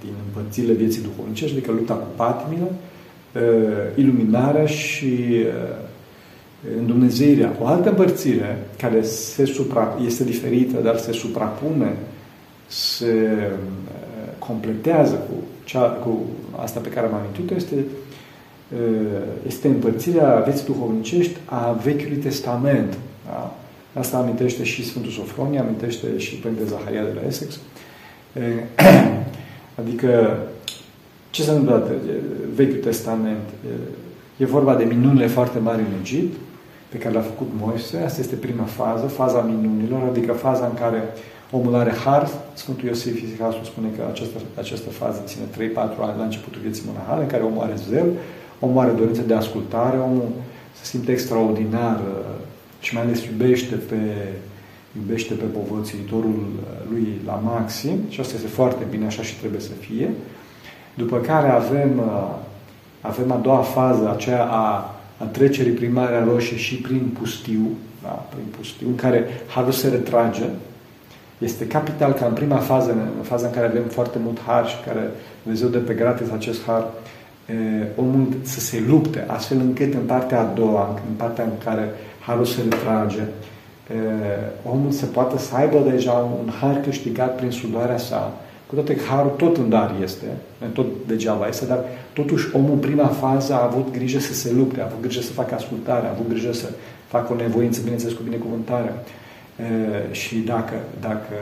din 0.00 0.12
împărțirile 0.26 0.72
vieții 0.72 1.02
duhovnicești, 1.02 1.56
adică 1.56 1.72
lupta 1.72 1.94
cu 1.94 2.06
patimile, 2.16 2.70
uh, 2.70 3.42
iluminarea 3.94 4.66
și 4.66 5.04
uh, 5.04 5.86
îndumnezeirea. 6.78 7.56
O 7.60 7.66
altă 7.66 7.88
împărțire 7.88 8.66
care 8.78 9.02
se 9.02 9.44
supra, 9.44 9.98
este 10.06 10.24
diferită, 10.24 10.80
dar 10.80 10.96
se 10.96 11.12
suprapune, 11.12 11.96
se 12.66 13.06
uh, 13.06 14.38
completează 14.38 15.14
cu, 15.14 15.34
cea, 15.64 15.80
cu 15.80 16.18
asta 16.56 16.80
pe 16.80 16.88
care 16.88 17.06
am 17.06 17.14
amintit-o, 17.14 17.54
este, 17.54 17.74
este 19.46 19.68
împărțirea 19.68 20.42
vieții 20.46 20.64
duhovnicești 20.64 21.36
a 21.44 21.72
Vechiului 21.72 22.16
Testament. 22.16 22.98
Da? 23.26 23.56
Asta 23.98 24.16
amintește 24.16 24.64
și 24.64 24.86
Sfântul 24.86 25.10
Sofronie, 25.10 25.58
amintește 25.58 26.18
și 26.18 26.34
Părinte 26.34 26.64
Zaharia 26.64 27.02
de 27.02 27.12
la 27.20 27.26
Essex. 27.26 27.58
Adică, 29.80 30.38
ce 31.30 31.42
se 31.42 31.50
întâmplă 31.50 31.90
Vechiul 32.54 32.78
Testament? 32.78 33.48
E 34.36 34.44
vorba 34.44 34.74
de 34.74 34.84
minunile 34.84 35.26
foarte 35.26 35.58
mari 35.58 35.80
în 35.80 36.00
Egipt, 36.00 36.36
pe 36.88 36.98
care 36.98 37.12
le-a 37.12 37.22
făcut 37.22 37.48
Moise. 37.60 37.98
Asta 38.04 38.20
este 38.20 38.34
prima 38.34 38.64
fază, 38.64 39.06
faza 39.06 39.40
minunilor, 39.40 40.02
adică 40.10 40.32
faza 40.32 40.64
în 40.66 40.74
care 40.74 41.02
omul 41.50 41.74
are 41.74 41.92
har. 42.04 42.28
Sfântul 42.54 42.88
Iosif 42.88 43.22
Isihasul 43.22 43.64
spune 43.64 43.88
că 43.96 44.02
această, 44.10 44.38
această 44.58 44.90
fază 44.90 45.22
ține 45.24 45.44
3-4 45.44 45.76
ani 45.76 46.18
la 46.18 46.24
începutul 46.24 46.60
vieții 46.62 46.82
monahale, 46.86 47.22
în 47.22 47.28
care 47.28 47.42
omul 47.42 47.62
are 47.62 47.74
zel, 47.88 48.06
omul 48.60 48.82
are 48.82 48.90
dorință 48.90 49.22
de 49.22 49.34
ascultare, 49.34 49.98
omul 49.98 50.28
se 50.72 50.84
simte 50.84 51.12
extraordinar 51.12 52.00
și 52.80 52.94
mai 52.94 53.02
ales 53.02 53.24
iubește 53.24 53.74
pe, 53.74 53.96
iubește 54.96 55.34
pe 55.34 55.44
povățuitorul 55.44 56.46
lui 56.90 57.20
la 57.26 57.32
maxim 57.32 57.98
și 58.08 58.20
asta 58.20 58.34
este 58.36 58.48
foarte 58.48 58.84
bine, 58.90 59.06
așa 59.06 59.22
și 59.22 59.38
trebuie 59.38 59.60
să 59.60 59.72
fie. 59.80 60.10
După 60.94 61.16
care 61.16 61.48
avem, 61.48 62.02
avem 63.00 63.32
a 63.32 63.36
doua 63.36 63.60
fază, 63.60 64.10
aceea 64.10 64.44
a, 64.44 64.94
a 65.18 65.24
trecerii 65.24 65.72
prin 65.72 65.92
Marea 65.92 66.24
Roșie 66.24 66.56
și 66.56 66.74
prin 66.74 67.16
pustiu, 67.18 67.68
da, 68.02 68.08
prin 68.08 68.44
pustiu, 68.58 68.88
în 68.88 68.94
care 68.94 69.26
harul 69.46 69.72
se 69.72 69.88
retrage. 69.88 70.44
Este 71.38 71.66
capital 71.66 72.12
ca 72.12 72.26
în 72.26 72.32
prima 72.32 72.56
fază, 72.56 72.90
în 72.90 73.22
faza 73.22 73.46
în 73.46 73.52
care 73.52 73.66
avem 73.66 73.84
foarte 73.84 74.18
mult 74.22 74.40
har 74.46 74.68
și 74.68 74.76
care 74.86 75.10
Dumnezeu 75.42 75.68
dă 75.68 75.78
pe 75.78 75.94
gratis 75.94 76.30
acest 76.30 76.64
har, 76.64 76.86
omul 77.96 78.26
să 78.42 78.60
se 78.60 78.84
lupte, 78.88 79.24
astfel 79.26 79.58
încât 79.58 79.94
în 79.94 80.06
partea 80.06 80.40
a 80.40 80.52
doua, 80.54 81.00
în 81.08 81.14
partea 81.16 81.44
în 81.44 81.50
care 81.64 81.90
harul 82.28 82.44
se 82.44 82.60
retrage, 82.62 83.22
omul 84.70 84.90
se 84.90 85.06
poate 85.06 85.38
să 85.38 85.54
aibă 85.54 85.90
deja 85.90 86.12
un 86.12 86.50
har 86.60 86.80
câștigat 86.80 87.36
prin 87.36 87.50
sudoarea 87.50 87.98
sa, 87.98 88.32
cu 88.66 88.74
toate 88.74 88.96
că 88.96 89.02
harul 89.08 89.30
tot 89.30 89.56
în 89.56 89.68
dar 89.68 89.94
este, 90.02 90.26
tot 90.72 90.86
degeaba 91.06 91.46
este, 91.48 91.66
dar 91.66 91.84
totuși 92.12 92.48
omul 92.52 92.72
în 92.72 92.78
prima 92.78 93.06
fază 93.06 93.54
a 93.54 93.64
avut 93.64 93.92
grijă 93.92 94.18
să 94.18 94.34
se 94.34 94.52
lupte, 94.52 94.80
a 94.80 94.84
avut 94.84 95.00
grijă 95.00 95.20
să 95.20 95.32
facă 95.32 95.54
ascultare, 95.54 96.06
a 96.06 96.10
avut 96.10 96.28
grijă 96.28 96.52
să 96.52 96.68
facă 97.06 97.32
o 97.32 97.36
nevoință, 97.36 97.80
bineînțeles, 97.80 98.14
cu 98.14 98.22
binecuvântare. 98.22 98.92
Și 100.10 100.36
dacă, 100.36 100.74
dacă 101.00 101.34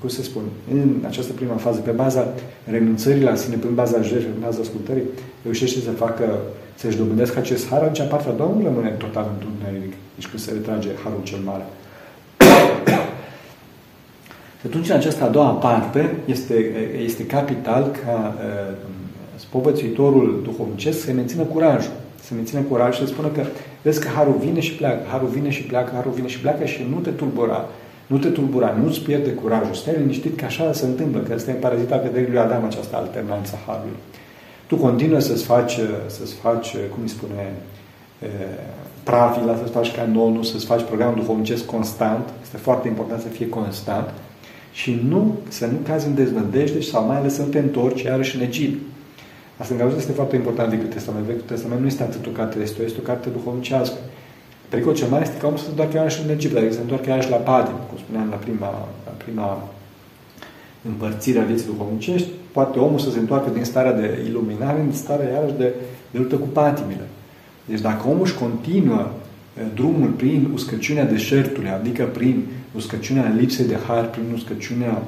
cum 0.00 0.08
să 0.08 0.22
spun, 0.22 0.42
în 0.72 0.94
această 1.06 1.32
prima 1.32 1.54
fază, 1.54 1.80
pe 1.80 1.90
baza 1.90 2.28
renunțării 2.70 3.22
la 3.22 3.34
sine, 3.34 3.56
pe 3.56 3.66
baza 3.66 4.02
jertfei, 4.02 4.32
pe 4.32 4.44
baza 4.44 4.58
ascultării, 4.60 5.02
reușește 5.42 5.80
să 5.80 5.90
facă 5.90 6.24
să-și 6.80 6.96
dobândesc 6.96 7.36
acest 7.36 7.68
har, 7.68 7.82
atunci 7.82 8.08
partea 8.08 8.30
a 8.30 8.34
doua 8.34 8.54
nu 8.56 8.62
rămâne 8.62 8.88
total 8.88 9.26
întuneric, 9.32 9.92
nici 10.14 10.26
când 10.26 10.42
se 10.42 10.52
retrage 10.52 10.88
harul 11.04 11.20
cel 11.22 11.38
mare. 11.44 11.64
Și 14.60 14.66
atunci, 14.68 14.88
în 14.88 14.96
această 14.96 15.24
a 15.24 15.28
doua 15.28 15.50
parte, 15.50 16.16
este, 16.24 16.54
este 17.04 17.26
capital 17.26 17.82
ca 18.04 18.34
uh, 18.36 18.74
spovățuitorul 19.36 20.40
duhovnicesc 20.42 21.04
să 21.04 21.12
mențină 21.12 21.42
curajul. 21.42 21.92
Să 22.22 22.34
mențină 22.34 22.60
curaj 22.60 22.94
și 22.94 23.00
să 23.00 23.06
spună 23.06 23.28
că 23.28 23.42
vezi 23.82 24.00
că 24.00 24.08
harul 24.08 24.36
vine 24.40 24.60
și 24.60 24.72
pleacă, 24.72 25.06
harul 25.10 25.28
vine 25.28 25.50
și 25.50 25.62
pleacă, 25.62 25.90
harul 25.94 26.12
vine 26.12 26.28
și 26.28 26.40
pleacă 26.40 26.64
și 26.64 26.86
nu 26.90 26.96
te 26.96 27.10
tulbura. 27.10 27.68
Nu 28.06 28.18
te 28.18 28.28
tulbura, 28.28 28.76
nu-ți 28.82 29.00
pierde 29.00 29.30
curajul. 29.30 29.74
Stai 29.74 29.94
liniștit 29.98 30.38
că 30.38 30.44
așa 30.44 30.72
se 30.72 30.86
întâmplă, 30.86 31.20
că 31.20 31.32
asta 31.32 31.50
e 31.50 31.54
parazita 31.54 31.96
vederii 31.96 32.28
lui 32.28 32.38
Adam, 32.38 32.64
această 32.64 32.96
alternanță 32.96 33.52
a 33.54 33.70
harului 33.70 33.96
tu 34.68 34.76
continuă 34.76 35.18
să-ți 35.18 35.44
faci, 35.44 35.78
să-ți 36.06 36.34
faci 36.34 36.68
cum 36.92 37.02
îi 37.02 37.08
spune, 37.08 37.52
pravila, 39.02 39.56
să-ți 39.56 39.72
faci 39.72 39.94
canonul, 39.94 40.44
să-ți 40.44 40.66
faci 40.66 40.82
programul 40.82 41.14
duhovnicesc 41.14 41.64
constant. 41.64 42.28
Este 42.42 42.56
foarte 42.56 42.88
important 42.88 43.20
să 43.20 43.28
fie 43.28 43.48
constant. 43.48 44.10
Și 44.72 45.00
nu, 45.08 45.36
să 45.48 45.66
nu 45.66 45.78
cazi 45.86 46.06
în 46.06 46.14
deznădejde 46.14 46.80
sau 46.80 47.06
mai 47.06 47.16
ales 47.16 47.34
să 47.34 47.42
nu 47.42 47.48
te 47.48 47.58
întorci 47.58 48.02
iarăși 48.02 48.36
în 48.36 48.42
Egipt. 48.42 48.80
Asta 49.56 49.74
în 49.74 49.80
cazul 49.80 49.98
este 49.98 50.12
foarte 50.12 50.36
important 50.36 50.70
Vechiul 50.70 50.86
Testament. 50.86 51.24
Vechiul 51.24 51.42
Testament 51.46 51.80
nu 51.80 51.86
este 51.86 52.02
atât 52.02 52.26
o 52.26 52.30
carte 52.30 52.58
este, 52.62 52.82
este 52.82 52.98
o 53.00 53.06
carte 53.06 53.28
duhovnicească. 53.28 53.96
Pericolul 54.68 54.96
cel 54.96 55.08
mare 55.08 55.24
este 55.24 55.36
că 55.36 55.46
omul 55.46 55.58
să 55.58 55.64
se 55.64 55.70
întoarcă 55.70 55.96
iarăși 55.96 56.22
în 56.24 56.30
Egipt, 56.30 56.56
adică 56.56 56.70
să 56.70 56.76
se 56.76 56.82
întoarcă 56.82 57.08
iarăși 57.08 57.30
la 57.30 57.36
Padim, 57.36 57.74
cum 57.88 57.98
spuneam 57.98 58.28
la 58.30 58.36
prima, 58.36 58.88
la 59.04 59.12
prima 59.24 59.68
împărțire 60.88 61.38
a 61.38 61.42
vieții 61.42 61.66
duhovnicești, 61.66 62.28
poate 62.52 62.78
omul 62.78 62.98
să 62.98 63.10
se 63.10 63.18
întoarcă 63.18 63.50
din 63.54 63.64
starea 63.64 63.92
de 63.92 64.24
iluminare 64.28 64.80
în 64.80 64.92
starea 64.92 65.32
iarăși 65.32 65.54
de, 65.58 65.72
de 66.10 66.18
luptă 66.18 66.34
cu 66.34 66.46
patimile. 66.46 67.06
Deci 67.64 67.80
dacă 67.80 68.08
omul 68.08 68.24
își 68.24 68.34
continuă 68.34 69.10
drumul 69.74 70.08
prin 70.08 70.50
uscăciunea 70.54 71.04
deșertului, 71.04 71.70
adică 71.70 72.04
prin 72.04 72.44
uscăciunea 72.76 73.32
lipsei 73.36 73.66
de 73.66 73.76
har, 73.86 74.10
prin 74.10 74.24
uscăciunea 74.34 75.02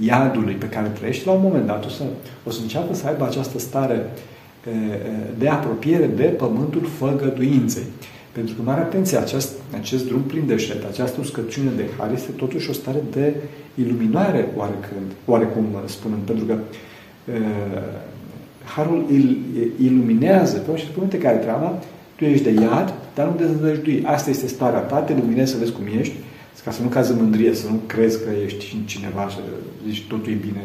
iadului 0.00 0.54
pe 0.54 0.68
care 0.68 0.88
trăiește, 0.88 1.22
la 1.26 1.32
un 1.32 1.42
moment 1.42 1.66
dat 1.66 1.84
o 1.84 1.88
să, 1.88 2.02
o 2.44 2.50
să 2.50 2.58
înceapă 2.62 2.94
să 2.94 3.06
aibă 3.06 3.24
această 3.24 3.58
stare 3.58 4.06
de 5.38 5.48
apropiere 5.48 6.06
de 6.06 6.22
pământul 6.22 6.88
făgăduinței. 6.98 7.82
Pentru 8.36 8.54
că, 8.54 8.62
mare 8.62 8.80
atenție, 8.80 9.18
acest, 9.18 9.52
acest 9.74 10.06
drum 10.06 10.22
plin 10.22 10.46
de 10.46 10.56
șet, 10.56 10.84
această 10.84 11.16
uscăciune 11.20 11.70
de 11.76 11.84
har 11.98 12.10
este 12.12 12.30
totuși 12.30 12.70
o 12.70 12.72
stare 12.72 13.02
de 13.10 13.34
iluminare 13.74 14.48
oarecând, 14.56 15.08
oarecum 15.24 15.64
spunând, 15.84 16.22
pentru 16.22 16.44
că 16.44 16.54
uh, 16.54 17.82
harul 18.64 19.04
il, 19.12 19.38
iluminează 19.82 20.56
pe 20.58 20.76
și 20.76 20.86
spune 20.86 21.08
care 21.08 21.36
treaba, 21.36 21.82
tu 22.16 22.24
ești 22.24 22.44
de 22.44 22.50
iad, 22.50 22.94
dar 23.14 23.26
nu 23.26 23.36
dezvădăjdui. 23.36 24.02
Asta 24.06 24.30
este 24.30 24.46
starea 24.46 24.80
ta, 24.80 24.98
te 24.98 25.14
luminezi 25.14 25.52
să 25.52 25.58
vezi 25.58 25.72
cum 25.72 25.84
ești, 25.98 26.14
ca 26.64 26.70
să 26.70 26.82
nu 26.82 26.88
cazi 26.88 27.12
în 27.12 27.18
mândrie, 27.20 27.54
să 27.54 27.66
nu 27.68 27.80
crezi 27.86 28.24
că 28.24 28.30
ești 28.44 28.82
cineva 28.84 29.28
și 29.28 29.36
zici 29.88 30.06
totul 30.08 30.32
e 30.32 30.34
bine, 30.34 30.62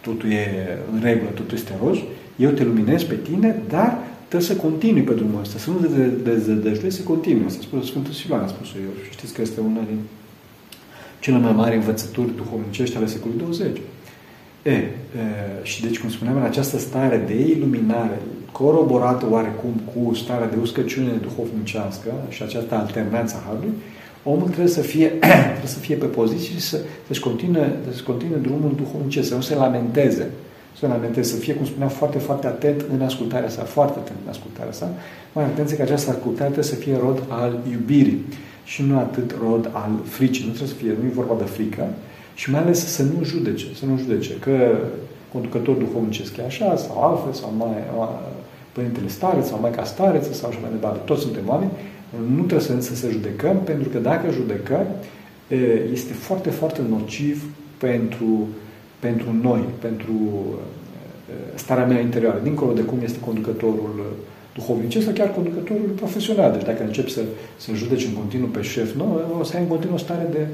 totul 0.00 0.30
e 0.30 0.46
în 0.92 1.00
regulă, 1.02 1.30
totul 1.30 1.56
este 1.56 1.72
roz. 1.84 1.98
Eu 2.36 2.50
te 2.50 2.64
luminez 2.64 3.02
pe 3.02 3.14
tine, 3.14 3.62
dar 3.68 3.98
trebuie 4.28 4.48
să 4.48 4.56
continui 4.56 5.02
pe 5.02 5.12
drumul 5.12 5.40
ăsta, 5.40 5.58
să 5.58 5.70
nu 5.70 5.78
dezvădăjdui, 6.22 6.90
să 6.90 7.02
continui. 7.02 7.44
Asta 7.46 7.60
spune 7.62 7.82
Sfântul 7.82 8.12
Siluan, 8.12 8.42
a 8.42 8.46
spus 8.46 8.68
eu. 8.74 8.92
Știți 9.10 9.32
că 9.34 9.40
este 9.40 9.60
una 9.60 9.80
din 9.90 9.98
cele 11.20 11.38
mai 11.38 11.52
mari 11.52 11.76
învățături 11.76 12.36
duhovnicești 12.36 12.96
ale 12.96 13.06
secolului 13.06 13.42
20. 13.42 13.76
E, 14.62 14.70
e, 14.70 14.90
și 15.62 15.82
deci, 15.82 15.98
cum 16.00 16.10
spuneam, 16.10 16.36
în 16.36 16.42
această 16.42 16.78
stare 16.78 17.24
de 17.26 17.34
iluminare, 17.48 18.18
coroborată 18.52 19.26
oarecum 19.30 19.80
cu 19.94 20.14
starea 20.14 20.48
de 20.48 20.56
uscăciune 20.60 21.12
duhovnicească 21.22 22.12
și 22.28 22.42
această 22.42 22.74
alternanță 22.74 23.36
a 23.36 23.46
Harului, 23.46 23.72
omul 24.24 24.46
trebuie 24.46 24.68
să 24.68 24.80
fie, 24.80 25.06
trebuie 25.56 25.76
să 25.76 25.78
fie 25.78 25.96
pe 25.96 26.06
poziție 26.06 26.54
și 26.54 26.60
să, 26.60 26.78
să-și 27.06 27.20
continue, 27.20 27.72
să 27.94 28.02
continue 28.02 28.38
drumul 28.38 28.72
duhovnicesc, 28.76 29.28
să 29.28 29.34
nu 29.34 29.40
se 29.40 29.54
lamenteze. 29.54 30.30
Să 30.78 30.86
se 30.86 30.92
lamenteze, 30.92 31.34
să 31.34 31.36
fie, 31.36 31.54
cum 31.54 31.66
spuneam, 31.66 31.90
foarte, 31.90 32.18
foarte 32.18 32.46
atent 32.46 32.84
în 32.92 33.02
ascultarea 33.02 33.48
sa, 33.48 33.62
foarte 33.62 33.98
atent 33.98 34.18
în 34.24 34.30
ascultarea 34.30 34.72
sa. 34.72 34.88
Mai 35.32 35.44
atenție 35.44 35.76
că 35.76 35.82
această 35.82 36.10
ascultare 36.10 36.50
trebuie 36.50 36.72
să 36.72 36.74
fie 36.74 36.96
rod 36.96 37.22
al 37.28 37.58
iubirii 37.70 38.24
și 38.64 38.82
nu 38.82 38.98
atât 38.98 39.34
rod 39.42 39.70
al 39.72 39.90
fricii. 40.04 40.44
Nu 40.44 40.50
trebuie 40.50 40.74
să 40.74 40.82
fie, 40.82 40.92
nu 41.00 41.06
e 41.08 41.12
vorba 41.14 41.34
de 41.38 41.44
frică, 41.44 41.86
și 42.34 42.50
mai 42.50 42.60
ales 42.60 42.86
să 42.86 43.02
nu 43.02 43.24
judece, 43.24 43.64
să 43.78 43.84
nu 43.86 43.98
judece 43.98 44.32
că 44.40 44.78
conducător 45.32 45.74
duhovnicesc 45.74 46.36
e 46.36 46.44
așa 46.44 46.76
sau 46.76 47.02
altfel, 47.02 47.32
sau 47.32 47.54
mai 47.56 47.74
părintele 48.72 49.08
stareț 49.08 49.46
sau 49.46 49.58
maica 49.60 49.84
stareță 49.84 50.32
sau 50.32 50.48
așa 50.48 50.58
mai 50.62 50.70
departe. 50.70 50.98
Toți 51.04 51.22
suntem 51.22 51.42
oameni. 51.46 51.70
Nu 52.36 52.42
trebuie 52.42 52.60
să, 52.60 52.80
să 52.80 52.94
se 52.94 53.08
judecăm, 53.10 53.56
pentru 53.64 53.88
că 53.88 53.98
dacă 53.98 54.30
judecăm, 54.30 54.86
este 55.92 56.12
foarte, 56.12 56.50
foarte 56.50 56.80
nociv 56.88 57.44
pentru, 57.78 58.46
pentru 58.98 59.28
noi, 59.42 59.64
pentru 59.80 60.14
starea 61.54 61.86
mea 61.86 62.00
interioară, 62.00 62.40
dincolo 62.42 62.72
de 62.72 62.80
cum 62.80 62.98
este 63.02 63.18
conducătorul 63.20 64.16
duhovnicesc 64.54 65.04
sau 65.04 65.14
chiar 65.14 65.30
conducătorul 65.30 65.90
profesional. 65.96 66.52
Deci 66.52 66.64
dacă 66.64 66.82
începi 66.82 67.10
să, 67.10 67.22
să 67.56 67.68
judeci 67.74 68.04
în 68.04 68.12
continuu 68.12 68.48
pe 68.48 68.62
șef, 68.62 68.94
nu, 68.94 69.20
o 69.40 69.44
să 69.44 69.56
ai 69.56 69.62
în 69.62 69.68
continuu 69.68 69.94
o 69.94 69.98
stare 69.98 70.26
de, 70.30 70.46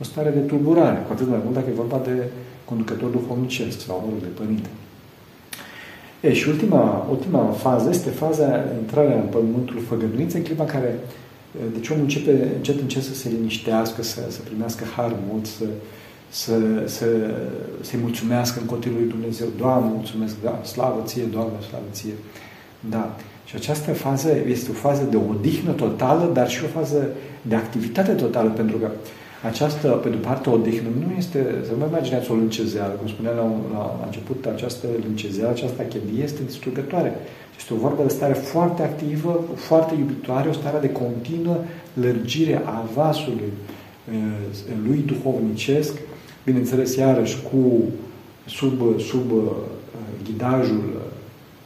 o 0.00 0.04
stare 0.04 0.30
de 0.30 0.38
tulburare, 0.38 0.98
cu 1.06 1.12
atât 1.12 1.28
mai 1.28 1.40
mult 1.44 1.54
dacă 1.54 1.66
e 1.70 1.82
vorba 1.84 2.00
de 2.04 2.16
conducător 2.64 3.08
duhovnicesc 3.10 3.80
sau 3.80 4.02
rolul 4.04 4.20
de 4.20 4.32
părinte. 4.40 4.68
E, 6.20 6.32
și 6.32 6.48
ultima, 6.48 7.06
ultima 7.10 7.44
fază 7.44 7.88
este 7.88 8.10
faza 8.10 8.64
intrarea 8.80 9.16
în 9.16 9.28
pământul 9.30 9.80
făgăduinței, 9.88 10.40
în 10.40 10.46
clipa 10.46 10.64
care 10.64 10.98
deci 11.72 11.88
omul 11.88 12.02
începe 12.02 12.48
încet 12.56 12.80
încet 12.80 13.02
să 13.02 13.14
se 13.14 13.28
liniștească, 13.28 14.02
să, 14.02 14.20
să 14.28 14.40
primească 14.44 14.84
har 14.96 15.16
mult, 15.30 15.46
să, 15.46 15.64
să, 16.30 16.54
să, 16.86 17.06
să-i 17.80 17.98
mulțumească 18.02 18.60
în 18.60 18.66
continuu 18.66 18.98
lui 18.98 19.08
Dumnezeu. 19.08 19.46
Doamne, 19.58 19.90
mulțumesc, 19.94 20.34
da, 20.42 20.60
slavă 20.64 21.02
ție, 21.04 21.22
Doamne, 21.22 21.56
slavă 21.68 21.84
ție. 21.92 22.14
Da. 22.88 23.16
Și 23.44 23.56
această 23.56 23.92
fază 23.92 24.30
este 24.46 24.70
o 24.70 24.74
fază 24.74 25.02
de 25.10 25.16
odihnă 25.30 25.72
totală, 25.72 26.30
dar 26.32 26.50
și 26.50 26.64
o 26.64 26.78
fază 26.78 27.08
de 27.42 27.54
activitate 27.54 28.12
totală, 28.12 28.50
pentru 28.50 28.76
că 28.76 28.90
această, 29.46 29.88
pe 29.88 30.08
de 30.08 30.16
parte, 30.16 30.50
odihnă 30.50 30.88
nu 30.98 31.12
este, 31.16 31.54
să 31.64 31.70
nu 31.70 31.78
mai 31.78 31.88
imaginați 31.88 32.30
o 32.30 32.34
lâncezeală, 32.34 32.92
cum 32.92 33.08
spuneam 33.08 33.36
la, 33.72 33.78
la 34.00 34.04
început, 34.04 34.46
această 34.46 34.86
lâncezeală, 35.06 35.50
această 35.50 35.82
achedie 35.82 36.22
este 36.22 36.42
distrugătoare. 36.46 37.14
Este 37.58 37.72
o 37.74 37.76
vorbă 37.76 38.02
de 38.02 38.08
stare 38.08 38.32
foarte 38.32 38.82
activă, 38.82 39.44
foarte 39.54 39.94
iubitoare, 39.98 40.48
o 40.48 40.52
stare 40.52 40.78
de 40.80 40.90
continuă 40.90 41.56
lărgire 41.94 42.62
a 42.64 42.84
vasului 42.94 43.52
lui 44.86 45.02
duhovnicesc, 45.06 45.92
bineînțeles, 46.44 46.96
iarăși, 46.96 47.36
cu 47.42 47.80
sub, 48.46 49.00
sub 49.00 49.32
ghidajul 50.24 51.00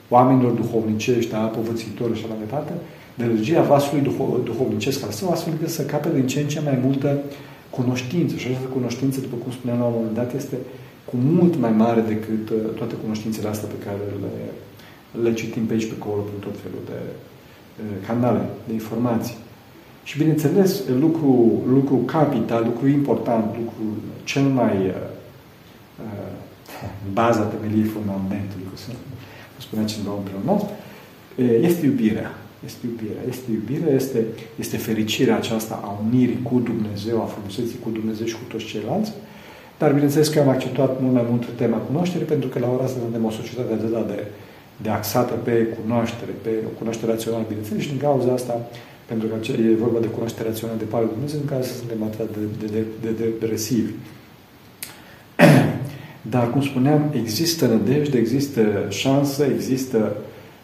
oamenilor 0.08 0.52
duhovnicești, 0.52 1.34
a 1.34 1.38
povățitori 1.38 2.16
și 2.16 2.24
așa 2.24 2.32
mai 2.32 2.44
departe, 2.44 2.72
de 3.14 3.24
lărgirea 3.24 3.62
vasului 3.62 4.10
duhovnicesc 4.44 5.04
al 5.04 5.10
său, 5.10 5.30
astfel 5.30 5.52
încât 5.52 5.68
să 5.68 5.82
capete 5.82 6.14
din 6.14 6.26
ce 6.26 6.40
în 6.40 6.48
ce 6.48 6.60
mai 6.60 6.78
multă 6.84 7.18
cunoștință. 7.70 8.36
Și 8.36 8.46
această 8.46 8.68
cunoștință, 8.78 9.20
după 9.20 9.36
cum 9.42 9.52
spuneam 9.52 9.78
la 9.78 9.84
un 9.84 9.92
moment 9.96 10.14
dat, 10.14 10.34
este 10.34 10.56
cu 11.04 11.16
mult 11.16 11.56
mai 11.56 11.70
mare 11.70 12.00
decât 12.00 12.48
uh, 12.50 12.56
toate 12.74 12.94
cunoștințele 12.94 13.48
astea 13.48 13.68
pe 13.68 13.84
care 13.86 14.04
le, 14.24 14.32
le 15.24 15.34
citim 15.34 15.64
pe 15.66 15.72
aici, 15.72 15.90
pe 15.90 15.96
acolo, 15.98 16.20
prin 16.20 16.40
tot 16.46 16.56
felul 16.62 16.82
de 16.90 16.98
uh, 17.02 18.06
canale 18.06 18.42
de 18.66 18.72
informații. 18.72 19.36
Și 20.04 20.18
bineînțeles, 20.18 20.82
lucru, 21.00 21.62
lucru 21.68 21.96
capital, 21.96 22.64
lucru 22.64 22.88
important, 22.88 23.44
lucru 23.44 23.82
cel 24.24 24.42
mai 24.42 24.76
uh, 24.76 24.94
uh 26.00 26.32
baza 27.20 27.42
temeliei 27.42 27.88
fundamentului, 27.96 28.66
cum 28.66 28.94
spunea 29.58 29.84
cineva 29.84 30.12
împreună, 30.16 30.62
este 31.68 31.86
iubirea. 31.86 32.30
Este 32.64 32.86
iubirea. 32.86 33.22
Este 33.28 33.50
iubirea, 33.50 33.94
este, 33.94 34.20
este 34.58 34.76
fericirea 34.76 35.36
aceasta 35.36 35.80
a 35.84 36.00
unirii 36.04 36.42
cu 36.42 36.60
Dumnezeu, 36.70 37.22
a 37.22 37.32
frumuseții 37.34 37.78
cu 37.84 37.90
Dumnezeu 37.90 38.26
și 38.26 38.34
cu 38.34 38.46
toți 38.48 38.64
ceilalți. 38.64 39.12
Dar 39.78 39.92
bineînțeles 39.92 40.28
că 40.28 40.40
am 40.40 40.48
accentuat 40.48 41.00
mult 41.00 41.14
mai 41.14 41.26
mult 41.28 41.44
tema 41.56 41.76
cunoaștere, 41.76 42.24
pentru 42.24 42.48
că 42.48 42.58
la 42.58 42.70
ora 42.74 42.84
asta 42.84 42.98
suntem 42.98 43.24
o 43.24 43.30
societate 43.30 43.72
atât 43.72 44.06
de, 44.06 44.26
de 44.82 44.90
axată 44.90 45.34
pe 45.34 45.52
cunoaștere, 45.80 46.32
pe 46.42 46.50
o 46.66 46.72
cunoaștere 46.78 47.12
rațională, 47.12 47.44
bineînțeles, 47.48 47.82
și 47.82 47.88
din 47.88 47.98
cauza 47.98 48.32
asta, 48.32 48.54
pentru 49.06 49.28
că 49.28 49.52
e 49.52 49.74
vorba 49.74 49.98
de 49.98 50.06
cunoaștere 50.06 50.48
rațională 50.48 50.78
de 50.78 50.84
partea 50.84 51.08
Dumnezeu, 51.12 51.40
în 51.40 51.46
care 51.46 51.62
suntem 51.62 52.02
atât 52.02 52.28
de, 52.32 52.66
de, 52.66 52.66
de, 52.66 52.84
de, 53.02 53.10
de 53.10 53.24
depresivi. 53.24 53.92
Dar, 56.34 56.50
cum 56.50 56.62
spuneam, 56.62 57.10
există 57.14 57.66
nădejde, 57.66 58.18
există 58.18 58.86
șansă, 58.88 59.44
există 59.44 60.16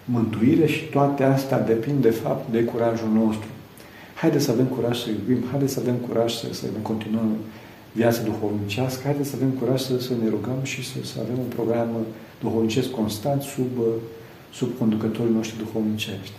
mântuire 0.04 0.66
și 0.66 0.84
toate 0.84 1.22
astea 1.22 1.60
depind 1.60 2.02
de 2.02 2.10
fapt 2.10 2.52
de 2.52 2.64
curajul 2.64 3.08
nostru. 3.14 3.48
Haideți 4.14 4.44
să 4.44 4.50
avem 4.50 4.66
curaj 4.66 4.98
să 4.98 5.08
iubim, 5.10 5.44
haideți 5.50 5.72
să 5.72 5.80
avem 5.80 5.94
curaj 5.94 6.32
să, 6.32 6.46
să 6.50 6.66
ne 6.76 6.82
continuăm 6.82 7.36
viața 7.92 8.22
duhovnicească, 8.22 9.00
haideți 9.04 9.28
să 9.28 9.36
avem 9.36 9.50
curaj 9.50 9.80
să, 9.80 10.00
să 10.00 10.12
ne 10.22 10.28
rugăm 10.28 10.58
și 10.62 10.88
să, 10.88 10.96
să 11.02 11.18
avem 11.22 11.38
un 11.38 11.50
program 11.54 11.88
duhovnicesc 12.40 12.90
constant 12.90 13.42
sub, 13.42 13.70
sub 14.52 14.78
conducătorii 14.78 15.34
noștri 15.34 15.58
duhovnicești. 15.58 16.32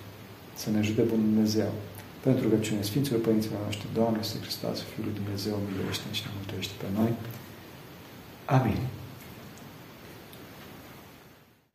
Să 0.56 0.70
ne 0.70 0.78
ajute 0.78 1.02
Bunul 1.02 1.26
Dumnezeu. 1.34 1.72
Pentru 2.24 2.50
rugăciune 2.50 2.82
Sfinților 2.82 3.22
Părinților 3.22 3.60
noștri, 3.66 3.88
Doamne, 3.94 4.22
Să 4.22 4.36
Hristos, 4.42 4.78
Fiul 4.92 5.06
lui 5.08 5.20
Dumnezeu, 5.22 5.56
miluiește 5.68 6.04
și 6.12 6.24
ne 6.26 6.32
mântuiește 6.38 6.74
pe 6.82 6.88
noi. 6.98 7.12
Amin. 8.46 8.82